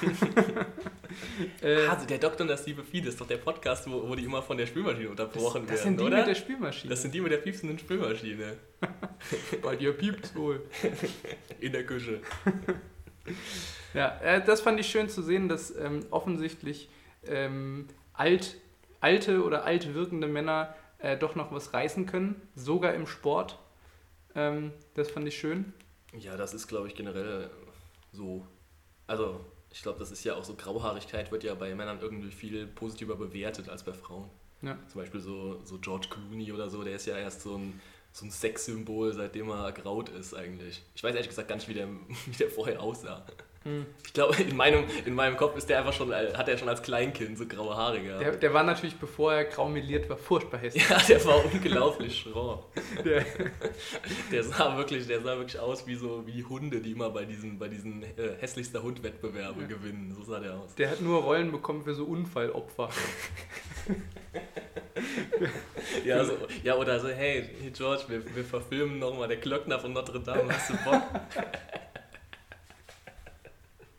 Also 1.88 2.06
der 2.06 2.18
Doktor 2.18 2.40
und 2.42 2.48
das 2.48 2.66
liebe 2.66 2.82
das 2.82 3.10
ist 3.10 3.20
doch 3.20 3.28
der 3.28 3.36
Podcast, 3.36 3.88
wo, 3.88 4.08
wo 4.08 4.16
die 4.16 4.24
immer 4.24 4.42
von 4.42 4.56
der 4.58 4.66
Spülmaschine 4.66 5.08
unterbrochen 5.10 5.62
das, 5.62 5.76
das 5.76 5.84
werden, 5.84 5.96
sind 5.96 6.00
die 6.00 6.04
oder? 6.04 6.16
mit 6.18 6.26
der 6.26 6.34
Spülmaschine. 6.34 6.90
das 6.90 7.02
sind 7.02 7.14
die 7.14 7.20
mit 7.20 7.30
der 7.30 7.36
piepsenden 7.36 7.78
Spülmaschine 7.78 8.56
Bei 9.62 9.76
dir 9.76 9.92
piept's 9.92 10.34
wohl. 10.34 10.62
in 11.60 11.70
der 11.72 11.86
Küche. 11.86 12.20
Ja, 13.94 14.18
äh, 14.22 14.44
das 14.44 14.60
fand 14.60 14.80
ich 14.80 14.88
schön 14.88 15.08
zu 15.08 15.22
sehen, 15.22 15.48
dass 15.48 15.74
ähm, 15.76 16.04
offensichtlich 16.10 16.88
ähm, 17.28 17.86
alt, 18.12 18.56
alte 19.00 19.44
oder 19.44 19.64
alt 19.64 19.94
wirkende 19.94 20.26
Männer 20.26 20.74
äh, 20.98 21.16
doch 21.16 21.36
noch 21.36 21.52
was 21.52 21.72
reißen 21.72 22.06
können, 22.06 22.42
sogar 22.56 22.94
im 22.94 23.06
Sport. 23.06 23.56
Ähm, 24.34 24.72
das 24.94 25.10
fand 25.10 25.28
ich 25.28 25.38
schön. 25.38 25.72
Ja, 26.18 26.36
das 26.36 26.54
ist, 26.54 26.66
glaube 26.66 26.88
ich, 26.88 26.94
generell 26.94 27.50
so. 28.12 28.46
Also, 29.06 29.40
ich 29.70 29.82
glaube, 29.82 29.98
das 29.98 30.10
ist 30.10 30.24
ja 30.24 30.34
auch 30.34 30.44
so, 30.44 30.54
Grauhaarigkeit 30.54 31.30
wird 31.30 31.44
ja 31.44 31.54
bei 31.54 31.74
Männern 31.74 32.00
irgendwie 32.00 32.30
viel 32.30 32.66
positiver 32.66 33.16
bewertet 33.16 33.68
als 33.68 33.84
bei 33.84 33.92
Frauen. 33.92 34.28
Ja. 34.62 34.78
Zum 34.88 35.00
Beispiel 35.00 35.20
so, 35.20 35.60
so 35.64 35.78
George 35.78 36.08
Clooney 36.10 36.52
oder 36.52 36.70
so, 36.70 36.82
der 36.82 36.96
ist 36.96 37.06
ja 37.06 37.16
erst 37.18 37.42
so 37.42 37.56
ein, 37.56 37.80
so 38.14 38.24
ein 38.24 38.30
Sexsymbol, 38.30 39.12
seitdem 39.12 39.50
er 39.50 39.72
graut 39.72 40.08
ist 40.08 40.34
eigentlich. 40.34 40.82
Ich 40.94 41.02
weiß 41.02 41.14
ehrlich 41.14 41.28
gesagt 41.28 41.48
gar 41.48 41.56
nicht, 41.56 41.68
wie 41.68 41.74
der, 41.74 41.88
wie 42.26 42.36
der 42.38 42.48
vorher 42.48 42.80
aussah. 42.80 43.26
Ich 44.06 44.12
glaube, 44.12 44.36
in 44.42 44.54
meinem, 44.56 44.84
in 45.06 45.14
meinem 45.14 45.36
Kopf 45.36 45.56
ist 45.56 45.68
der 45.70 45.78
einfach 45.78 45.92
schon, 45.92 46.12
äh, 46.12 46.32
hat 46.34 46.48
er 46.48 46.58
schon 46.58 46.68
als 46.68 46.82
Kleinkind 46.82 47.38
so 47.38 47.46
graue 47.46 47.74
Haare 47.76 48.00
gehabt. 48.00 48.22
Der, 48.22 48.32
der 48.36 48.52
war 48.54 48.62
natürlich, 48.62 48.96
bevor 48.96 49.32
er 49.32 49.44
grau 49.44 49.68
meliert 49.68 50.08
war, 50.08 50.16
furchtbar 50.16 50.58
hässlich. 50.60 50.88
ja, 50.88 50.98
der 50.98 51.24
war 51.24 51.44
unglaublich 51.44 52.20
schroff. 52.30 52.64
Der, 53.04 53.24
Der 54.30 54.44
sah 54.44 54.76
wirklich, 54.76 55.06
der 55.06 55.20
sah 55.22 55.36
wirklich 55.38 55.58
aus 55.58 55.86
wie 55.86 55.94
so 55.94 56.22
wie 56.26 56.44
Hunde, 56.44 56.80
die 56.80 56.92
immer 56.92 57.10
bei 57.10 57.24
diesen, 57.24 57.58
bei 57.58 57.68
diesen 57.68 58.02
äh, 58.02 58.34
hässlichster 58.38 58.82
Hund-Wettbewerbe 58.82 59.62
Ja. 59.62 59.66
gewinnen. 59.66 60.14
So 60.16 60.22
sah 60.24 60.40
der 60.40 60.54
aus. 60.54 60.74
der 60.74 60.90
hat 60.90 61.00
nur 61.00 61.22
Rollen 61.22 61.50
bekommen 61.50 61.84
für 61.84 61.94
so 61.94 62.04
Unfallopfer. 62.04 62.88
Ja, 66.04 66.24
so, 66.24 66.36
ja 66.62 66.74
oder 66.76 67.00
so, 67.00 67.08
hey, 67.08 67.48
hey 67.60 67.70
George, 67.70 68.02
wir, 68.08 68.36
wir 68.36 68.44
verfilmen 68.44 68.98
nochmal 68.98 69.28
der 69.28 69.38
Glöckner 69.38 69.78
von 69.78 69.92
Notre 69.92 70.20
Dame, 70.20 70.44
hast 70.52 70.70
du 70.70 70.74
Bock? 70.84 71.02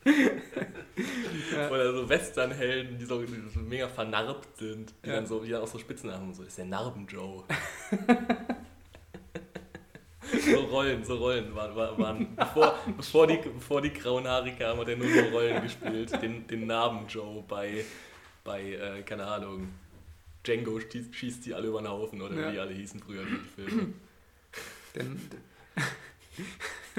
Ja. 0.05 1.69
Oder 1.69 1.93
so 1.93 2.07
Westernhelden, 2.09 2.97
die 2.97 3.05
so, 3.05 3.21
die 3.21 3.49
so 3.53 3.59
mega 3.59 3.87
vernarbt 3.87 4.57
sind, 4.57 4.93
die 5.03 5.09
Ja. 5.09 5.15
dann 5.15 5.25
so, 5.27 5.43
die 5.43 5.51
dann 5.51 5.61
auch 5.61 5.67
so 5.67 5.77
Spitznamen 5.79 6.21
haben, 6.21 6.33
so 6.33 6.43
ist 6.43 6.57
der 6.57 6.65
Narben-Joe. 6.65 7.43
so 10.51 10.59
Rollen, 10.65 11.03
so 11.03 11.15
Rollen 11.15 11.53
waren, 11.55 11.75
waren, 11.97 12.35
bevor, 12.35 12.77
bevor, 12.97 13.27
die, 13.27 13.37
bevor 13.37 13.81
die 13.81 13.93
grauen 13.93 14.27
Haare 14.27 14.51
kamen, 14.53 14.79
hat 14.81 14.87
er 14.89 14.97
nur 14.97 15.07
so 15.07 15.19
Rollen 15.31 15.61
gespielt. 15.63 16.21
Den, 16.21 16.47
den 16.47 16.67
Narben-Joe 16.67 17.43
bei, 17.47 17.83
bei 18.43 18.73
äh, 18.73 19.01
keine 19.03 19.25
Ahnung, 19.25 19.69
Django 20.45 20.79
schießt, 20.79 21.13
schießt 21.15 21.45
die 21.45 21.53
alle 21.53 21.67
über 21.67 21.81
den 21.81 21.89
Haufen 21.89 22.21
oder 22.21 22.35
Ja. 22.39 22.47
wie 22.47 22.51
die 22.53 22.59
alle 22.59 22.73
hießen 22.73 22.99
früher 23.01 23.23
die 23.25 23.37
Filme. 23.63 23.93
Denn, 24.95 25.19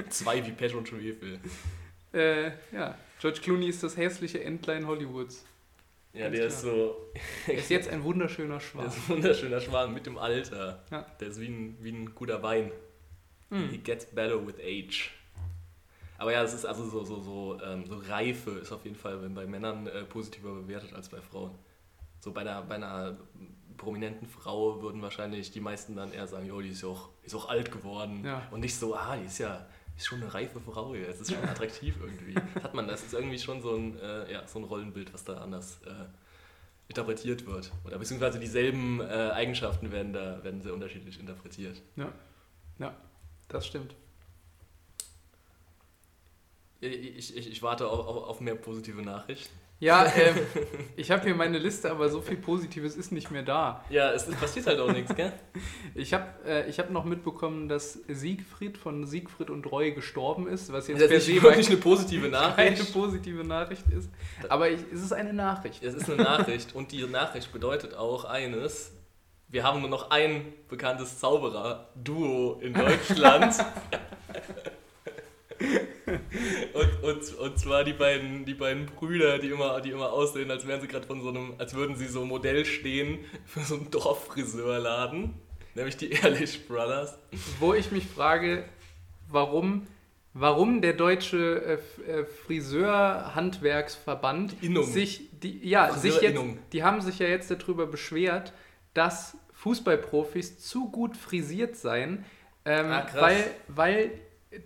Zwei 0.09 0.45
wie 0.45 0.51
Pech 0.51 0.75
und 0.75 0.87
Schwefel. 0.87 1.39
Äh, 2.13 2.51
ja, 2.71 2.97
George 3.19 3.39
Clooney 3.41 3.67
ist 3.67 3.83
das 3.83 3.97
hässliche 3.97 4.43
Entlein 4.43 4.87
Hollywoods. 4.87 5.45
Ja, 6.13 6.25
Ganz 6.25 6.35
der 6.35 6.47
ist 6.47 6.61
so. 6.61 6.95
Er 7.47 7.53
ist 7.53 7.69
jetzt 7.69 7.89
ein 7.89 8.03
wunderschöner 8.03 8.55
Der 8.55 8.59
Schwan. 8.59 8.87
ist 8.87 8.97
ein 8.97 9.09
wunderschöner 9.09 9.61
Schwan 9.61 9.93
mit 9.93 10.05
dem 10.05 10.17
Alter. 10.17 10.83
Ja. 10.89 11.05
Der 11.19 11.27
ist 11.27 11.39
wie 11.39 11.47
ein, 11.47 11.77
wie 11.81 11.91
ein 11.91 12.15
guter 12.15 12.41
Wein. 12.41 12.71
Hm. 13.49 13.69
He 13.69 13.77
gets 13.77 14.05
better 14.05 14.45
with 14.45 14.55
age. 14.59 15.11
Aber 16.17 16.31
ja, 16.31 16.41
es 16.41 16.53
ist 16.53 16.65
also 16.65 16.89
so, 16.89 17.03
so, 17.03 17.21
so, 17.21 17.61
ähm, 17.63 17.85
so 17.85 18.01
Reife 18.09 18.51
ist 18.51 18.71
auf 18.71 18.83
jeden 18.83 18.95
Fall 18.95 19.17
bei 19.29 19.45
Männern 19.45 19.85
äh, 19.87 20.03
positiver 20.03 20.53
bewertet 20.53 20.93
als 20.93 21.09
bei 21.09 21.21
Frauen. 21.21 21.51
So 22.19 22.31
bei 22.31 22.41
einer, 22.41 22.63
bei 22.63 22.75
einer 22.75 23.17
prominenten 23.77 24.27
Frau 24.27 24.81
würden 24.81 25.01
wahrscheinlich 25.03 25.51
die 25.51 25.59
meisten 25.59 25.95
dann 25.95 26.11
eher 26.11 26.25
sagen, 26.27 26.47
jo, 26.47 26.59
die 26.61 26.69
ist 26.69 26.81
ja 26.81 26.87
auch, 26.87 27.09
ist 27.21 27.35
auch 27.35 27.49
alt 27.49 27.71
geworden. 27.71 28.23
Ja. 28.25 28.47
Und 28.49 28.61
nicht 28.61 28.75
so, 28.75 28.95
ah, 28.95 29.15
die 29.15 29.27
ist 29.27 29.37
ja 29.37 29.67
ist 29.97 30.05
schon 30.05 30.21
eine 30.21 30.33
reife 30.33 30.59
Frau 30.61 30.93
jetzt. 30.93 31.21
Das 31.21 31.29
ist 31.29 31.35
schon 31.35 31.49
attraktiv 31.49 31.95
irgendwie. 31.99 32.35
Das 32.53 32.63
hat 32.63 32.73
man, 32.73 32.87
das 32.87 33.03
ist 33.03 33.13
irgendwie 33.13 33.39
schon 33.39 33.61
so 33.61 33.75
ein, 33.75 33.99
äh, 33.99 34.31
ja, 34.31 34.47
so 34.47 34.59
ein 34.59 34.65
Rollenbild, 34.65 35.13
was 35.13 35.23
da 35.23 35.37
anders 35.37 35.79
äh, 35.85 36.05
interpretiert 36.87 37.45
wird. 37.45 37.71
Oder 37.85 37.97
beziehungsweise 37.97 38.39
dieselben 38.39 39.01
äh, 39.01 39.31
Eigenschaften 39.33 39.91
werden 39.91 40.13
da 40.13 40.43
werden 40.43 40.61
sehr 40.61 40.73
unterschiedlich 40.73 41.19
interpretiert. 41.19 41.81
Das 43.47 43.65
stimmt. 43.65 43.95
Ich, 46.79 47.35
ich, 47.35 47.51
ich 47.51 47.63
warte 47.63 47.87
auf, 47.87 48.05
auf, 48.05 48.23
auf 48.29 48.39
mehr 48.39 48.55
positive 48.55 49.01
Nachrichten. 49.01 49.55
Ja, 49.79 50.05
ähm, 50.15 50.35
ich 50.95 51.11
habe 51.11 51.23
hier 51.23 51.35
meine 51.35 51.59
Liste, 51.59 51.91
aber 51.91 52.09
so 52.09 52.21
viel 52.21 52.37
Positives 52.37 52.95
ist 52.95 53.11
nicht 53.11 53.29
mehr 53.29 53.43
da. 53.43 53.83
Ja, 53.89 54.11
es, 54.11 54.25
passiert 54.25 54.65
halt 54.65 54.79
auch 54.79 54.91
nichts, 54.91 55.13
gell? 55.15 55.31
Ich 55.95 56.13
habe 56.13 56.25
äh, 56.45 56.69
ich 56.69 56.79
hab 56.79 56.89
noch 56.89 57.05
mitbekommen, 57.05 57.67
dass 57.67 57.93
Siegfried 58.07 58.77
von 58.77 59.05
Siegfried 59.05 59.49
und 59.49 59.71
Roy 59.71 59.91
gestorben 59.91 60.47
ist, 60.47 60.71
was 60.71 60.87
jetzt 60.87 61.01
Das 61.01 61.07
per 61.09 61.17
ist 61.17 61.25
se 61.25 61.41
wirklich 61.41 61.67
eine 61.69 61.77
positive 61.77 62.29
keine 62.29 62.31
Nachricht. 62.31 62.93
positive 62.93 63.43
Nachricht 63.43 63.83
ist. 63.95 64.09
Aber 64.49 64.69
ich, 64.69 64.79
es 64.93 65.01
ist 65.01 65.13
eine 65.13 65.33
Nachricht. 65.33 65.83
Es 65.83 65.93
ist 65.93 66.09
eine 66.09 66.23
Nachricht 66.23 66.75
und 66.75 66.91
die 66.91 67.03
Nachricht 67.05 67.51
bedeutet 67.51 67.95
auch 67.95 68.25
eines. 68.25 68.93
Wir 69.49 69.63
haben 69.63 69.79
nur 69.79 69.89
noch 69.89 70.11
ein 70.11 70.53
bekanntes 70.67 71.19
Zauberer-Duo 71.19 72.59
in 72.61 72.73
Deutschland. 72.73 73.55
Und, 76.07 77.03
und, 77.03 77.33
und 77.35 77.59
zwar 77.59 77.83
die 77.83 77.93
beiden, 77.93 78.45
die 78.45 78.53
beiden 78.53 78.85
Brüder, 78.85 79.39
die 79.39 79.49
immer, 79.49 79.81
die 79.81 79.91
immer 79.91 80.13
aussehen, 80.13 80.49
als 80.49 80.65
wären 80.65 80.79
sie 80.81 80.87
gerade 80.87 81.05
von 81.05 81.21
so 81.21 81.29
einem, 81.29 81.53
als 81.57 81.73
würden 81.73 81.95
sie 81.95 82.07
so 82.07 82.25
Modell 82.25 82.65
stehen 82.65 83.19
für 83.45 83.61
so 83.61 83.75
einen 83.75 83.91
Dorffriseurladen. 83.91 85.33
Nämlich 85.75 85.97
die 85.97 86.11
Ehrlich 86.11 86.67
Brothers. 86.67 87.17
Wo 87.59 87.73
ich 87.73 87.91
mich 87.91 88.07
frage, 88.07 88.63
warum, 89.29 89.85
warum 90.33 90.81
der 90.81 90.93
deutsche 90.93 91.79
äh, 92.07 92.09
äh, 92.09 92.25
Friseurhandwerksverband 92.25 94.55
sich, 94.83 95.29
die, 95.39 95.67
ja, 95.67 95.93
sich 95.93 96.21
jetzt, 96.21 96.41
die 96.73 96.83
haben 96.83 97.01
sich 97.01 97.19
ja 97.19 97.27
jetzt 97.27 97.51
darüber 97.51 97.85
beschwert, 97.85 98.53
dass 98.93 99.37
Fußballprofis 99.53 100.59
zu 100.59 100.89
gut 100.89 101.17
frisiert 101.17 101.75
seien, 101.75 102.25
ähm, 102.65 102.91
Ah, 102.91 103.05
weil, 103.13 103.43
weil 103.67 104.11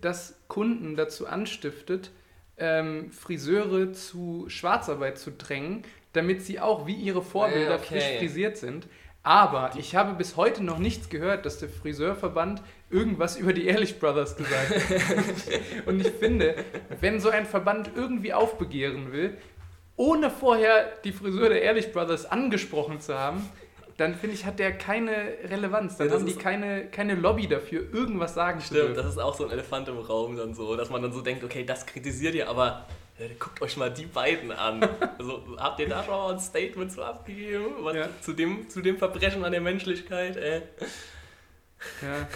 das 0.01 0.39
Kunden 0.47 0.95
dazu 0.95 1.27
anstiftet, 1.27 2.11
ähm, 2.57 3.11
Friseure 3.11 3.93
zu 3.93 4.45
Schwarzarbeit 4.47 5.17
zu 5.17 5.31
drängen, 5.31 5.83
damit 6.13 6.43
sie 6.43 6.59
auch 6.59 6.85
wie 6.85 6.95
ihre 6.95 7.21
Vorbilder 7.21 7.73
Ah, 7.73 7.75
okay. 7.77 7.85
frisch 7.99 8.17
frisiert 8.19 8.57
sind. 8.57 8.87
Aber 9.23 9.71
ich 9.77 9.95
habe 9.95 10.13
bis 10.15 10.35
heute 10.35 10.63
noch 10.63 10.79
nichts 10.79 11.09
gehört, 11.09 11.45
dass 11.45 11.59
der 11.59 11.69
Friseurverband 11.69 12.63
irgendwas 12.89 13.37
über 13.37 13.53
die 13.53 13.67
Ehrlich 13.67 13.99
Brothers 13.99 14.35
gesagt 14.35 14.73
hat. 14.73 15.85
Und 15.85 15.99
ich 15.99 16.09
finde, 16.09 16.55
wenn 16.99 17.19
so 17.19 17.29
ein 17.29 17.45
Verband 17.45 17.91
irgendwie 17.95 18.33
aufbegehren 18.33 19.11
will, 19.11 19.37
ohne 19.95 20.31
vorher 20.31 20.91
die 21.03 21.11
Friseur 21.11 21.49
der 21.49 21.61
Ehrlich 21.61 21.91
Brothers 21.93 22.25
angesprochen 22.25 22.99
zu 22.99 23.17
haben, 23.17 23.47
dann 24.01 24.15
finde 24.15 24.35
ich, 24.35 24.45
hat 24.45 24.59
der 24.59 24.77
keine 24.77 25.11
Relevanz. 25.49 25.95
Dann 25.97 26.07
Ja, 26.09 26.13
haben 26.15 26.25
die 26.25 26.35
keine, 26.35 26.87
keine 26.87 27.15
Lobby 27.15 27.47
dafür, 27.47 27.83
irgendwas 27.93 28.33
sagen 28.33 28.59
zu 28.59 28.65
Stimmt, 28.67 28.81
dürfen. 28.81 28.95
das 28.95 29.05
ist 29.05 29.17
auch 29.17 29.35
so 29.35 29.45
ein 29.45 29.51
Elefant 29.51 29.87
im 29.87 29.97
Raum 29.99 30.35
dann 30.35 30.53
so, 30.53 30.75
dass 30.75 30.89
man 30.89 31.01
dann 31.01 31.13
so 31.13 31.21
denkt, 31.21 31.43
okay, 31.43 31.63
das 31.63 31.85
kritisiert 31.85 32.35
ihr, 32.35 32.49
aber 32.49 32.85
ja, 33.19 33.27
guckt 33.39 33.61
euch 33.61 33.77
mal 33.77 33.91
die 33.91 34.05
beiden 34.07 34.51
an. 34.51 34.81
Also 35.19 35.43
habt 35.57 35.79
ihr 35.79 35.87
da 35.87 36.03
schon 36.03 36.13
mal 36.13 36.33
ein 36.33 36.39
Statement 36.39 36.91
zu 36.91 37.03
abgegeben? 37.03 37.65
Was, 37.81 37.95
Ja. 37.95 38.09
zu, 38.21 38.33
dem, 38.33 38.67
zu 38.69 38.81
dem 38.81 38.97
Verbrechen 38.97 39.45
an 39.45 39.51
der 39.51 39.61
Menschlichkeit? 39.61 40.35
Äh? 40.35 40.61
Ja. 42.01 42.27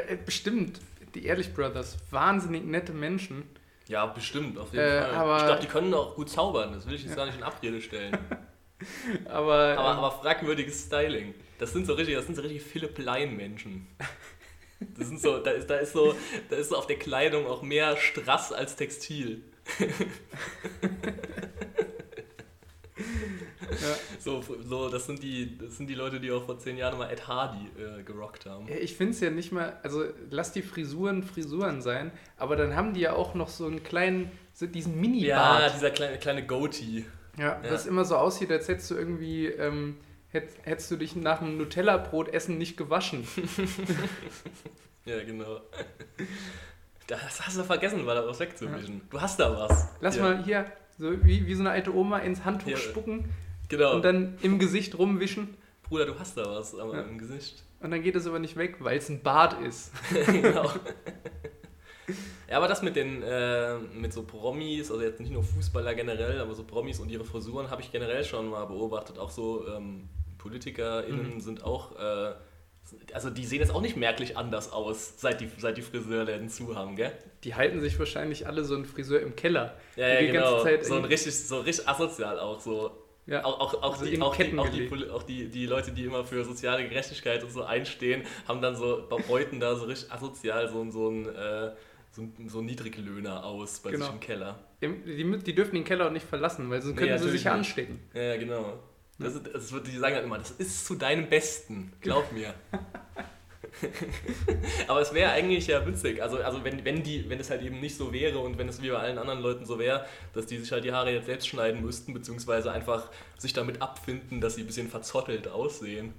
Äh, 0.00 0.16
Bestimmt, 0.24 0.80
die 1.14 1.26
Ehrlich 1.26 1.52
Brothers, 1.54 1.96
wahnsinnig 2.10 2.64
nette 2.64 2.92
Menschen. 2.92 3.44
Ja, 3.86 4.06
bestimmt, 4.06 4.56
auf 4.58 4.72
jeden 4.72 4.82
Äh, 4.84 5.02
Fall. 5.02 5.36
ich 5.38 5.44
glaube, 5.44 5.60
die 5.60 5.66
können 5.68 5.92
auch 5.92 6.14
gut 6.14 6.30
zaubern, 6.30 6.72
das 6.72 6.86
will 6.86 6.94
ich 6.94 7.04
jetzt 7.04 7.16
gar 7.16 7.26
nicht 7.26 7.36
in 7.36 7.42
Abrede 7.44 7.80
stellen. 7.82 8.16
Aber, 9.26 9.54
Aber, 9.54 9.72
ähm, 9.72 9.78
aber 9.78 10.10
fragwürdiges 10.10 10.86
Styling. 10.86 11.34
Das 11.58 11.72
sind 11.72 11.86
so 11.86 11.94
richtig, 11.94 12.16
das 12.16 12.26
sind 12.26 12.34
so 12.34 12.42
richtig 12.42 12.62
Philipp 12.62 12.98
Lein-Menschen. 12.98 13.86
Das 14.96 15.08
sind 15.08 15.20
so, 15.20 15.38
da 15.38 15.52
ist, 15.52 15.70
da 15.70 15.76
ist 15.76 15.92
so, 15.92 16.14
da 16.50 16.56
ist 16.56 16.68
so 16.70 16.76
auf 16.76 16.86
der 16.86 16.98
Kleidung 16.98 17.46
auch 17.46 17.62
mehr 17.62 17.96
Strass 17.96 18.52
als 18.52 18.76
Textil. 18.76 19.42
ja. 22.96 23.96
So, 24.18 24.42
so 24.62 24.88
das, 24.88 25.06
sind 25.06 25.22
die, 25.22 25.56
das 25.58 25.76
sind 25.76 25.88
die 25.88 25.94
Leute, 25.94 26.20
die 26.20 26.30
auch 26.32 26.44
vor 26.44 26.58
zehn 26.58 26.76
Jahren 26.76 26.98
mal 26.98 27.10
Ed 27.10 27.26
Hardy 27.28 27.68
äh, 27.78 28.02
gerockt 28.02 28.46
haben. 28.46 28.68
Ja, 28.68 28.76
Ich 28.76 28.94
finde 28.96 29.12
es 29.14 29.20
ja 29.20 29.30
nicht 29.30 29.52
mal, 29.52 29.78
also 29.82 30.04
lass 30.30 30.52
die 30.52 30.62
Frisuren 30.62 31.22
Frisuren 31.22 31.80
sein, 31.82 32.12
aber 32.36 32.56
dann 32.56 32.76
haben 32.76 32.94
die 32.94 33.00
ja 33.00 33.14
auch 33.14 33.34
noch 33.34 33.48
so 33.48 33.66
einen 33.66 33.82
kleinen, 33.82 34.30
so 34.52 34.66
diesen 34.66 34.94
Ja, 34.94 35.00
Mini-Bart. 35.00 35.74
dieser 35.76 35.90
kleine, 35.90 36.18
kleine 36.18 36.46
Goatee. 36.46 37.04
Ja, 37.38 37.60
Ja. 37.62 37.70
das 37.70 37.86
immer 37.86 38.04
so 38.04 38.16
aussieht, 38.16 38.50
als 38.50 38.68
hättest 38.68 38.90
du 38.90 38.94
irgendwie, 38.94 39.46
ähm, 39.46 39.96
hätt, 40.30 40.48
hättest 40.62 40.90
du 40.90 40.96
dich 40.96 41.16
nach 41.16 41.40
einem 41.40 41.56
Nutella-Brot-Essen 41.58 42.58
nicht 42.58 42.76
gewaschen. 42.76 43.26
Ja, 45.06 45.22
genau. 45.22 45.60
Das 47.06 47.46
hast 47.46 47.58
du 47.58 47.64
vergessen, 47.64 48.06
war 48.06 48.14
da 48.14 48.26
was 48.26 48.40
wegzuwischen. 48.40 49.02
Du 49.10 49.20
hast 49.20 49.38
da 49.38 49.54
was. 49.54 49.88
Lass 50.00 50.16
ja. 50.16 50.22
mal 50.22 50.42
hier, 50.42 50.64
so 50.98 51.12
wie, 51.22 51.46
wie 51.46 51.54
so 51.54 51.60
eine 51.60 51.70
alte 51.70 51.94
Oma 51.94 52.20
ins 52.20 52.46
Handtuch 52.46 52.68
Ja. 52.70 52.76
spucken 52.78 53.28
Genau. 53.68 53.94
und 53.96 54.02
dann 54.06 54.38
im 54.40 54.58
Gesicht 54.58 54.96
rumwischen 54.96 55.54
Bruder, 55.82 56.06
du 56.06 56.18
hast 56.18 56.38
da 56.38 56.46
was 56.46 56.74
aber 56.74 56.94
Ja. 56.94 57.02
im 57.02 57.18
Gesicht. 57.18 57.62
und 57.80 57.90
dann 57.90 58.00
geht 58.02 58.16
es 58.16 58.26
aber 58.26 58.38
nicht 58.38 58.56
weg, 58.56 58.76
weil 58.78 58.96
es 58.96 59.10
ein 59.10 59.20
Bart 59.22 59.60
ist. 59.60 59.92
genau. 60.26 60.70
Ja, 62.50 62.58
aber 62.58 62.68
das 62.68 62.82
mit 62.82 62.94
den 62.96 63.22
äh, 63.22 63.78
mit 63.78 64.12
so 64.12 64.22
Promis, 64.22 64.90
also 64.90 65.02
jetzt 65.02 65.18
nicht 65.20 65.32
nur 65.32 65.42
Fußballer 65.42 65.94
generell, 65.94 66.38
aber 66.40 66.54
so 66.54 66.62
Promis 66.64 67.00
und 67.00 67.10
ihre 67.10 67.24
Frisuren 67.24 67.70
habe 67.70 67.80
ich 67.82 67.90
generell 67.90 68.22
schon 68.24 68.50
mal 68.50 68.66
beobachtet. 68.66 69.18
Auch 69.18 69.30
so 69.30 69.66
ähm, 69.68 70.08
PolitikerInnen 70.38 71.36
Mhm. 71.36 71.40
sind 71.40 71.64
auch, 71.64 71.96
äh, 71.98 72.34
also 73.14 73.30
die 73.30 73.44
sehen 73.46 73.60
jetzt 73.60 73.74
auch 73.74 73.80
nicht 73.80 73.96
merklich 73.96 74.36
anders 74.36 74.70
aus, 74.72 75.14
seit 75.18 75.40
die, 75.40 75.48
seit 75.58 75.78
die 75.78 75.82
Friseurläden 75.82 76.50
zu 76.50 76.76
haben, 76.76 76.96
gell? 76.96 77.12
Die 77.44 77.54
halten 77.54 77.80
sich 77.80 77.98
wahrscheinlich 77.98 78.46
alle 78.46 78.62
so 78.64 78.74
einen 78.74 78.84
Friseur 78.84 79.20
im 79.20 79.34
Keller. 79.36 79.74
Ja, 79.96 80.08
ja, 80.08 80.20
die 80.20 80.26
genau. 80.28 80.62
Zeit 80.62 80.84
so 80.84 80.94
ein 80.94 81.00
in- 81.00 81.04
richtig, 81.06 81.34
so 81.34 81.60
richtig 81.60 81.88
asozial 81.88 82.38
auch 82.38 82.60
so. 82.60 82.90
Ja. 83.26 83.42
Auch, 83.42 83.58
auch, 83.58 83.82
auch, 83.82 83.92
Also 83.94 84.04
die, 84.04 84.20
auch, 84.20 84.36
die, 84.36 84.58
auch, 84.58 84.68
die, 84.68 85.10
auch 85.10 85.22
die, 85.22 85.48
die 85.48 85.64
Leute, 85.64 85.92
die 85.92 86.04
immer 86.04 86.26
für 86.26 86.44
soziale 86.44 86.86
Gerechtigkeit 86.86 87.42
und 87.42 87.50
so 87.50 87.62
einstehen, 87.62 88.22
haben 88.46 88.60
dann 88.60 88.76
so, 88.76 89.02
beuten 89.26 89.60
da 89.60 89.74
so 89.76 89.86
richtig 89.86 90.12
asozial 90.12 90.68
so, 90.68 90.82
ein- 90.82 90.92
so 90.92 91.08
ein, 91.08 91.34
äh, 91.34 91.70
so 92.14 92.28
so 92.46 92.62
Niedriglöhner 92.62 93.44
aus 93.44 93.80
bei 93.80 93.90
Genau. 93.90 94.06
sich 94.06 94.14
im 94.14 94.20
Keller. 94.20 94.58
Die, 94.80 95.38
die 95.38 95.54
dürfen 95.54 95.74
den 95.74 95.84
Keller 95.84 96.06
auch 96.06 96.12
nicht 96.12 96.26
verlassen, 96.26 96.70
weil 96.70 96.80
sonst 96.80 96.94
Nee, 97.00 97.06
könnten 97.08 97.22
sie 97.22 97.30
sich 97.30 97.44
ja 97.44 97.54
anstecken. 97.54 98.00
Ja, 98.14 98.22
ja, 98.22 98.36
genau. 98.36 98.78
Das 99.18 99.34
ist, 99.34 99.46
das 99.52 99.72
wird, 99.72 99.86
die 99.86 99.96
sagen 99.96 100.14
dann 100.16 100.24
immer, 100.24 100.38
das 100.38 100.50
ist 100.52 100.86
zu 100.86 100.94
deinem 100.96 101.28
Besten, 101.28 101.92
glaub 102.00 102.30
mir. 102.32 102.54
Aber 104.88 105.00
es 105.00 105.12
wäre 105.12 105.32
eigentlich 105.32 105.66
ja 105.66 105.84
witzig, 105.86 106.22
also, 106.22 106.38
also 106.38 106.62
wenn, 106.64 106.84
wenn, 106.84 107.02
die, 107.02 107.28
wenn 107.28 107.40
es 107.40 107.50
halt 107.50 107.62
eben 107.62 107.80
nicht 107.80 107.96
so 107.96 108.12
wäre 108.12 108.38
und 108.38 108.58
wenn 108.58 108.68
es 108.68 108.80
wie 108.82 108.90
bei 108.90 108.98
allen 108.98 109.18
anderen 109.18 109.40
Leuten 109.40 109.66
so 109.66 109.78
wäre, 109.78 110.06
dass 110.32 110.46
die 110.46 110.58
sich 110.58 110.70
halt 110.70 110.84
die 110.84 110.92
Haare 110.92 111.12
jetzt 111.12 111.26
selbst 111.26 111.48
schneiden 111.48 111.82
müssten, 111.82 112.14
beziehungsweise 112.14 112.70
einfach 112.72 113.10
sich 113.38 113.52
damit 113.52 113.82
abfinden, 113.82 114.40
dass 114.40 114.54
sie 114.54 114.62
ein 114.62 114.66
bisschen 114.66 114.88
verzottelt 114.88 115.48
aussehen. 115.48 116.14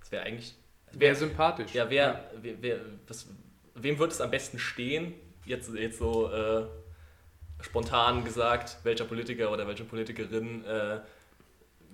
Das 0.00 0.10
wäre 0.10 0.24
eigentlich... 0.24 0.54
Wäre 0.92 1.14
sympathisch. 1.14 1.74
Ja, 1.74 1.90
wer, 1.90 2.30
wer, 2.40 2.54
wer 2.60 2.80
was, 3.06 3.28
wem 3.74 3.98
wird 3.98 4.12
es 4.12 4.20
am 4.20 4.30
besten 4.30 4.58
stehen? 4.58 5.14
Jetzt, 5.48 5.70
jetzt 5.74 5.98
so 5.98 6.30
äh, 6.30 6.66
spontan 7.60 8.22
gesagt, 8.24 8.78
welcher 8.82 9.04
Politiker 9.04 9.50
oder 9.50 9.66
welche 9.66 9.84
Politikerin, 9.84 10.64
äh, 10.64 11.00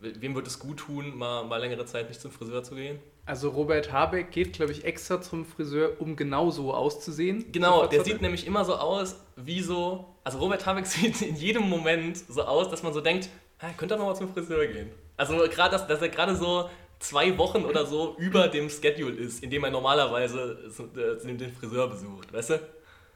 wem 0.00 0.34
wird 0.34 0.46
es 0.46 0.58
gut 0.58 0.78
tun, 0.78 1.16
mal, 1.16 1.44
mal 1.44 1.58
längere 1.58 1.86
Zeit 1.86 2.08
nicht 2.08 2.20
zum 2.20 2.32
Friseur 2.32 2.64
zu 2.64 2.74
gehen? 2.74 2.98
Also 3.26 3.50
Robert 3.50 3.92
Habeck 3.92 4.32
geht, 4.32 4.54
glaube 4.54 4.72
ich, 4.72 4.84
extra 4.84 5.22
zum 5.22 5.46
Friseur, 5.46 6.00
um 6.00 6.16
genau 6.16 6.50
so 6.50 6.74
auszusehen. 6.74 7.52
Genau, 7.52 7.86
der 7.86 8.04
sieht 8.04 8.20
nämlich 8.20 8.46
immer 8.46 8.64
so 8.64 8.74
aus, 8.74 9.16
wie 9.36 9.62
so. 9.62 10.04
Also 10.24 10.38
Robert 10.38 10.66
Habeck 10.66 10.86
sieht 10.94 11.22
in 11.22 11.36
jedem 11.36 11.68
Moment 11.68 12.18
so 12.18 12.42
aus, 12.42 12.68
dass 12.68 12.82
man 12.82 12.92
so 12.92 13.00
denkt, 13.00 13.30
ah, 13.60 13.70
könnte 13.76 13.94
er 13.94 13.98
noch 13.98 14.06
mal 14.06 14.16
zum 14.16 14.28
Friseur 14.32 14.66
gehen. 14.66 14.90
Also 15.16 15.36
gerade, 15.36 15.70
dass, 15.70 15.86
dass 15.86 16.02
er 16.02 16.08
gerade 16.08 16.34
so 16.34 16.68
zwei 16.98 17.38
Wochen 17.38 17.64
oder 17.64 17.86
so 17.86 18.16
über 18.18 18.48
dem 18.48 18.68
Schedule 18.68 19.14
ist, 19.14 19.42
in 19.42 19.50
dem 19.50 19.64
er 19.64 19.70
normalerweise 19.70 20.58
äh, 20.96 21.34
den 21.34 21.52
Friseur 21.54 21.88
besucht, 21.88 22.32
weißt 22.32 22.50
du? 22.50 22.60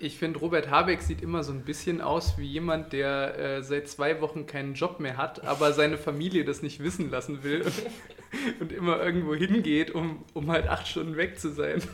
Ich 0.00 0.16
finde, 0.16 0.38
Robert 0.38 0.70
Habeck 0.70 1.02
sieht 1.02 1.22
immer 1.22 1.42
so 1.42 1.52
ein 1.52 1.62
bisschen 1.64 2.00
aus 2.00 2.38
wie 2.38 2.46
jemand, 2.46 2.92
der 2.92 3.36
äh, 3.38 3.62
seit 3.64 3.88
zwei 3.88 4.20
Wochen 4.20 4.46
keinen 4.46 4.74
Job 4.74 5.00
mehr 5.00 5.16
hat, 5.16 5.44
aber 5.44 5.72
seine 5.72 5.98
Familie 5.98 6.44
das 6.44 6.62
nicht 6.62 6.80
wissen 6.80 7.10
lassen 7.10 7.42
will 7.42 7.62
und, 7.62 7.82
und 8.60 8.72
immer 8.72 9.02
irgendwo 9.02 9.34
hingeht, 9.34 9.90
um, 9.90 10.24
um 10.34 10.52
halt 10.52 10.68
acht 10.68 10.86
Stunden 10.86 11.16
weg 11.16 11.40
zu 11.40 11.50
sein. 11.50 11.82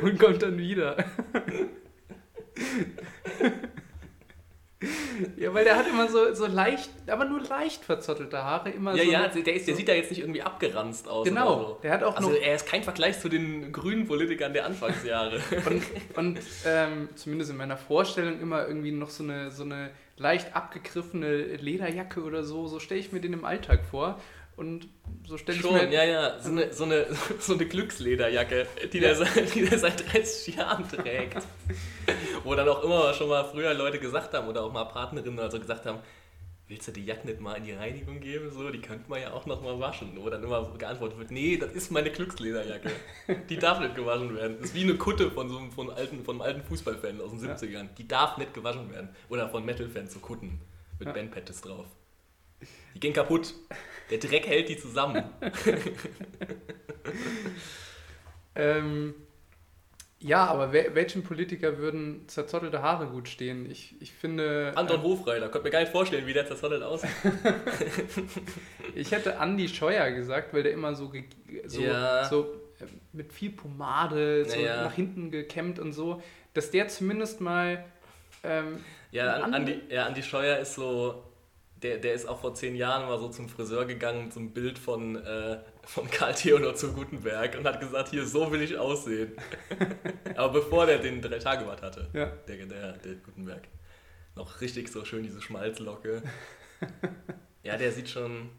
Und 0.00 0.18
kommt 0.18 0.42
dann 0.42 0.58
wieder. 0.58 0.96
Ja, 5.36 5.54
weil 5.54 5.64
der 5.64 5.76
hat 5.76 5.88
immer 5.88 6.08
so, 6.08 6.34
so 6.34 6.46
leicht, 6.46 6.90
aber 7.06 7.24
nur 7.24 7.40
leicht 7.40 7.84
verzottelte 7.84 8.42
Haare. 8.42 8.70
Immer 8.70 8.94
Ja, 8.94 9.04
so 9.04 9.10
ja, 9.10 9.28
der, 9.28 9.54
ist, 9.54 9.66
der 9.66 9.74
so, 9.74 9.78
sieht 9.78 9.88
da 9.88 9.92
jetzt 9.92 10.10
nicht 10.10 10.20
irgendwie 10.20 10.42
abgeranzt 10.42 11.08
aus. 11.08 11.26
Genau, 11.26 11.58
so. 11.58 11.78
der 11.82 11.92
hat 11.92 12.02
auch 12.02 12.16
Also 12.16 12.32
er 12.32 12.54
ist 12.54 12.66
kein 12.66 12.82
Vergleich 12.82 13.18
zu 13.18 13.28
den 13.28 13.72
grünen 13.72 14.06
Politikern 14.06 14.52
der 14.52 14.66
Anfangsjahre. 14.66 15.40
Und, 15.66 15.82
und 16.16 16.38
ähm, 16.66 17.08
zumindest 17.14 17.50
in 17.50 17.56
meiner 17.56 17.76
Vorstellung 17.76 18.40
immer 18.40 18.66
irgendwie 18.66 18.92
noch 18.92 19.10
so 19.10 19.24
eine, 19.24 19.50
so 19.50 19.64
eine 19.64 19.90
leicht 20.16 20.54
abgegriffene 20.54 21.56
Lederjacke 21.56 22.22
oder 22.22 22.44
so. 22.44 22.66
So 22.66 22.78
stelle 22.78 23.00
ich 23.00 23.12
mir 23.12 23.20
den 23.20 23.32
im 23.32 23.44
Alltag 23.44 23.80
vor. 23.90 24.20
Und 24.56 24.88
so 25.26 25.36
stelle 25.36 25.56
ich 25.58 25.62
Schon, 25.62 25.74
mir. 25.74 25.90
ja, 25.92 26.04
ja. 26.04 26.38
So 26.40 26.48
eine, 26.50 26.72
so 26.72 26.84
eine, 26.84 27.06
so 27.40 27.52
eine 27.54 27.66
Glückslederjacke, 27.66 28.66
die, 28.92 29.00
der, 29.00 29.14
seit- 29.14 29.54
die 29.54 29.64
der 29.66 29.78
seit 29.78 30.12
30 30.12 30.56
Jahren 30.56 30.88
trägt. 30.88 31.42
Wo 32.42 32.54
dann 32.54 32.68
auch 32.68 32.82
immer 32.82 33.12
schon 33.12 33.28
mal 33.28 33.44
früher 33.44 33.74
Leute 33.74 33.98
gesagt 33.98 34.32
haben 34.34 34.48
oder 34.48 34.62
auch 34.64 34.72
mal 34.72 34.84
Partnerinnen 34.86 35.38
oder 35.38 35.50
so 35.50 35.60
gesagt 35.60 35.84
haben, 35.84 35.98
willst 36.68 36.88
du 36.88 36.92
die 36.92 37.04
Jacke 37.04 37.26
nicht 37.26 37.38
mal 37.40 37.54
in 37.54 37.64
die 37.64 37.72
Reinigung 37.72 38.18
geben? 38.20 38.50
So, 38.50 38.70
die 38.70 38.80
könnte 38.80 39.10
man 39.10 39.20
ja 39.20 39.32
auch 39.32 39.44
noch 39.44 39.60
mal 39.62 39.78
waschen. 39.78 40.12
Wo 40.16 40.30
dann 40.30 40.42
immer 40.42 40.72
geantwortet 40.78 41.18
wird, 41.18 41.30
nee, 41.30 41.58
das 41.58 41.72
ist 41.72 41.90
meine 41.92 42.10
Glückslederjacke. 42.10 42.90
Die 43.50 43.58
darf 43.58 43.78
nicht 43.80 43.94
gewaschen 43.94 44.34
werden. 44.34 44.56
Das 44.58 44.70
ist 44.70 44.74
wie 44.74 44.84
eine 44.84 44.94
Kutte 44.96 45.30
von 45.30 45.50
so 45.50 45.58
einem, 45.58 45.70
von 45.70 45.90
alten, 45.90 46.24
von 46.24 46.36
einem 46.36 46.42
alten 46.42 46.62
Fußballfan 46.62 47.20
aus 47.20 47.30
den 47.32 47.44
Ja. 47.46 47.54
70ern. 47.56 47.88
Die 47.98 48.08
darf 48.08 48.38
nicht 48.38 48.54
gewaschen 48.54 48.90
werden. 48.90 49.10
Oder 49.28 49.50
von 49.50 49.66
Metal-Fans 49.66 50.14
so 50.14 50.20
Kutten 50.20 50.60
mit 50.98 51.08
Ja. 51.08 51.12
Bandpatches 51.14 51.60
drauf. 51.60 51.86
Die 52.94 53.00
gehen 53.00 53.12
kaputt. 53.12 53.52
Der 54.10 54.18
Dreck 54.18 54.46
hält 54.46 54.68
die 54.68 54.76
zusammen. 54.78 55.24
Ähm, 58.54 59.14
ja, 60.18 60.46
aber 60.46 60.72
wel 60.72 60.94
welchen 60.94 61.22
Politiker 61.22 61.76
würden 61.78 62.26
zerzottelte 62.26 62.80
Haare 62.82 63.06
gut 63.08 63.28
stehen? 63.28 63.70
Ich, 63.70 63.94
ich 64.00 64.12
finde. 64.12 64.72
Anton 64.74 65.02
Hofreiter, 65.02 65.48
konnte 65.50 65.66
mir 65.66 65.70
gar 65.72 65.80
nicht 65.80 65.92
vorstellen, 65.92 66.26
wie 66.26 66.32
der 66.32 66.46
zerzottelt 66.46 66.82
aussieht. 66.82 67.10
Ich 68.94 69.12
hätte 69.12 69.32
Andy 69.42 69.68
Scheuer 69.68 70.10
gesagt, 70.12 70.54
weil 70.54 70.62
der 70.62 70.72
immer 70.72 70.94
so, 70.94 71.12
so, 71.66 71.82
Ja. 71.82 72.24
so 72.24 72.44
äh, 72.80 72.84
mit 73.12 73.30
viel 73.30 73.50
Pomade 73.50 74.46
so 74.46 74.58
Ja, 74.58 74.84
nach 74.84 74.94
hinten 74.94 75.30
gekämmt 75.30 75.78
und 75.78 75.92
so, 75.92 76.22
dass 76.54 76.70
der 76.70 76.88
zumindest 76.88 77.42
mal. 77.42 77.84
Ähm, 78.42 78.78
Ja, 79.10 79.34
Ein 79.34 79.42
An- 79.42 79.54
Andi, 79.54 79.80
ja, 79.90 80.06
Andi 80.06 80.22
Scheuer 80.22 80.56
ist 80.60 80.76
so, 80.76 81.22
der, 81.82 81.98
der 81.98 82.14
ist 82.14 82.26
auch 82.26 82.40
vor 82.40 82.54
zehn 82.54 82.74
Jahren 82.74 83.06
mal 83.06 83.18
so 83.18 83.28
zum 83.28 83.48
Friseur 83.48 83.84
gegangen 83.84 84.24
mit 84.24 84.32
so 84.32 84.40
einem 84.40 84.52
Bild 84.52 84.78
von, 84.78 85.16
äh, 85.16 85.58
von 85.84 86.10
Karl 86.10 86.34
Theodor 86.34 86.74
zu 86.74 86.92
Gutenberg 86.92 87.56
und 87.58 87.66
hat 87.66 87.80
gesagt, 87.80 88.08
hier, 88.08 88.26
so 88.26 88.50
will 88.50 88.62
ich 88.62 88.78
aussehen. 88.78 89.32
Aber 90.36 90.54
bevor 90.60 90.86
der 90.86 90.98
den 90.98 91.20
drei 91.20 91.38
Tage 91.38 91.64
Bart 91.64 91.82
hatte, 91.82 92.08
ja. 92.12 92.26
der, 92.48 92.66
der, 92.66 92.92
der 92.92 93.14
Gutenberg. 93.16 93.68
Noch 94.34 94.60
richtig 94.60 94.90
so 94.90 95.04
schön 95.04 95.22
diese 95.22 95.40
Schmalzlocke. 95.40 96.22
Ja, 97.62 97.76
der 97.76 97.90
sieht 97.90 98.08
schon, 98.08 98.50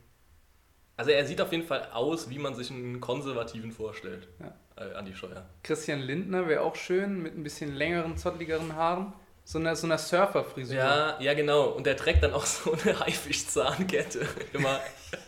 Also 0.98 1.12
er 1.12 1.26
sieht 1.26 1.40
auf 1.40 1.54
jeden 1.54 1.66
Fall 1.66 1.92
aus, 1.94 2.30
wie 2.30 2.40
man 2.40 2.56
sich 2.56 2.70
einen 2.70 3.00
Konservativen 3.00 3.72
vorstellt. 3.72 4.28
Ja. 4.38 4.54
Äh, 4.76 4.96
Andi 4.96 5.16
Scheuer. 5.16 5.50
Christian 5.64 6.02
Lindner 6.02 6.50
wäre 6.50 6.62
auch 6.62 6.76
schön 6.76 7.24
mit 7.24 7.34
ein 7.34 7.42
bisschen 7.42 7.74
längeren, 7.74 8.18
zottligeren 8.18 8.76
Haaren. 8.76 9.14
So 9.50 9.60
einer, 9.60 9.78
so 9.78 9.88
einer 9.88 9.98
Surfer-Frisur. 9.98 10.76
Ja, 10.76 11.18
ja, 11.22 11.34
genau. 11.34 11.68
Und 11.68 11.86
der 11.86 11.96
trägt 11.96 12.22
dann 12.22 12.34
auch 12.34 12.46
so 12.46 12.74
eine 12.74 13.00
Haifischzahnkette. 13.00 14.28
Immer. 14.52 14.82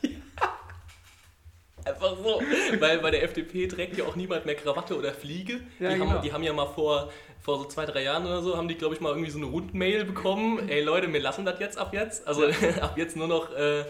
Einfach 1.85 2.17
so. 2.17 2.41
Weil 2.79 2.99
bei 2.99 3.11
der 3.11 3.23
FDP 3.23 3.67
trägt 3.67 3.97
ja 3.97 4.03
auch 4.03 4.17
niemand 4.17 4.45
mehr 4.45 4.55
Krawatte 4.55 4.97
oder 4.97 5.13
Fliege. 5.13 5.61
Ja, 5.79 5.91
die, 5.91 5.95
genau. 5.95 6.09
haben, 6.09 6.21
die 6.21 6.33
haben 6.33 6.43
ja 6.43 6.51
mal 6.51 6.65
vor, 6.65 7.13
vor 7.39 7.59
so 7.59 7.65
zwei, 7.69 7.85
drei 7.85 8.03
Jahren 8.03 8.25
oder 8.25 8.41
so, 8.41 8.57
haben 8.57 8.67
die, 8.67 8.75
glaube 8.75 8.93
ich, 8.93 8.99
mal 8.99 9.11
irgendwie 9.11 9.31
so 9.31 9.37
eine 9.37 9.47
Rundmail 9.47 10.03
bekommen. 10.03 10.67
Ey 10.67 10.83
Leute, 10.83 11.13
wir 11.13 11.21
lassen 11.21 11.45
das 11.45 11.57
jetzt 11.61 11.77
ab 11.77 11.93
jetzt. 11.93 12.27
Also 12.27 12.43
ab 12.81 12.97
jetzt 12.97 13.15
nur 13.15 13.29
noch, 13.29 13.55
äh, 13.55 13.85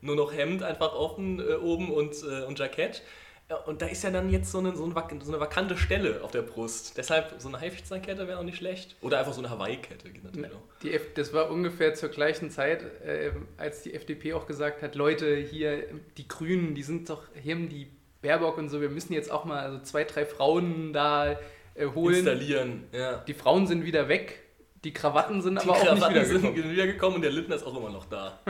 nur 0.00 0.14
noch 0.14 0.32
Hemd 0.32 0.62
einfach 0.62 0.94
offen 0.94 1.40
äh, 1.40 1.54
oben 1.54 1.92
und, 1.92 2.14
äh, 2.22 2.44
und 2.44 2.60
Jackett. 2.60 3.02
Ja, 3.50 3.56
Und 3.56 3.82
da 3.82 3.86
ist 3.86 4.02
ja 4.02 4.10
dann 4.10 4.30
jetzt 4.30 4.50
so 4.50 4.58
eine, 4.58 4.74
so, 4.74 4.84
eine, 4.84 4.94
so 5.22 5.30
eine 5.32 5.40
vakante 5.40 5.76
Stelle 5.76 6.22
auf 6.22 6.30
der 6.30 6.42
Brust. 6.42 6.96
Deshalb 6.96 7.34
so 7.38 7.48
eine 7.48 7.60
Haifischzahnkette 7.60 8.26
wäre 8.26 8.38
auch 8.38 8.42
nicht 8.44 8.56
schlecht. 8.56 8.96
Oder 9.02 9.18
einfach 9.18 9.34
so 9.34 9.40
eine 9.40 9.50
Hawaii-Kette 9.50 10.10
geht 10.10 10.24
natürlich 10.24 10.50
auch. 10.50 10.62
Die 10.82 10.92
F 10.94 11.12
das 11.14 11.34
war 11.34 11.50
ungefähr 11.50 11.92
zur 11.94 12.08
gleichen 12.08 12.50
Zeit, 12.50 12.82
äh, 13.04 13.32
als 13.58 13.82
die 13.82 13.92
FDP 13.92 14.32
auch 14.32 14.46
gesagt 14.46 14.80
hat, 14.82 14.94
Leute, 14.94 15.36
hier, 15.36 15.84
die 16.16 16.26
Grünen, 16.26 16.74
die 16.74 16.82
sind 16.82 17.10
doch, 17.10 17.22
hier 17.40 17.54
haben 17.54 17.68
die 17.68 17.88
Baerbock 18.22 18.56
und 18.56 18.70
so, 18.70 18.80
wir 18.80 18.88
müssen 18.88 19.12
jetzt 19.12 19.30
auch 19.30 19.44
mal 19.44 19.58
also 19.60 19.78
zwei, 19.80 20.04
drei 20.04 20.24
Frauen 20.24 20.94
da 20.94 21.38
äh, 21.74 21.86
holen. 21.94 22.16
Installieren, 22.16 22.84
ja. 22.92 23.18
Die 23.18 23.34
Frauen 23.34 23.66
sind 23.66 23.84
wieder 23.84 24.08
weg, 24.08 24.40
die 24.84 24.94
Krawatten 24.94 25.42
sind 25.42 25.56
Die 25.62 25.68
aber 25.68 25.72
auch 25.72 25.82
nicht 25.82 25.88
Krawatten 25.92 26.14
wieder 26.14 26.24
sind 26.24 26.42
gekommen. 26.54 26.72
wiedergekommen 26.72 27.16
und 27.16 27.22
der 27.22 27.30
Lindner 27.32 27.56
ist 27.56 27.66
auch 27.66 27.76
immer 27.76 27.90
noch 27.90 28.06
da. 28.06 28.40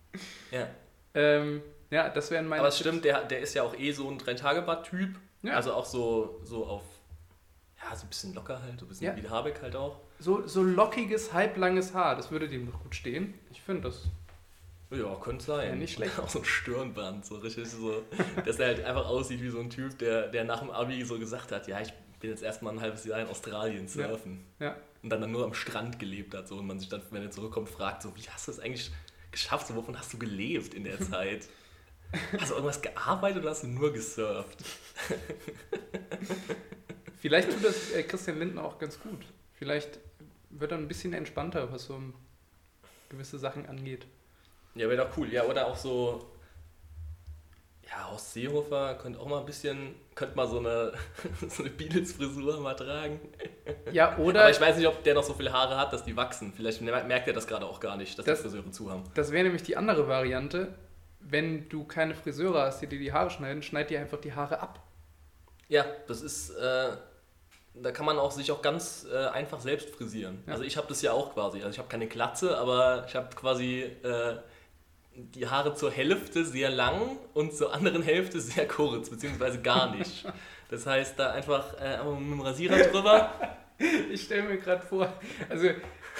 ja. 0.50 0.66
Ähm, 1.14 1.62
ja, 1.90 2.08
das 2.08 2.30
wären 2.30 2.46
meine 2.46 2.60
Aber 2.60 2.68
es 2.68 2.76
Tipps. 2.76 2.88
stimmt, 2.88 3.04
der, 3.04 3.24
der 3.24 3.40
ist 3.40 3.54
ja 3.54 3.62
auch 3.62 3.76
eh 3.76 3.92
so 3.92 4.08
ein 4.10 4.18
Drei-Tage-Bad-Typ. 4.18 5.16
Ja. 5.42 5.54
Also 5.54 5.72
auch 5.74 5.86
so, 5.86 6.40
so 6.44 6.66
auf, 6.66 6.82
ja, 7.82 7.94
so 7.96 8.04
ein 8.04 8.08
bisschen 8.08 8.34
locker 8.34 8.60
halt, 8.62 8.78
so 8.78 8.86
ein 8.86 8.88
bisschen 8.88 9.06
Ja. 9.06 9.16
wie 9.22 9.28
Habeck 9.28 9.60
halt 9.62 9.74
auch. 9.76 10.00
So, 10.18 10.46
so 10.46 10.62
lockiges, 10.62 11.32
halblanges 11.32 11.94
Haar, 11.94 12.14
das 12.16 12.30
würde 12.30 12.46
dem 12.48 12.70
doch 12.70 12.80
gut 12.82 12.94
stehen. 12.94 13.34
Ich 13.50 13.62
finde 13.62 13.82
das. 13.88 14.02
Ja, 14.90 15.14
könnte 15.16 15.44
sein. 15.44 15.68
Ja, 15.68 15.74
nicht 15.76 15.94
schlecht. 15.94 16.18
Auch 16.18 16.28
so 16.28 16.40
ein 16.40 16.44
Stirnband, 16.44 17.24
so 17.24 17.36
richtig 17.36 17.68
so, 17.68 18.02
dass 18.44 18.58
er 18.58 18.66
halt 18.66 18.84
einfach 18.84 19.06
aussieht 19.06 19.40
wie 19.40 19.48
so 19.48 19.60
ein 19.60 19.70
Typ, 19.70 19.96
der, 19.98 20.26
der 20.28 20.42
nach 20.44 20.58
dem 20.60 20.70
Abi 20.72 21.04
so 21.04 21.16
gesagt 21.16 21.52
hat, 21.52 21.68
ja, 21.68 21.80
ich 21.80 21.92
bin 22.18 22.30
jetzt 22.30 22.42
erstmal 22.42 22.72
ein 22.74 22.80
halbes 22.80 23.04
Jahr 23.04 23.20
in 23.20 23.28
Australien 23.28 23.86
surfen. 23.86 24.44
Ja. 24.58 24.74
Und 25.02 25.10
dann, 25.10 25.20
dann 25.20 25.30
nur 25.30 25.44
am 25.44 25.54
Strand 25.54 25.98
gelebt 26.00 26.34
hat 26.34 26.48
so 26.48 26.56
und 26.56 26.66
man 26.66 26.80
sich 26.80 26.88
dann, 26.88 27.02
wenn 27.12 27.22
er 27.22 27.30
zurückkommt, 27.30 27.68
fragt 27.70 28.02
so, 28.02 28.14
wie 28.16 28.22
hast 28.28 28.48
du 28.48 28.52
es 28.52 28.58
eigentlich 28.58 28.90
geschafft, 29.30 29.68
so, 29.68 29.76
wovon 29.76 29.96
hast 29.96 30.12
du 30.12 30.18
gelebt 30.18 30.74
in 30.74 30.82
der 30.84 31.00
Zeit? 31.10 31.46
Hast 32.38 32.50
du 32.50 32.54
irgendwas 32.54 32.82
gearbeitet 32.82 33.42
oder 33.42 33.50
hast 33.50 33.62
du 33.62 33.68
nur 33.68 33.92
gesurft? 33.92 34.58
Vielleicht 37.20 37.50
tut 37.50 37.64
das 37.64 37.92
äh, 37.92 38.02
Christian 38.02 38.38
Lindner 38.38 38.64
auch 38.64 38.78
ganz 38.78 38.98
gut. 39.00 39.20
Vielleicht 39.54 39.98
wird 40.50 40.72
er 40.72 40.78
ein 40.78 40.88
bisschen 40.88 41.12
entspannter, 41.12 41.70
was 41.72 41.84
so 41.84 42.00
gewisse 43.10 43.38
Sachen 43.38 43.66
angeht. 43.66 44.06
Ja, 44.74 44.88
wäre 44.88 45.06
doch 45.06 45.16
cool. 45.16 45.30
Ja, 45.32 45.44
oder 45.44 45.66
auch 45.66 45.76
so, 45.76 46.30
ja, 47.88 48.08
Horst 48.10 48.32
Seehofer 48.32 48.94
könnte 48.94 49.20
auch 49.20 49.26
mal 49.28 49.40
ein 49.40 49.46
bisschen, 49.46 49.94
könnte 50.14 50.36
mal 50.36 50.48
so 50.48 50.58
eine, 50.58 50.92
so 51.48 51.62
eine 51.62 51.70
Beatles-Frisur 51.70 52.58
mal 52.60 52.74
tragen. 52.74 53.20
Ja, 53.92 54.16
oder 54.18 54.40
Aber 54.42 54.50
ich 54.50 54.60
weiß 54.60 54.76
nicht, 54.78 54.86
ob 54.86 55.02
der 55.04 55.14
noch 55.14 55.24
so 55.24 55.34
viele 55.34 55.52
Haare 55.52 55.76
hat, 55.76 55.92
dass 55.92 56.04
die 56.04 56.16
wachsen. 56.16 56.52
Vielleicht 56.56 56.80
merkt 56.80 57.28
er 57.28 57.34
das 57.34 57.46
gerade 57.46 57.66
auch 57.66 57.80
gar 57.80 57.96
nicht, 57.96 58.18
dass 58.18 58.24
Das- 58.24 58.38
die 58.42 58.48
Friseure 58.48 58.70
zu 58.72 58.90
haben. 58.90 59.04
das 59.14 59.30
wäre 59.30 59.44
nämlich 59.44 59.62
die 59.62 59.76
andere 59.76 60.08
Variante. 60.08 60.74
Wenn 61.30 61.68
du 61.68 61.84
keine 61.84 62.14
Friseure 62.14 62.62
hast, 62.62 62.80
die 62.80 62.86
dir 62.86 62.98
die 62.98 63.12
Haare 63.12 63.30
schneiden, 63.30 63.62
schneid 63.62 63.90
dir 63.90 64.00
einfach 64.00 64.20
die 64.20 64.32
Haare 64.32 64.60
ab. 64.60 64.82
Ja, 65.68 65.84
das 66.08 66.22
ist, 66.22 66.50
äh, 66.50 66.90
da 67.74 67.92
kann 67.92 68.04
man 68.04 68.18
auch 68.18 68.32
sich 68.32 68.50
auch 68.50 68.62
ganz 68.62 69.06
äh, 69.10 69.26
einfach 69.28 69.60
selbst 69.60 69.90
frisieren. 69.90 70.42
Ja. 70.46 70.54
Also 70.54 70.64
ich 70.64 70.76
habe 70.76 70.88
das 70.88 71.02
ja 71.02 71.12
auch 71.12 71.34
quasi. 71.34 71.58
Also 71.58 71.70
ich 71.70 71.78
habe 71.78 71.88
keine 71.88 72.06
Glatze, 72.06 72.58
aber 72.58 73.04
ich 73.06 73.14
habe 73.14 73.34
quasi 73.36 73.82
äh, 74.02 74.36
die 75.14 75.48
Haare 75.48 75.74
zur 75.74 75.90
Hälfte 75.90 76.44
sehr 76.44 76.70
lang 76.70 77.18
und 77.34 77.54
zur 77.54 77.72
anderen 77.72 78.02
Hälfte 78.02 78.40
sehr 78.40 78.66
kurz, 78.66 79.10
beziehungsweise 79.10 79.60
gar 79.60 79.94
nicht. 79.94 80.26
Das 80.70 80.86
heißt, 80.86 81.18
da 81.18 81.32
einfach, 81.32 81.74
äh, 81.74 81.84
einfach 81.84 82.18
mit 82.18 82.30
dem 82.30 82.40
Rasierer 82.40 82.78
drüber, 82.88 83.32
Ich 84.10 84.22
stelle 84.24 84.42
mir 84.42 84.58
gerade 84.58 84.82
vor, 84.82 85.12
also 85.48 85.68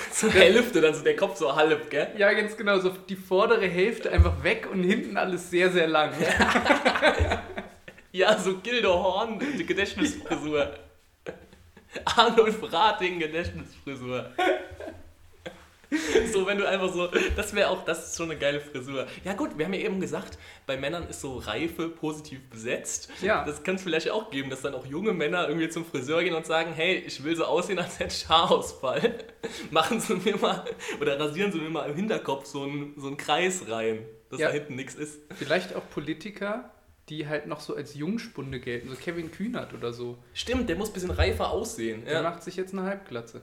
zur 0.12 0.30
Hälfte, 0.32 0.80
dann 0.80 0.94
so 0.94 1.02
der 1.02 1.16
Kopf 1.16 1.36
so 1.36 1.54
halb, 1.54 1.90
gell? 1.90 2.08
ja, 2.16 2.32
ganz 2.32 2.56
genau, 2.56 2.78
so 2.78 2.90
die 2.90 3.16
vordere 3.16 3.66
Hälfte 3.66 4.10
einfach 4.10 4.42
weg 4.42 4.68
und 4.70 4.82
hinten 4.82 5.16
alles 5.16 5.50
sehr, 5.50 5.70
sehr 5.70 5.86
lang. 5.86 6.12
Ja, 8.12 8.38
so 8.38 8.58
Gildo 8.58 8.92
Horn, 8.92 9.40
die 9.58 9.66
Gedächtnisfrisur. 9.66 10.74
Arnold 12.04 12.72
Rating, 12.72 13.18
Gedächtnisfrisur. 13.18 14.30
So, 16.32 16.46
wenn 16.46 16.58
du 16.58 16.68
einfach 16.68 16.92
so, 16.92 17.08
das 17.36 17.54
wäre 17.54 17.68
auch, 17.70 17.84
das 17.84 18.10
ist 18.10 18.16
schon 18.16 18.30
eine 18.30 18.38
geile 18.38 18.60
Frisur. 18.60 19.06
Ja 19.24 19.32
gut, 19.32 19.58
wir 19.58 19.64
haben 19.64 19.74
ja 19.74 19.80
eben 19.80 20.00
gesagt, 20.00 20.38
bei 20.66 20.76
Männern 20.76 21.08
ist 21.08 21.20
so 21.20 21.38
Reife 21.38 21.88
positiv 21.88 22.40
besetzt. 22.48 23.10
Ja. 23.22 23.44
Das 23.44 23.62
kann 23.64 23.74
es 23.74 23.82
vielleicht 23.82 24.10
auch 24.10 24.30
geben, 24.30 24.50
dass 24.50 24.62
dann 24.62 24.74
auch 24.74 24.86
junge 24.86 25.12
Männer 25.12 25.48
irgendwie 25.48 25.68
zum 25.68 25.84
Friseur 25.84 26.22
gehen 26.22 26.34
und 26.34 26.46
sagen, 26.46 26.72
hey, 26.72 26.94
ich 27.06 27.24
will 27.24 27.34
so 27.34 27.44
aussehen, 27.44 27.78
als 27.78 27.98
hätte 27.98 28.14
ich 28.14 28.28
Haarausfall. 28.28 29.14
Machen 29.70 30.00
Sie 30.00 30.14
mir 30.14 30.36
mal, 30.36 30.64
oder 31.00 31.18
rasieren 31.18 31.50
Sie 31.50 31.58
mir 31.58 31.70
mal 31.70 31.88
im 31.90 31.96
Hinterkopf 31.96 32.46
so 32.46 32.62
einen, 32.62 32.94
so 32.96 33.08
einen 33.08 33.16
Kreis 33.16 33.64
rein, 33.68 34.04
dass 34.30 34.38
Ja. 34.40 34.48
da 34.48 34.54
hinten 34.54 34.76
nichts 34.76 34.94
ist. 34.94 35.20
Vielleicht 35.36 35.74
auch 35.74 35.82
Politiker, 35.90 36.70
die 37.08 37.26
halt 37.26 37.48
noch 37.48 37.58
so 37.60 37.74
als 37.74 37.94
Jungspunde 37.94 38.60
gelten, 38.60 38.88
so 38.88 38.94
Kevin 38.94 39.32
Kühnert 39.32 39.74
oder 39.74 39.92
so. 39.92 40.18
Stimmt, 40.34 40.68
der 40.68 40.76
muss 40.76 40.90
ein 40.90 40.92
bisschen 40.94 41.10
reifer 41.10 41.50
aussehen. 41.50 42.04
Der 42.04 42.14
Ja. 42.14 42.22
macht 42.22 42.44
sich 42.44 42.54
jetzt 42.54 42.72
eine 42.72 42.84
Halbglatze. 42.84 43.42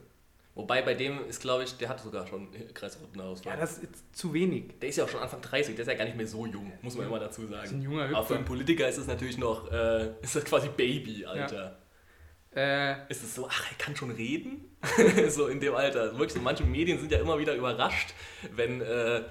Wobei 0.57 0.81
bei 0.81 0.95
dem 0.95 1.23
ist, 1.29 1.39
glaube 1.39 1.63
ich, 1.63 1.77
der 1.77 1.87
hat 1.89 1.99
sogar 2.01 2.25
schon 2.27 2.47
kreisrunden 2.73 3.21
Ausfall. 3.21 3.53
Ja, 3.53 3.59
das 3.59 3.77
ist 3.77 4.15
zu 4.15 4.33
wenig. 4.33 4.79
der 4.81 4.89
ist 4.89 4.95
ja 4.97 5.03
auch 5.03 5.09
schon 5.09 5.21
Anfang 5.21 5.39
30, 5.41 5.75
der 5.75 5.83
ist 5.83 5.87
ja 5.87 5.93
gar 5.93 6.05
nicht 6.05 6.17
mehr 6.17 6.27
so 6.27 6.45
jung, 6.47 6.73
muss 6.81 6.95
man 6.97 7.05
immer 7.05 7.19
dazu 7.19 7.43
Das 7.43 7.63
ist 7.65 7.69
sagen. 7.69 7.79
ein 7.79 7.83
junger 7.83 8.03
Aber 8.05 8.11
für 8.13 8.19
Hüpfer. 8.21 8.35
einen 8.37 8.45
Politiker 8.45 8.89
ist 8.89 8.97
es 8.97 9.05
natürlich 9.07 9.37
noch, 9.37 9.71
äh, 9.71 10.13
ist 10.21 10.35
das 10.35 10.43
quasi 10.45 10.69
Baby, 10.75 11.25
Alter. 11.25 11.77
Äh, 12.55 13.07
Ist 13.11 13.23
es 13.23 13.35
so, 13.35 13.47
ach, 13.47 13.69
er 13.71 13.77
kann 13.77 13.95
schon 13.95 14.09
reden? 14.09 14.65
so 15.29 15.45
in 15.47 15.59
dem 15.59 15.75
Alter. 15.75 16.13
Wirklich, 16.17 16.33
so 16.33 16.39
manche 16.41 16.63
Medien 16.63 16.97
sind 16.97 17.11
ja 17.11 17.19
immer 17.19 17.37
wieder 17.37 17.53
überrascht, 17.53 18.15
wenn, 18.55 18.81
äh, 18.81 19.21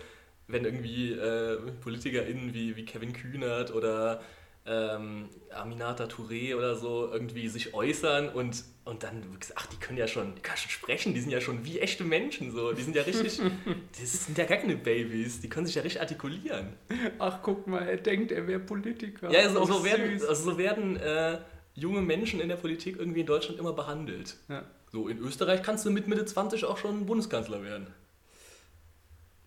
wenn 0.47 0.65
irgendwie 0.65 1.11
äh, 1.13 1.57
PolitikerInnen 1.83 2.55
wie, 2.55 2.77
wie 2.77 2.85
Kevin 2.85 3.13
Kühnert 3.13 3.75
oder 3.75 4.21
ähm, 4.67 5.29
Aminata 5.55 6.05
Touré 6.05 6.57
oder 6.57 6.75
so 6.75 7.11
irgendwie 7.13 7.49
sich 7.49 7.73
äußern 7.75 8.29
und, 8.29 8.65
und 8.85 9.03
dann 9.03 9.23
wirklich, 9.33 9.53
ach, 9.57 9.67
die 9.67 9.77
können 9.77 9.97
ja 9.99 10.09
schon, 10.09 10.35
die 10.35 10.41
können 10.43 10.57
schon 10.57 10.71
sprechen, 10.71 11.15
die 11.15 11.21
sind 11.21 11.31
ja 11.31 11.41
schon 11.41 11.65
wie 11.65 11.79
echte 11.81 12.05
Menschen 12.05 12.51
so. 12.51 12.73
Die 12.73 12.83
sind 12.83 12.97
ja 12.97 13.03
richtig, 13.03 13.41
das 14.01 14.27
sind 14.27 14.37
ja 14.37 14.45
gar 14.45 14.59
keine 14.59 14.77
Babys, 14.77 15.41
die 15.41 15.49
können 15.49 15.67
sich 15.67 15.75
ja 15.77 15.83
richtig 15.83 16.01
artikulieren. 16.01 16.73
ach, 17.19 17.39
guck 17.43 17.67
mal, 17.67 17.87
er 17.89 17.97
denkt, 17.97 18.33
er 18.33 18.47
wäre 18.47 18.61
Politiker. 18.61 19.31
Ja, 19.31 19.49
so, 19.51 19.61
Auch 19.61 19.69
so 19.69 19.85
werden, 19.85 20.21
also 20.29 20.51
so 20.51 20.59
werden 20.59 20.97
äh, 20.97 21.39
junge 21.75 22.03
Menschen 22.03 22.41
in 22.41 22.49
der 22.49 22.57
Politik 22.57 22.97
irgendwie 22.99 23.21
in 23.21 23.27
Deutschland 23.27 23.59
immer 23.61 23.73
behandelt. 23.73 24.37
Ja. 24.49 24.65
So, 24.93 25.09
in 25.09 25.19
Österreich 25.19 25.63
kannst 25.63 25.85
du 25.85 25.91
mit 25.91 26.09
Mitte 26.09 26.25
20 26.25 26.65
auch 26.65 26.79
schon 26.79 27.07
Bundeskanzler 27.07 27.63
werden. 27.63 27.89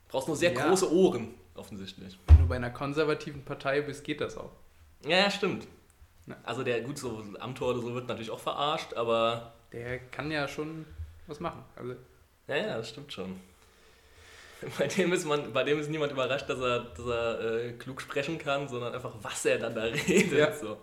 Brauchst 0.07 0.27
nur 0.27 0.37
sehr 0.37 0.53
Ja. 0.53 0.67
große 0.67 0.91
Ohren, 0.91 1.33
offensichtlich. 1.55 2.17
Wenn 2.27 2.39
du 2.39 2.47
bei 2.47 2.55
einer 2.55 2.69
konservativen 2.71 3.43
Partei 3.45 3.81
bist, 3.81 4.03
geht 4.03 4.21
das 4.21 4.37
auch. 4.37 4.51
Ja, 5.05 5.29
stimmt. 5.31 5.67
Ja. 6.27 6.37
Also 6.43 6.63
der, 6.63 6.81
gut, 6.81 6.97
so 6.97 7.23
Amtor 7.39 7.69
oder 7.69 7.81
so 7.81 7.93
wird 7.93 8.07
natürlich 8.07 8.31
auch 8.31 8.39
verarscht, 8.39 8.93
aber 8.93 9.53
Der 9.71 9.99
kann 9.99 10.31
ja 10.31 10.47
schon 10.47 10.85
was 11.27 11.39
machen. 11.39 11.63
Also, 11.75 11.93
ja, 12.47 12.55
ja, 12.55 12.77
das 12.77 12.89
stimmt 12.89 13.13
schon. 13.13 13.39
Bei 14.77 14.87
dem 14.87 15.13
ist, 15.13 15.25
man, 15.25 15.53
bei 15.53 15.63
dem 15.63 15.79
ist 15.79 15.89
niemand 15.89 16.11
überrascht, 16.11 16.49
dass 16.49 16.59
er, 16.59 16.79
dass 16.81 17.05
er 17.05 17.39
äh, 17.39 17.71
klug 17.73 18.01
sprechen 18.01 18.37
kann, 18.37 18.67
sondern 18.67 18.93
einfach, 18.93 19.15
was 19.21 19.45
er 19.45 19.57
dann 19.57 19.73
da 19.73 19.83
redet. 20.07 20.33
Ja. 20.33 20.53
So. 20.53 20.77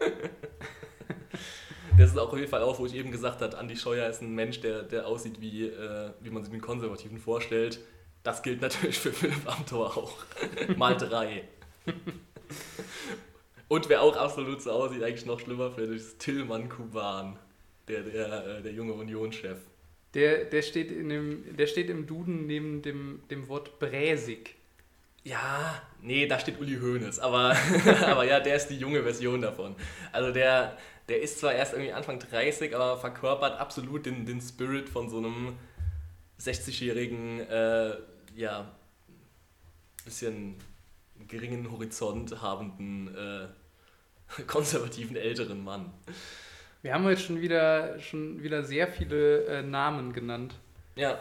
Das 1.98 2.10
ist 2.10 2.18
auch 2.18 2.32
auf 2.32 2.38
jeden 2.38 2.50
Fall 2.50 2.62
auch, 2.62 2.78
wo 2.78 2.86
ich 2.86 2.94
eben 2.94 3.10
gesagt 3.10 3.40
habe, 3.42 3.56
Andi 3.58 3.76
Scheuer 3.76 4.08
ist 4.08 4.22
ein 4.22 4.34
Mensch, 4.34 4.60
der, 4.60 4.82
der 4.82 5.06
aussieht, 5.06 5.40
wie, 5.40 5.66
äh, 5.66 6.10
wie 6.20 6.30
man 6.30 6.42
sich 6.42 6.52
den 6.52 6.60
Konservativen 6.60 7.18
vorstellt. 7.18 7.78
Das 8.22 8.42
gilt 8.42 8.60
natürlich 8.60 8.98
für 8.98 9.12
Philipp 9.12 9.46
Amthor 9.46 9.96
auch. 9.96 10.12
Mal 10.76 10.96
drei. 10.96 11.44
Und 13.68 13.88
wer 13.88 14.02
auch 14.02 14.16
absolut 14.16 14.62
so 14.62 14.70
aussieht, 14.70 15.02
eigentlich 15.02 15.26
noch 15.26 15.40
schlimmer 15.40 15.70
finde 15.72 15.96
ich, 15.96 16.02
ist 16.02 16.18
Tillmann 16.20 16.68
Kuban, 16.68 17.38
der, 17.88 18.02
der, 18.02 18.46
äh, 18.46 18.62
der 18.62 18.72
junge 18.72 18.92
Union-Chef. 18.92 19.58
der, 20.14 20.44
der, 20.44 20.62
steht 20.62 20.92
in 20.92 21.08
dem, 21.08 21.56
der 21.56 21.66
steht 21.66 21.90
im 21.90 22.06
Duden 22.06 22.46
neben 22.46 22.82
dem, 22.82 23.22
dem 23.30 23.48
Wort 23.48 23.78
bräsig. 23.78 24.54
Ja, 25.24 25.82
nee, 26.00 26.28
da 26.28 26.38
steht 26.38 26.60
Uli 26.60 26.78
Hoeneß, 26.78 27.18
aber, 27.18 27.56
aber 28.06 28.24
ja, 28.24 28.38
der 28.38 28.54
ist 28.54 28.68
die 28.68 28.78
junge 28.78 29.02
Version 29.02 29.42
davon. 29.42 29.74
Also 30.12 30.32
der, 30.32 30.78
der 31.08 31.20
ist 31.20 31.40
zwar 31.40 31.52
erst 31.52 31.72
irgendwie 31.72 31.92
Anfang 31.92 32.20
30, 32.20 32.74
aber 32.76 32.96
verkörpert 32.96 33.58
absolut 33.58 34.06
den, 34.06 34.24
den 34.24 34.40
Spirit 34.40 34.88
von 34.88 35.10
so 35.10 35.18
einem 35.18 35.56
60-jährigen, 36.40 37.40
äh, 37.40 37.96
ja, 38.36 38.72
bisschen 40.04 40.56
geringen 41.28 41.70
Horizont 41.70 42.40
habenden, 42.40 43.14
äh, 43.14 44.42
konservativen 44.46 45.16
älteren 45.16 45.62
Mann. 45.62 45.92
Wir 46.82 46.94
haben 46.94 47.04
heute 47.04 47.20
schon 47.20 47.40
wieder, 47.40 47.98
schon 47.98 48.42
wieder 48.42 48.62
sehr 48.62 48.88
viele 48.88 49.44
äh, 49.46 49.62
Namen 49.62 50.12
genannt. 50.12 50.54
Ja, 50.94 51.18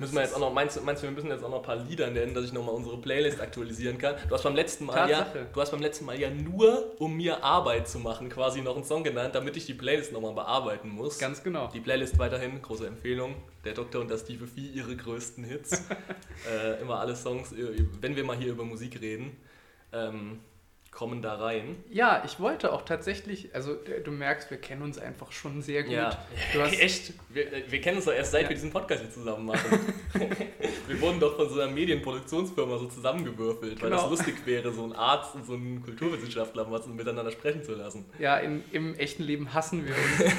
Müssen 0.00 0.14
wir 0.14 0.22
jetzt 0.22 0.34
auch 0.36 0.38
noch, 0.38 0.52
meinst, 0.52 0.80
meinst 0.84 1.02
du, 1.02 1.08
wir 1.08 1.12
müssen 1.12 1.28
jetzt 1.28 1.42
auch 1.42 1.50
noch 1.50 1.56
ein 1.56 1.64
paar 1.64 1.74
Lieder 1.74 2.08
nennen, 2.08 2.32
dass 2.32 2.44
ich 2.44 2.52
nochmal 2.52 2.72
unsere 2.72 2.98
Playlist 2.98 3.40
aktualisieren 3.40 3.98
kann? 3.98 4.14
Du 4.28 4.34
hast 4.34 4.44
beim 4.44 4.54
letzten 4.54 4.84
Mal 4.84 5.10
ja, 5.10 5.26
du 5.52 5.60
hast 5.60 5.72
beim 5.72 5.80
letzten 5.80 6.04
Mal 6.04 6.20
ja 6.20 6.30
nur, 6.30 6.94
um 7.00 7.16
mir 7.16 7.42
Arbeit 7.42 7.88
zu 7.88 7.98
machen, 7.98 8.28
quasi 8.28 8.60
noch 8.60 8.76
einen 8.76 8.84
Song 8.84 9.02
genannt, 9.02 9.34
damit 9.34 9.56
ich 9.56 9.66
die 9.66 9.74
Playlist 9.74 10.12
nochmal 10.12 10.34
bearbeiten 10.34 10.88
muss. 10.88 11.18
Ganz 11.18 11.42
genau. 11.42 11.68
Die 11.74 11.80
Playlist 11.80 12.16
weiterhin, 12.16 12.62
große 12.62 12.86
Empfehlung. 12.86 13.34
Der 13.64 13.74
Doktor 13.74 14.00
und 14.00 14.08
das 14.08 14.20
Steve 14.20 14.46
Vieh, 14.46 14.68
ihre 14.68 14.94
größten 14.94 15.42
Hits. 15.42 15.72
äh, 16.48 16.80
immer 16.80 17.00
alle 17.00 17.16
Songs, 17.16 17.50
äh, 17.50 17.84
wenn 18.00 18.14
wir 18.14 18.22
mal 18.22 18.36
hier 18.36 18.52
über 18.52 18.62
Musik 18.62 19.00
reden. 19.00 19.36
Ähm, 19.92 20.38
kommen 20.98 21.22
da 21.22 21.34
rein. 21.36 21.76
Ja, 21.90 22.24
ich 22.26 22.40
wollte 22.40 22.72
auch 22.72 22.82
tatsächlich, 22.82 23.54
also 23.54 23.76
du 24.04 24.10
merkst, 24.10 24.50
wir 24.50 24.58
kennen 24.58 24.82
uns 24.82 24.98
einfach 24.98 25.30
schon 25.30 25.62
sehr 25.62 25.84
gut. 25.84 25.92
Ja, 25.92 26.18
echt. 26.72 27.12
Wir, 27.28 27.46
wir, 27.68 27.80
kennen 27.80 27.98
uns 27.98 28.06
doch 28.06 28.12
erst 28.12 28.32
seit 28.32 28.42
ja. 28.42 28.48
wir 28.48 28.56
diesen 28.56 28.72
Podcast 28.72 29.02
hier 29.02 29.12
zusammen 29.12 29.46
machen. 29.46 29.78
wir 30.88 31.00
wurden 31.00 31.20
doch 31.20 31.36
von 31.36 31.48
so 31.48 31.60
einer 31.60 31.70
Medienproduktionsfirma 31.70 32.78
so 32.78 32.86
zusammengewürfelt, 32.86 33.76
genau. 33.76 33.82
weil 33.84 33.90
das 33.90 34.00
genau. 34.00 34.10
lustig 34.10 34.44
wäre, 34.44 34.72
so 34.72 34.82
einen 34.82 34.92
Arzt 34.92 35.36
und 35.36 35.46
so 35.46 35.52
einen 35.52 35.84
Kulturwissenschaftler 35.84 36.68
was 36.68 36.88
miteinander 36.88 37.30
sprechen 37.30 37.62
zu 37.62 37.74
lassen. 37.76 38.04
Ja, 38.18 38.38
in, 38.38 38.64
im 38.72 38.96
echten 38.96 39.22
Leben 39.22 39.54
hassen 39.54 39.86
wir 39.86 39.94
uns. 39.94 40.34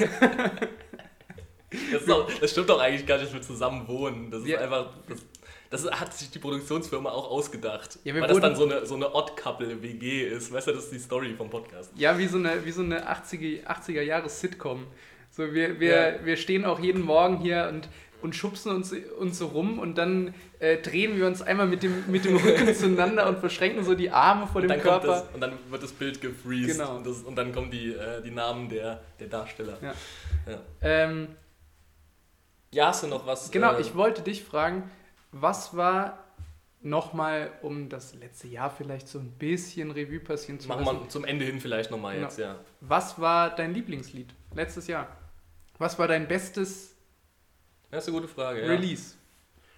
das, 1.90 2.06
auch, 2.10 2.30
das, 2.38 2.50
stimmt 2.50 2.68
doch 2.68 2.80
eigentlich 2.80 3.06
gar 3.06 3.16
nicht, 3.16 3.28
dass 3.28 3.34
wir 3.34 3.40
zusammen 3.40 3.88
wohnen. 3.88 4.30
Das 4.30 4.42
ist 4.42 4.48
ja. 4.48 4.58
einfach. 4.58 4.90
Das, 5.08 5.20
das 5.70 5.88
hat 5.88 6.12
sich 6.12 6.30
die 6.30 6.40
Produktionsfirma 6.40 7.10
auch 7.10 7.30
ausgedacht. 7.30 8.00
Ja, 8.02 8.12
weil 8.14 8.26
das 8.26 8.40
dann 8.40 8.56
so 8.56 8.64
eine, 8.64 8.84
so 8.84 8.96
eine 8.96 9.14
Odd-Couple-WG 9.14 10.26
ist. 10.26 10.52
Weißt 10.52 10.66
du, 10.66 10.72
das 10.72 10.84
ist 10.84 10.92
die 10.92 10.98
Story 10.98 11.32
vom 11.36 11.48
Podcast. 11.48 11.92
Ja, 11.94 12.18
wie 12.18 12.26
so 12.26 12.38
eine, 12.38 12.64
wie 12.64 12.72
so 12.72 12.82
eine 12.82 13.08
80er, 13.08 13.64
80er 13.64 14.02
Jahres 14.02 14.40
Sitcom. 14.40 14.88
So, 15.30 15.54
wir, 15.54 15.78
wir, 15.78 16.12
ja. 16.12 16.24
wir 16.24 16.36
stehen 16.36 16.64
auch 16.64 16.80
jeden 16.80 17.02
Morgen 17.02 17.38
hier 17.38 17.70
und, 17.72 17.88
und 18.20 18.34
schubsen 18.34 18.74
uns, 18.74 18.92
uns 19.20 19.38
so 19.38 19.46
rum 19.46 19.78
und 19.78 19.96
dann 19.96 20.34
äh, 20.58 20.78
drehen 20.78 21.16
wir 21.16 21.28
uns 21.28 21.40
einmal 21.40 21.68
mit 21.68 21.84
dem, 21.84 22.10
mit 22.10 22.24
dem 22.24 22.36
Rücken 22.36 22.74
zueinander 22.74 23.28
und 23.28 23.38
verschränken 23.38 23.84
so 23.84 23.94
die 23.94 24.10
Arme 24.10 24.48
vor 24.48 24.62
dem 24.62 24.80
Körper. 24.80 25.06
Das, 25.06 25.24
und 25.32 25.40
dann 25.40 25.52
wird 25.70 25.84
das 25.84 25.92
Bild 25.92 26.20
gefreezed 26.20 26.78
genau. 26.78 26.96
und, 26.96 27.06
das, 27.06 27.18
und 27.18 27.36
dann 27.36 27.52
kommen 27.52 27.70
die, 27.70 27.92
äh, 27.92 28.20
die 28.22 28.32
Namen 28.32 28.68
der, 28.68 29.02
der 29.20 29.28
Darsteller. 29.28 29.78
Ja. 29.80 29.94
Ja. 30.50 30.60
Ähm, 30.82 31.28
ja, 32.72 32.88
hast 32.88 33.04
du 33.04 33.06
noch 33.06 33.24
was? 33.24 33.52
Genau, 33.52 33.74
äh, 33.74 33.80
ich 33.80 33.94
wollte 33.94 34.22
dich 34.22 34.42
fragen, 34.42 34.90
was 35.32 35.76
war 35.76 36.24
nochmal, 36.82 37.52
um 37.62 37.88
das 37.88 38.14
letzte 38.14 38.48
Jahr 38.48 38.70
vielleicht 38.70 39.08
so 39.08 39.18
ein 39.18 39.32
bisschen 39.32 39.90
Revue 39.90 40.20
passieren 40.20 40.58
zu 40.58 40.68
lassen? 40.68 40.84
Machen 40.84 41.00
wir 41.00 41.08
zum 41.08 41.24
Ende 41.24 41.44
hin 41.44 41.60
vielleicht 41.60 41.90
nochmal 41.90 42.14
genau. 42.14 42.26
jetzt, 42.26 42.38
ja. 42.38 42.58
Was 42.80 43.20
war 43.20 43.54
dein 43.54 43.74
Lieblingslied 43.74 44.34
letztes 44.54 44.86
Jahr? 44.86 45.08
Was 45.78 45.98
war 45.98 46.08
dein 46.08 46.28
bestes 46.28 46.96
das 47.90 48.04
ist 48.04 48.08
eine 48.08 48.20
gute 48.20 48.32
Frage, 48.32 48.62
Release? 48.68 49.14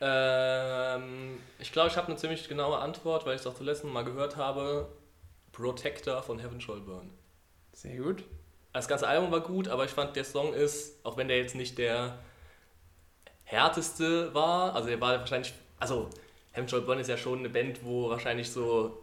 Ja. 0.01 0.97
Ähm, 0.97 1.39
ich 1.59 1.73
glaube, 1.73 1.89
ich 1.89 1.97
habe 1.97 2.09
eine 2.09 2.17
ziemlich 2.17 2.49
genaue 2.49 2.79
Antwort, 2.79 3.25
weil 3.25 3.35
ich 3.35 3.41
es 3.41 3.47
auch 3.47 3.55
zuletzt 3.55 3.85
mal 3.85 4.05
gehört 4.05 4.37
habe. 4.37 4.89
Protector 5.53 6.23
von 6.23 6.39
Heaven 6.39 6.61
Shall 6.61 6.81
Burn. 6.81 7.11
Sehr 7.73 7.97
gut. 7.97 8.25
Das 8.73 8.89
ganze 8.89 9.07
Album 9.07 9.31
war 9.31 9.41
gut, 9.41 9.69
aber 9.69 9.85
ich 9.85 9.91
fand, 9.91 10.17
der 10.17 10.25
Song 10.25 10.55
ist, 10.55 11.05
auch 11.05 11.17
wenn 11.17 11.29
der 11.29 11.39
jetzt 11.39 11.55
nicht 11.55 11.79
der 11.79 12.19
härteste 13.53 14.35
war. 14.35 14.75
Also 14.75 14.89
er 14.89 15.01
war 15.01 15.19
wahrscheinlich, 15.19 15.53
also 15.79 16.09
Hemjoy 16.53 16.81
Burn 16.81 16.99
ist 16.99 17.09
ja 17.09 17.17
schon 17.17 17.41
eine 17.41 17.51
Band, 17.51 17.85
wo 17.85 18.11
wahrscheinlich 18.11 18.51
so 18.51 18.99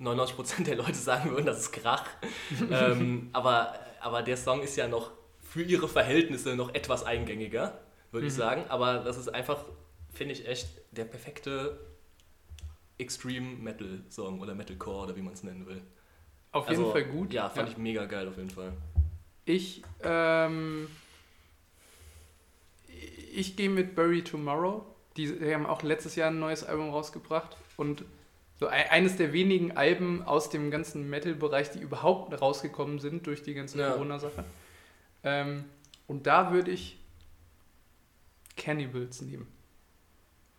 99% 0.00 0.64
der 0.64 0.76
Leute 0.76 0.94
sagen 0.94 1.30
würden, 1.30 1.46
das 1.46 1.60
ist 1.60 1.72
Krach. 1.72 2.04
ähm, 2.70 3.30
aber, 3.32 3.74
aber 4.00 4.22
der 4.22 4.36
Song 4.36 4.62
ist 4.62 4.76
ja 4.76 4.88
noch 4.88 5.12
für 5.40 5.62
ihre 5.62 5.88
Verhältnisse 5.88 6.54
noch 6.56 6.74
etwas 6.74 7.04
eingängiger, 7.04 7.80
würde 8.10 8.24
mhm. 8.24 8.28
ich 8.28 8.34
sagen. 8.34 8.64
Aber 8.68 8.98
das 8.98 9.16
ist 9.16 9.28
einfach, 9.28 9.64
finde 10.12 10.34
ich, 10.34 10.46
echt 10.46 10.68
der 10.90 11.04
perfekte 11.04 11.78
Extreme 12.98 13.56
Metal 13.56 14.02
Song 14.10 14.40
oder 14.40 14.54
Metalcore 14.54 15.04
oder 15.04 15.16
wie 15.16 15.22
man 15.22 15.32
es 15.32 15.42
nennen 15.44 15.66
will. 15.66 15.80
Auf 16.50 16.68
jeden 16.68 16.80
also, 16.80 16.92
Fall 16.92 17.04
gut. 17.04 17.32
Ja, 17.32 17.48
fand 17.48 17.68
ja. 17.68 17.72
ich 17.72 17.78
mega 17.78 18.06
geil 18.06 18.26
auf 18.26 18.36
jeden 18.36 18.50
Fall. 18.50 18.72
Ich 19.44 19.82
ähm, 20.02 20.88
ich 23.34 23.56
gehe 23.56 23.70
mit 23.70 23.94
Bury 23.94 24.22
Tomorrow. 24.22 24.84
Die, 25.16 25.38
die, 25.38 25.54
haben 25.54 25.66
auch 25.66 25.82
letztes 25.82 26.16
Jahr 26.16 26.30
ein 26.30 26.38
neues 26.38 26.64
Album 26.64 26.90
rausgebracht 26.90 27.56
und 27.76 28.04
so 28.58 28.66
eines 28.66 29.16
der 29.16 29.32
wenigen 29.32 29.76
Alben 29.76 30.22
aus 30.22 30.50
dem 30.50 30.70
ganzen 30.70 31.08
Metal-Bereich, 31.08 31.70
die 31.70 31.78
überhaupt 31.78 32.40
rausgekommen 32.40 32.98
sind 32.98 33.26
durch 33.26 33.42
die 33.42 33.54
ganze 33.54 33.78
ja. 33.78 33.92
Corona-Sache. 33.92 34.44
Ähm, 35.22 35.64
und 36.08 36.26
da 36.26 36.52
würde 36.52 36.72
ich 36.72 36.98
Cannibals 38.56 39.22
nehmen. 39.22 39.46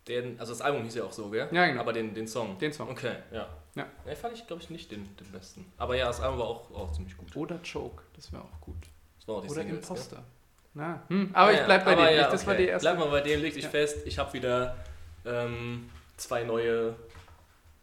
Den, 0.07 0.39
also 0.39 0.53
das 0.53 0.61
Album 0.61 0.83
hieß 0.83 0.95
ja 0.95 1.03
auch 1.03 1.11
so, 1.11 1.29
gell? 1.29 1.49
Ja, 1.51 1.67
genau. 1.67 1.81
Aber 1.81 1.93
den, 1.93 2.13
den 2.13 2.27
Song. 2.27 2.57
Den 2.57 2.71
Song. 2.71 2.89
Okay, 2.89 3.15
ja. 3.31 3.49
Ja. 3.75 3.87
Den 4.05 4.15
fand 4.15 4.33
ich, 4.33 4.47
glaube 4.47 4.61
ich, 4.61 4.69
nicht 4.69 4.91
den, 4.91 5.15
den 5.17 5.31
besten. 5.31 5.71
Aber 5.77 5.95
ja, 5.95 6.07
das 6.07 6.19
Album 6.21 6.39
war 6.39 6.47
auch, 6.47 6.71
auch 6.71 6.91
ziemlich 6.93 7.15
gut. 7.17 7.35
Oder 7.35 7.59
Choke, 7.59 8.03
das 8.15 8.31
wäre 8.31 8.43
auch 8.43 8.61
gut. 8.61 8.75
Das 9.17 9.27
war 9.27 9.35
auch 9.35 9.41
die 9.41 9.49
Oder 9.49 9.61
Singles, 9.61 9.89
Imposter. 9.89 10.15
Gell? 10.15 10.25
Na, 10.73 11.03
hm, 11.07 11.31
aber 11.33 11.51
ah, 11.51 11.53
ich 11.53 11.61
bleib 11.61 11.85
bei 11.85 11.95
dem. 11.95 12.15
Ja, 12.15 12.29
das 12.29 12.41
okay. 12.41 12.47
war 12.47 12.55
die 12.55 12.65
erste. 12.65 12.87
Bleib 12.89 12.99
mal 12.99 13.11
bei 13.11 13.21
dem, 13.21 13.41
leg 13.41 13.53
dich 13.53 13.63
ja. 13.63 13.69
fest. 13.69 14.05
Ich 14.05 14.19
habe 14.19 14.31
wieder 14.33 14.77
ähm, 15.25 15.89
zwei 16.17 16.43
neue 16.43 16.95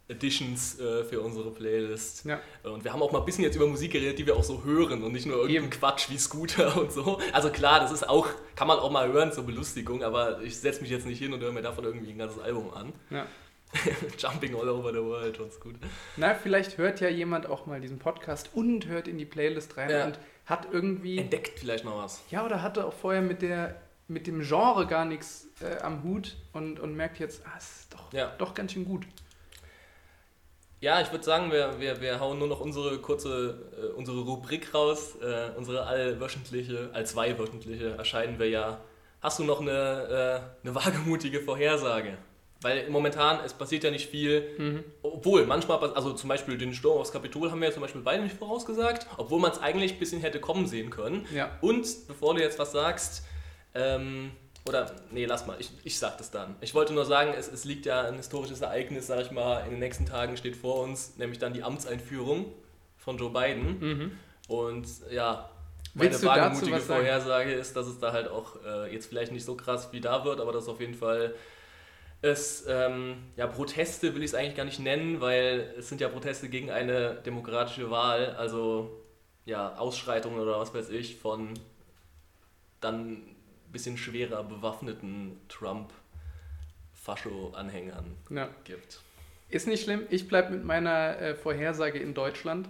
Editions 0.09 0.79
äh, 0.79 1.03
für 1.05 1.21
unsere 1.21 1.51
Playlist. 1.51 2.25
Ja. 2.25 2.41
Und 2.63 2.85
wir 2.85 2.93
haben 2.93 3.03
auch 3.03 3.11
mal 3.11 3.19
ein 3.19 3.25
bisschen 3.25 3.43
jetzt 3.43 3.57
über 3.57 3.67
Musik 3.67 3.93
geredet, 3.93 4.19
die 4.19 4.27
wir 4.27 4.37
auch 4.37 4.45
so 4.45 4.63
hören 4.65 5.03
und 5.03 5.13
nicht 5.13 5.27
nur 5.27 5.39
irgendeinen 5.39 5.71
Quatsch 5.71 6.11
wie 6.11 6.19
Scooter 6.19 6.77
und 6.81 6.93
so. 6.93 7.21
Also 7.33 7.51
klar, 7.51 7.81
das 7.81 7.91
ist 7.91 8.09
auch, 8.09 8.29
kann 8.55 8.69
man 8.69 8.79
auch 8.79 8.91
mal 8.91 9.13
hören 9.13 9.33
zur 9.33 9.45
Belustigung, 9.45 10.05
aber 10.05 10.41
ich 10.43 10.59
setze 10.59 10.81
mich 10.81 10.91
jetzt 10.91 11.07
nicht 11.07 11.19
hin 11.19 11.33
und 11.33 11.41
höre 11.41 11.53
mir 11.53 11.63
davon 11.63 11.85
irgendwie 11.85 12.11
ein 12.11 12.19
ganzes 12.19 12.41
Album 12.41 12.73
an. 12.73 12.93
Ja. 13.11 13.27
Jumping 14.19 14.55
all 14.55 14.69
over 14.69 14.93
the 14.93 15.03
world, 15.03 15.41
was 15.41 15.59
gut. 15.59 15.75
Na, 16.17 16.35
vielleicht 16.35 16.79
hört 16.79 17.01
ja 17.01 17.09
jemand 17.09 17.47
auch 17.49 17.67
mal 17.67 17.81
diesen 17.81 17.99
Podcast 17.99 18.51
und 18.55 18.87
hört 18.87 19.09
in 19.09 19.19
die 19.19 19.25
Playlist 19.25 19.77
rein 19.77 19.91
ja. 19.91 20.07
und 20.07 20.21
hat 20.47 20.69
irgendwie. 20.73 21.19
Entdeckt 21.19 21.59
vielleicht 21.59 21.85
noch 21.85 21.99
was. 21.99 22.23
Ja, 22.31 22.45
oder 22.45 22.63
hatte 22.63 22.87
auch 22.87 22.93
vorher 22.93 23.23
mit, 23.23 23.43
der, 23.43 23.81
mit 24.09 24.27
dem 24.27 24.41
Genre 24.41 24.87
gar 24.87 25.05
nichts 25.05 25.49
äh, 25.61 25.81
am 25.83 26.03
Hut 26.03 26.37
und, 26.53 26.81
und 26.81 26.95
merkt 26.95 27.19
jetzt, 27.19 27.43
ah, 27.45 27.57
ist 27.59 27.93
doch, 27.93 28.13
ja. 28.13 28.33
doch 28.39 28.55
ganz 28.55 28.73
schön 28.73 28.85
gut. 28.85 29.07
Ja, 30.81 31.01
ich 31.01 31.11
würde 31.11 31.25
sagen, 31.25 31.51
wir, 31.51 31.81
wir, 31.81 32.01
wir 32.01 32.21
hauen 32.21 32.39
nur 32.39 32.49
noch 32.49 32.61
unsere 32.61 32.99
kurze, 32.99 33.59
äh, 33.77 33.93
unsere 33.95 34.21
Rubrik 34.21 34.73
raus. 34.75 35.17
Äh, 35.17 35.51
unsere 35.57 35.87
allwöchentliche, 35.87 36.91
allzweiwöchentliche 36.93 37.97
erscheinen 37.97 38.39
wir 38.39 38.49
ja. 38.49 38.81
Hast 39.23 39.39
du 39.39 39.45
noch 39.45 39.61
eine, 39.61 40.43
äh, 40.63 40.67
eine 40.67 40.75
wagemutige 40.75 41.41
Vorhersage? 41.41 42.19
Weil 42.63 42.89
momentan, 42.89 43.41
es 43.45 43.53
passiert 43.53 43.85
ja 43.85 43.91
nicht 43.91 44.09
viel, 44.09 44.55
mhm. 44.57 44.85
obwohl 45.03 45.45
manchmal, 45.45 45.79
also 45.93 46.15
zum 46.15 46.29
Beispiel 46.29 46.57
den 46.57 46.73
Sturm 46.73 46.99
aufs 46.99 47.13
Kapitol 47.13 47.51
haben 47.51 47.61
wir 47.61 47.69
ja 47.69 47.75
zum 47.75 47.83
Beispiel 47.83 48.01
beide 48.01 48.23
nicht 48.23 48.37
vorausgesagt, 48.37 49.07
obwohl 49.19 49.41
man 49.41 49.53
es 49.53 49.59
eigentlich 49.59 49.93
ein 49.93 49.99
bisschen 49.99 50.23
hätte 50.23 50.41
kommen 50.41 50.67
sehen 50.67 50.91
können. 50.91 51.27
Ja. 51.35 51.51
Und 51.61 51.87
bevor 52.09 52.35
du 52.35 52.41
jetzt 52.41 52.59
was 52.59 52.73
sagst, 52.73 53.25
ähm, 53.75 54.31
oder, 54.67 54.91
nee, 55.11 55.27
lass 55.27 55.47
mal, 55.47 55.57
ich, 55.61 55.71
ich 55.85 55.99
sag 55.99 56.19
das 56.19 56.31
dann. 56.31 56.57
Ich 56.61 56.75
wollte 56.75 56.93
nur 56.93 57.05
sagen, 57.05 57.35
es, 57.37 57.47
es 57.47 57.65
liegt 57.65 57.87
ja 57.87 58.03
ein 58.03 58.17
historisches 58.17 58.63
Ereignis, 58.63 59.07
sag 59.07 59.21
ich 59.21 59.31
mal, 59.31 59.61
in 59.65 59.71
den 59.71 59.79
nächsten 59.79 60.07
Tagen 60.07 60.37
steht 60.37 60.57
vor 60.57 60.83
uns, 60.83 61.17
nämlich 61.19 61.39
dann 61.39 61.53
die 61.53 61.63
Amtseinführung 61.63 62.53
von 62.97 63.19
Joe 63.19 63.31
Biden. 63.31 63.79
Mhm. 63.79 64.13
Und 64.49 64.89
ja, 65.11 65.51
meine 65.95 66.23
wagemutige 66.23 66.79
Vorhersage 66.79 67.53
ist, 67.53 67.77
dass 67.77 67.87
es 67.87 67.99
da 68.01 68.13
halt 68.13 68.29
auch 68.29 68.57
äh, 68.65 68.93
jetzt 68.93 69.07
vielleicht 69.07 69.33
nicht 69.33 69.45
so 69.45 69.57
krass 69.57 69.89
wie 69.93 70.01
da 70.01 70.25
wird, 70.25 70.41
aber 70.41 70.53
dass 70.53 70.69
auf 70.69 70.81
jeden 70.81 70.95
Fall 70.95 71.35
es, 72.23 72.65
ähm, 72.69 73.17
ja, 73.37 73.47
Proteste 73.47 74.15
will 74.15 74.23
ich 74.23 74.31
es 74.31 74.35
eigentlich 74.35 74.57
gar 74.57 74.65
nicht 74.65 74.81
nennen, 74.81 75.21
weil 75.21 75.75
es 75.79 75.89
sind 75.89 76.01
ja 76.01 76.09
Proteste 76.09 76.49
gegen 76.49 76.71
eine 76.71 77.17
demokratische 77.27 77.91
Wahl, 77.91 78.35
also 78.37 79.03
ja, 79.45 79.77
Ausschreitungen 79.77 80.41
oder 80.41 80.59
was 80.59 80.73
weiß 80.75 80.89
ich 80.91 81.17
von 81.17 81.51
dann 82.81 83.13
ein 83.13 83.37
bisschen 83.73 83.97
schwerer 83.97 84.43
bewaffneten 84.45 85.41
Trump-Fascho-Anhängern 85.49 88.17
ja. 88.31 88.49
gibt. 88.65 89.01
Ist 89.49 89.69
nicht 89.69 89.85
schlimm, 89.85 90.03
ich 90.11 90.27
bleibe 90.27 90.53
mit 90.53 90.65
meiner 90.65 91.19
äh, 91.19 91.35
Vorhersage 91.35 91.99
in 91.99 92.15
Deutschland. 92.15 92.69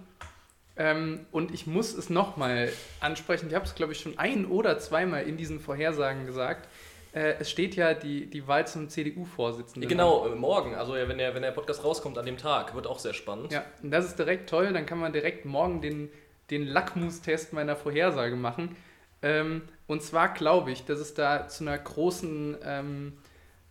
Ähm, 0.79 1.25
und 1.31 1.51
ich 1.51 1.65
muss 1.65 1.95
es 1.95 2.11
nochmal 2.11 2.71
ansprechen. 2.99 3.47
Ich 3.47 3.55
habe 3.55 3.65
es, 3.65 3.73
glaube 3.73 3.93
ich, 3.93 3.99
schon 3.99 4.19
ein 4.19 4.45
oder 4.45 4.77
zweimal 4.77 5.23
in 5.23 5.35
diesen 5.35 5.59
Vorhersagen 5.59 6.27
gesagt 6.27 6.69
äh, 7.17 7.37
es 7.39 7.49
steht 7.49 7.75
ja 7.75 7.95
die, 7.95 8.27
die 8.27 8.47
Wahl 8.47 8.67
zum 8.67 8.89
CDU-Vorsitzenden. 8.89 9.89
Genau, 9.89 10.23
an. 10.23 10.37
morgen. 10.37 10.75
Also 10.75 10.93
wenn 10.93 11.17
der, 11.17 11.33
wenn 11.33 11.41
der 11.41 11.51
Podcast 11.51 11.83
rauskommt 11.83 12.17
an 12.19 12.25
dem 12.27 12.37
Tag, 12.37 12.75
wird 12.75 12.85
auch 12.85 12.99
sehr 12.99 13.13
spannend. 13.13 13.51
Ja, 13.51 13.65
und 13.81 13.89
das 13.89 14.05
ist 14.05 14.19
direkt 14.19 14.49
toll. 14.49 14.71
Dann 14.71 14.85
kann 14.85 14.99
man 14.99 15.13
direkt 15.13 15.45
morgen 15.45 15.81
den, 15.81 16.09
den 16.51 16.67
Lackmustest 16.67 17.53
meiner 17.53 17.75
Vorhersage 17.75 18.35
machen. 18.35 18.75
Ähm, 19.23 19.63
und 19.87 20.03
zwar 20.03 20.33
glaube 20.33 20.71
ich, 20.71 20.85
dass 20.85 20.99
es 20.99 21.15
da 21.15 21.47
zu 21.47 21.63
einer 21.63 21.77
großen, 21.79 22.57
ähm, 22.63 23.13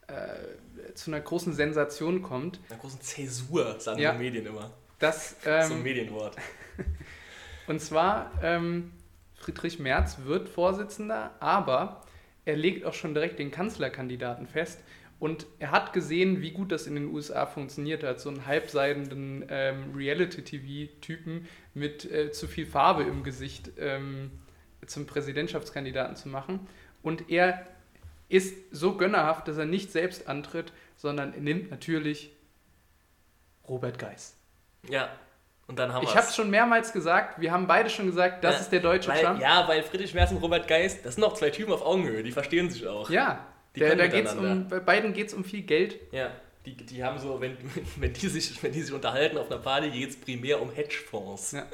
äh, 0.09 0.93
zu 0.95 1.13
einer 1.13 1.21
großen 1.21 1.53
Sensation 1.53 2.23
kommt. 2.23 2.59
Einer 2.69 2.81
großen 2.81 3.01
Zäsur, 3.01 3.79
sagen 3.79 4.01
Ja. 4.01 4.13
die 4.13 4.19
Medien 4.19 4.47
immer. 4.47 4.73
Das, 4.99 5.37
so 5.45 5.51
ein 5.51 5.71
ähm, 5.71 5.83
Medienwort. 5.85 6.35
und 7.69 7.81
zwar, 7.81 8.33
ähm, 8.43 8.93
Friedrich 9.37 9.79
Merz 9.79 10.17
wird 10.25 10.49
Vorsitzender, 10.49 11.31
aber 11.39 12.03
er 12.47 12.57
legt 12.57 12.87
auch 12.87 12.95
schon 12.95 13.13
direkt 13.13 13.39
den 13.39 13.51
Kanzlerkandidaten 13.51 14.47
fest. 14.47 14.83
Und 15.19 15.47
er 15.59 15.71
hat 15.71 15.93
gesehen, 15.93 16.43
wie 16.43 16.53
gut 16.53 16.73
das 16.73 16.87
in 16.87 16.95
den 16.95 17.07
USA 17.07 17.47
funktioniert 17.47 18.05
hat, 18.05 18.21
so 18.21 18.29
einen 18.29 18.47
halbseidenden 18.47 19.45
ähm, 19.49 19.95
Reality-TV-Typen 19.95 21.49
mit 21.75 22.11
äh, 22.11 22.31
zu 22.33 22.47
viel 22.47 22.67
Farbe 22.67 23.03
im 23.03 23.25
Gesicht 23.25 23.73
ähm, 23.79 24.31
zum 24.87 25.07
Präsidentschaftskandidaten 25.07 26.17
zu 26.17 26.29
machen. 26.29 26.61
Und 27.03 27.31
er 27.31 27.67
ist 28.29 28.57
so 28.73 28.97
gönnerhaft, 28.97 29.49
dass 29.49 29.57
er 29.57 29.65
nicht 29.65 29.91
selbst 29.91 30.29
antritt, 30.29 30.73
sondern 30.97 31.33
er 31.35 31.41
nimmt 31.41 31.71
natürlich 31.71 32.31
Robert 33.69 33.99
Geis. 33.99 34.37
Ja, 34.89 35.11
und 35.69 35.79
dann 35.79 35.93
haben 35.93 36.03
Ich 36.03 36.11
wir's. 36.11 36.17
habe 36.17 36.27
es 36.29 36.37
schon 36.37 36.51
mehrmals 36.51 36.93
gesagt, 36.93 37.41
wir 37.41 37.51
haben 37.53 37.67
beide 37.67 37.91
schon 37.91 38.07
gesagt, 38.07 38.45
das 38.45 38.55
Ja, 38.55 38.61
ist 38.61 38.71
der 38.73 38.81
deutsche 38.81 39.11
weil, 39.11 39.23
Trump. 39.25 39.41
Ja, 39.41 39.67
weil 39.69 39.83
Friedrich 39.83 40.15
Merz 40.15 40.31
und 40.31 40.39
Robert 40.39 40.69
Geist, 40.69 41.05
das 41.05 41.15
sind 41.15 41.23
noch 41.23 41.35
zwei 41.35 41.51
Typen 41.51 41.73
auf 41.73 41.85
Augenhöhe, 41.85 42.23
die 42.23 42.33
verstehen 42.33 42.71
sich 42.71 42.87
auch. 42.87 43.11
Ja, 43.11 43.45
Die 43.75 43.81
der, 43.81 43.97
da 43.97 44.07
geht's 44.07 44.35
um, 44.35 44.69
bei 44.69 44.81
beiden 44.81 45.13
geht 45.13 45.29
es 45.29 45.35
um 45.35 45.45
viel 45.45 45.63
Geld. 45.63 45.99
Ja, 46.13 46.31
die, 46.65 46.77
die 46.77 47.03
haben 47.05 47.19
so, 47.19 47.41
wenn, 47.41 47.57
wenn, 47.97 48.13
die 48.13 48.29
sich, 48.29 48.63
wenn 48.63 48.73
die 48.73 48.83
sich 48.83 48.95
unterhalten 48.95 49.39
auf 49.39 49.51
einer 49.51 49.61
Party, 49.61 49.91
geht 49.91 50.11
es 50.11 50.17
primär 50.21 50.61
um 50.63 50.71
Hedgefonds. 50.73 51.53
Ja. 51.53 51.67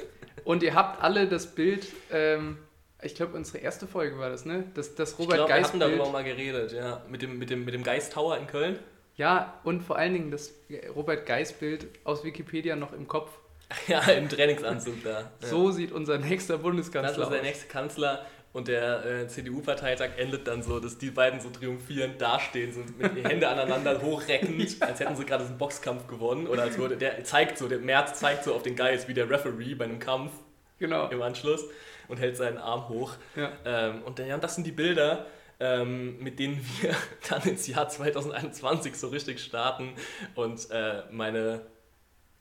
Und 0.43 0.63
ihr 0.63 0.73
habt 0.75 1.01
alle 1.01 1.27
das 1.27 1.47
Bild, 1.55 1.87
ähm, 2.11 2.57
ich 3.01 3.15
glaube, 3.15 3.35
unsere 3.35 3.57
erste 3.59 3.85
Folge 3.85 4.17
war 4.17 4.29
das, 4.29 4.45
ne? 4.45 4.63
Das, 4.75 4.95
das 4.95 5.11
Ich 5.13 5.19
Robert 5.19 5.35
glaube, 5.35 5.53
wir 5.53 5.63
hatten 5.63 5.79
darüber 5.79 6.09
mal 6.09 6.23
geredet, 6.23 6.71
ja. 6.73 7.01
Mit 7.09 7.21
dem, 7.21 7.37
mit 7.37 7.49
dem, 7.49 7.65
mit 7.65 7.73
dem 7.73 7.83
Geist 7.83 8.13
Tower 8.13 8.37
in 8.37 8.47
Köln. 8.47 8.79
Ja, 9.15 9.59
und 9.63 9.81
vor 9.83 9.97
allen 9.97 10.13
Dingen 10.13 10.31
das 10.31 10.53
Robert 10.95 11.25
Geis 11.25 11.53
Bild 11.53 11.85
aus 12.03 12.23
Wikipedia 12.23 12.75
noch 12.75 12.93
im 12.93 13.07
Kopf. 13.07 13.29
Ja, 13.87 14.01
im 14.11 14.29
Trainingsanzug 14.29 15.03
da. 15.03 15.09
Ja. 15.21 15.29
So 15.47 15.71
sieht 15.71 15.91
unser 15.91 16.17
nächster 16.19 16.55
Das 16.55 16.63
Bundeskanzler 16.63 17.23
ist 17.23 17.29
der 17.31 17.39
aus. 17.39 17.45
nächste 17.45 17.67
Kanzler 17.67 18.25
und 18.53 18.67
der 18.67 19.03
äh, 19.05 19.27
CDU-Parteitag 19.27 20.11
endet 20.17 20.47
dann 20.47 20.61
so, 20.61 20.79
dass 20.79 20.97
die 20.99 21.09
beiden 21.09 21.39
so 21.41 21.49
triumphierend 21.49 22.21
dastehen, 22.21 22.71
so 22.71 22.81
mit 22.99 23.15
den 23.17 23.25
Händen 23.25 23.45
aneinander 23.45 23.99
hochreckend, 24.01 24.77
als 24.81 24.99
hätten 24.99 25.15
sie 25.15 25.25
gerade 25.25 25.43
so 25.43 25.49
einen 25.49 25.57
Boxkampf 25.57 26.05
gewonnen. 26.07 26.45
Oder 26.47 26.61
als 26.63 26.77
würde, 26.77 26.95
der 26.95 27.23
zeigt 27.23 27.57
so, 27.57 27.67
der 27.67 27.79
Merz 27.79 28.19
zeigt 28.19 28.43
so 28.43 28.53
auf 28.53 28.61
den 28.61 28.75
Geist 28.75 29.07
wie 29.07 29.15
der 29.15 29.27
Referee 29.29 29.73
bei 29.73 29.85
einem 29.85 29.99
Kampf 29.99 30.31
Genau. 30.77 31.07
im 31.09 31.21
Anschluss 31.21 31.63
und 32.09 32.19
hält 32.19 32.37
seinen 32.37 32.57
Arm 32.59 32.89
hoch. 32.89 33.13
Ja. 33.35 33.51
Ähm, 33.65 34.03
und 34.03 34.19
ja, 34.19 34.37
das 34.37 34.53
sind 34.55 34.67
die 34.67 34.71
Bilder, 34.71 35.25
ähm, 35.59 36.19
mit 36.19 36.37
denen 36.37 36.63
wir 36.81 36.93
dann 37.29 37.41
ins 37.43 37.65
Jahr 37.67 37.89
2021 37.89 38.95
so 38.95 39.07
richtig 39.07 39.39
starten. 39.39 39.93
Und 40.35 40.69
äh, 40.69 41.03
meine, 41.09 41.61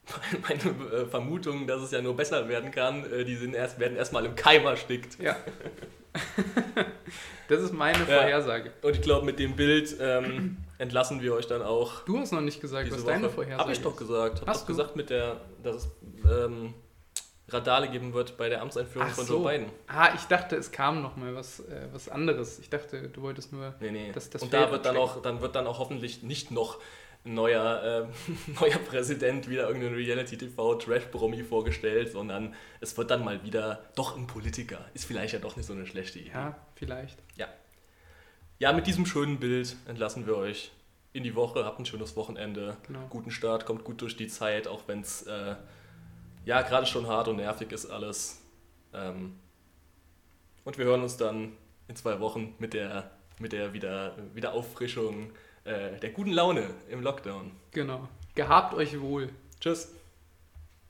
meine 0.42 0.92
äh, 1.02 1.06
Vermutung, 1.06 1.66
dass 1.66 1.80
es 1.82 1.90
ja 1.92 2.02
nur 2.02 2.16
besser 2.16 2.48
werden 2.48 2.70
kann, 2.70 3.10
äh, 3.12 3.24
die 3.24 3.36
sind 3.36 3.54
erst, 3.54 3.78
werden 3.78 3.96
erstmal 3.96 4.24
im 4.26 4.34
Keim 4.34 4.64
erstickt. 4.66 5.18
Ja. 5.22 5.36
das 7.48 7.60
ist 7.62 7.72
meine 7.72 7.98
Ja. 8.00 8.04
Vorhersage. 8.04 8.72
Und 8.82 8.96
ich 8.96 9.02
glaube, 9.02 9.24
mit 9.26 9.38
dem 9.38 9.56
Bild 9.56 9.96
ähm, 10.00 10.58
entlassen 10.78 11.20
wir 11.22 11.34
euch 11.34 11.46
dann 11.46 11.62
auch. 11.62 12.04
Du 12.04 12.18
hast 12.18 12.32
noch 12.32 12.40
nicht 12.40 12.60
gesagt, 12.60 12.90
was 12.90 13.02
Woche. 13.02 13.12
deine 13.12 13.30
Vorhersage 13.30 13.62
Hab 13.68 13.72
ich 13.72 13.80
doch 13.80 13.92
ist. 13.92 13.98
gesagt. 13.98 14.40
Hab 14.40 14.48
Hast 14.48 14.62
doch 14.62 14.66
du? 14.66 14.72
gesagt, 14.72 14.96
mit 14.96 15.10
der, 15.10 15.40
dass 15.62 15.76
es 15.76 15.88
ähm, 16.30 16.74
Radale 17.48 17.88
geben 17.90 18.14
wird 18.14 18.36
bei 18.36 18.48
der 18.48 18.62
Amtseinführung 18.62 19.08
Ach 19.10 19.14
von 19.14 19.24
so. 19.26 19.34
Joe 19.42 19.52
Biden. 19.52 19.66
Ah, 19.86 20.10
ich 20.14 20.22
dachte, 20.24 20.56
es 20.56 20.72
kam 20.72 21.02
noch 21.02 21.16
mal 21.16 21.34
was, 21.34 21.60
äh, 21.60 21.88
was 21.92 22.08
anderes. 22.08 22.58
Ich 22.58 22.70
dachte, 22.70 23.08
du 23.08 23.22
wolltest 23.22 23.52
nur... 23.52 23.74
Nee, 23.80 23.90
nee. 23.90 24.12
Das- 24.12 24.30
das 24.30 24.42
und 24.42 24.52
da 24.54 24.70
wird 24.70 24.86
dann 24.86 24.96
auch, 24.96 25.20
dann 25.22 25.40
wird 25.40 25.54
dann 25.54 25.66
auch 25.66 25.78
hoffentlich 25.78 26.22
nicht 26.22 26.50
noch 26.50 26.78
neuer, 27.24 28.08
ähm, 28.28 28.54
neuer 28.60 28.78
Präsident, 28.78 29.48
wieder 29.48 29.68
irgendein 29.68 29.94
Reality-TV-Trash-Promi 29.94 31.44
vorgestellt, 31.44 32.10
sondern 32.12 32.54
es 32.80 32.96
wird 32.96 33.10
dann 33.10 33.24
mal 33.24 33.42
wieder 33.44 33.84
doch 33.94 34.16
ein 34.16 34.26
Politiker. 34.26 34.84
Ist 34.94 35.04
vielleicht 35.04 35.32
ja 35.32 35.38
doch 35.38 35.56
nicht 35.56 35.66
so 35.66 35.72
eine 35.72 35.86
schlechte 35.86 36.18
Idee. 36.18 36.30
Ja, 36.32 36.56
vielleicht. 36.74 37.18
Ja, 38.62 38.72
mit 38.72 38.86
diesem 38.86 39.06
schönen 39.06 39.40
Bild 39.40 39.74
entlassen 39.88 40.24
wir 40.24 40.36
euch 40.36 40.70
in 41.12 41.24
die 41.24 41.34
Woche. 41.34 41.64
Habt 41.64 41.80
ein 41.80 41.84
schönes 41.84 42.14
Wochenende. 42.14 42.76
Genau. 42.86 43.04
Guten 43.10 43.32
Start, 43.32 43.66
kommt 43.66 43.82
gut 43.82 44.00
durch 44.00 44.16
die 44.16 44.28
Zeit, 44.28 44.68
auch 44.68 44.82
wenn 44.86 45.00
es 45.00 45.22
äh, 45.22 45.56
ja 46.44 46.62
gerade 46.62 46.86
schon 46.86 47.08
hart 47.08 47.26
und 47.26 47.38
nervig 47.38 47.72
ist 47.72 47.86
alles. 47.86 48.40
Ähm, 48.94 49.34
und 50.62 50.78
wir 50.78 50.84
hören 50.84 51.02
uns 51.02 51.16
dann 51.16 51.54
in 51.88 51.96
zwei 51.96 52.20
Wochen 52.20 52.54
mit 52.60 52.72
der, 52.72 53.10
mit 53.40 53.50
der 53.50 53.72
wieder, 53.72 54.16
wieder 54.32 54.52
Auffrischung 54.52 55.32
äh, 55.64 55.98
der 55.98 56.10
guten 56.10 56.32
Laune 56.32 56.70
im 56.88 57.02
Lockdown. 57.02 57.52
Genau. 57.70 58.08
Gehabt 58.34 58.74
euch 58.74 59.00
wohl. 59.00 59.30
Tschüss. 59.60 59.94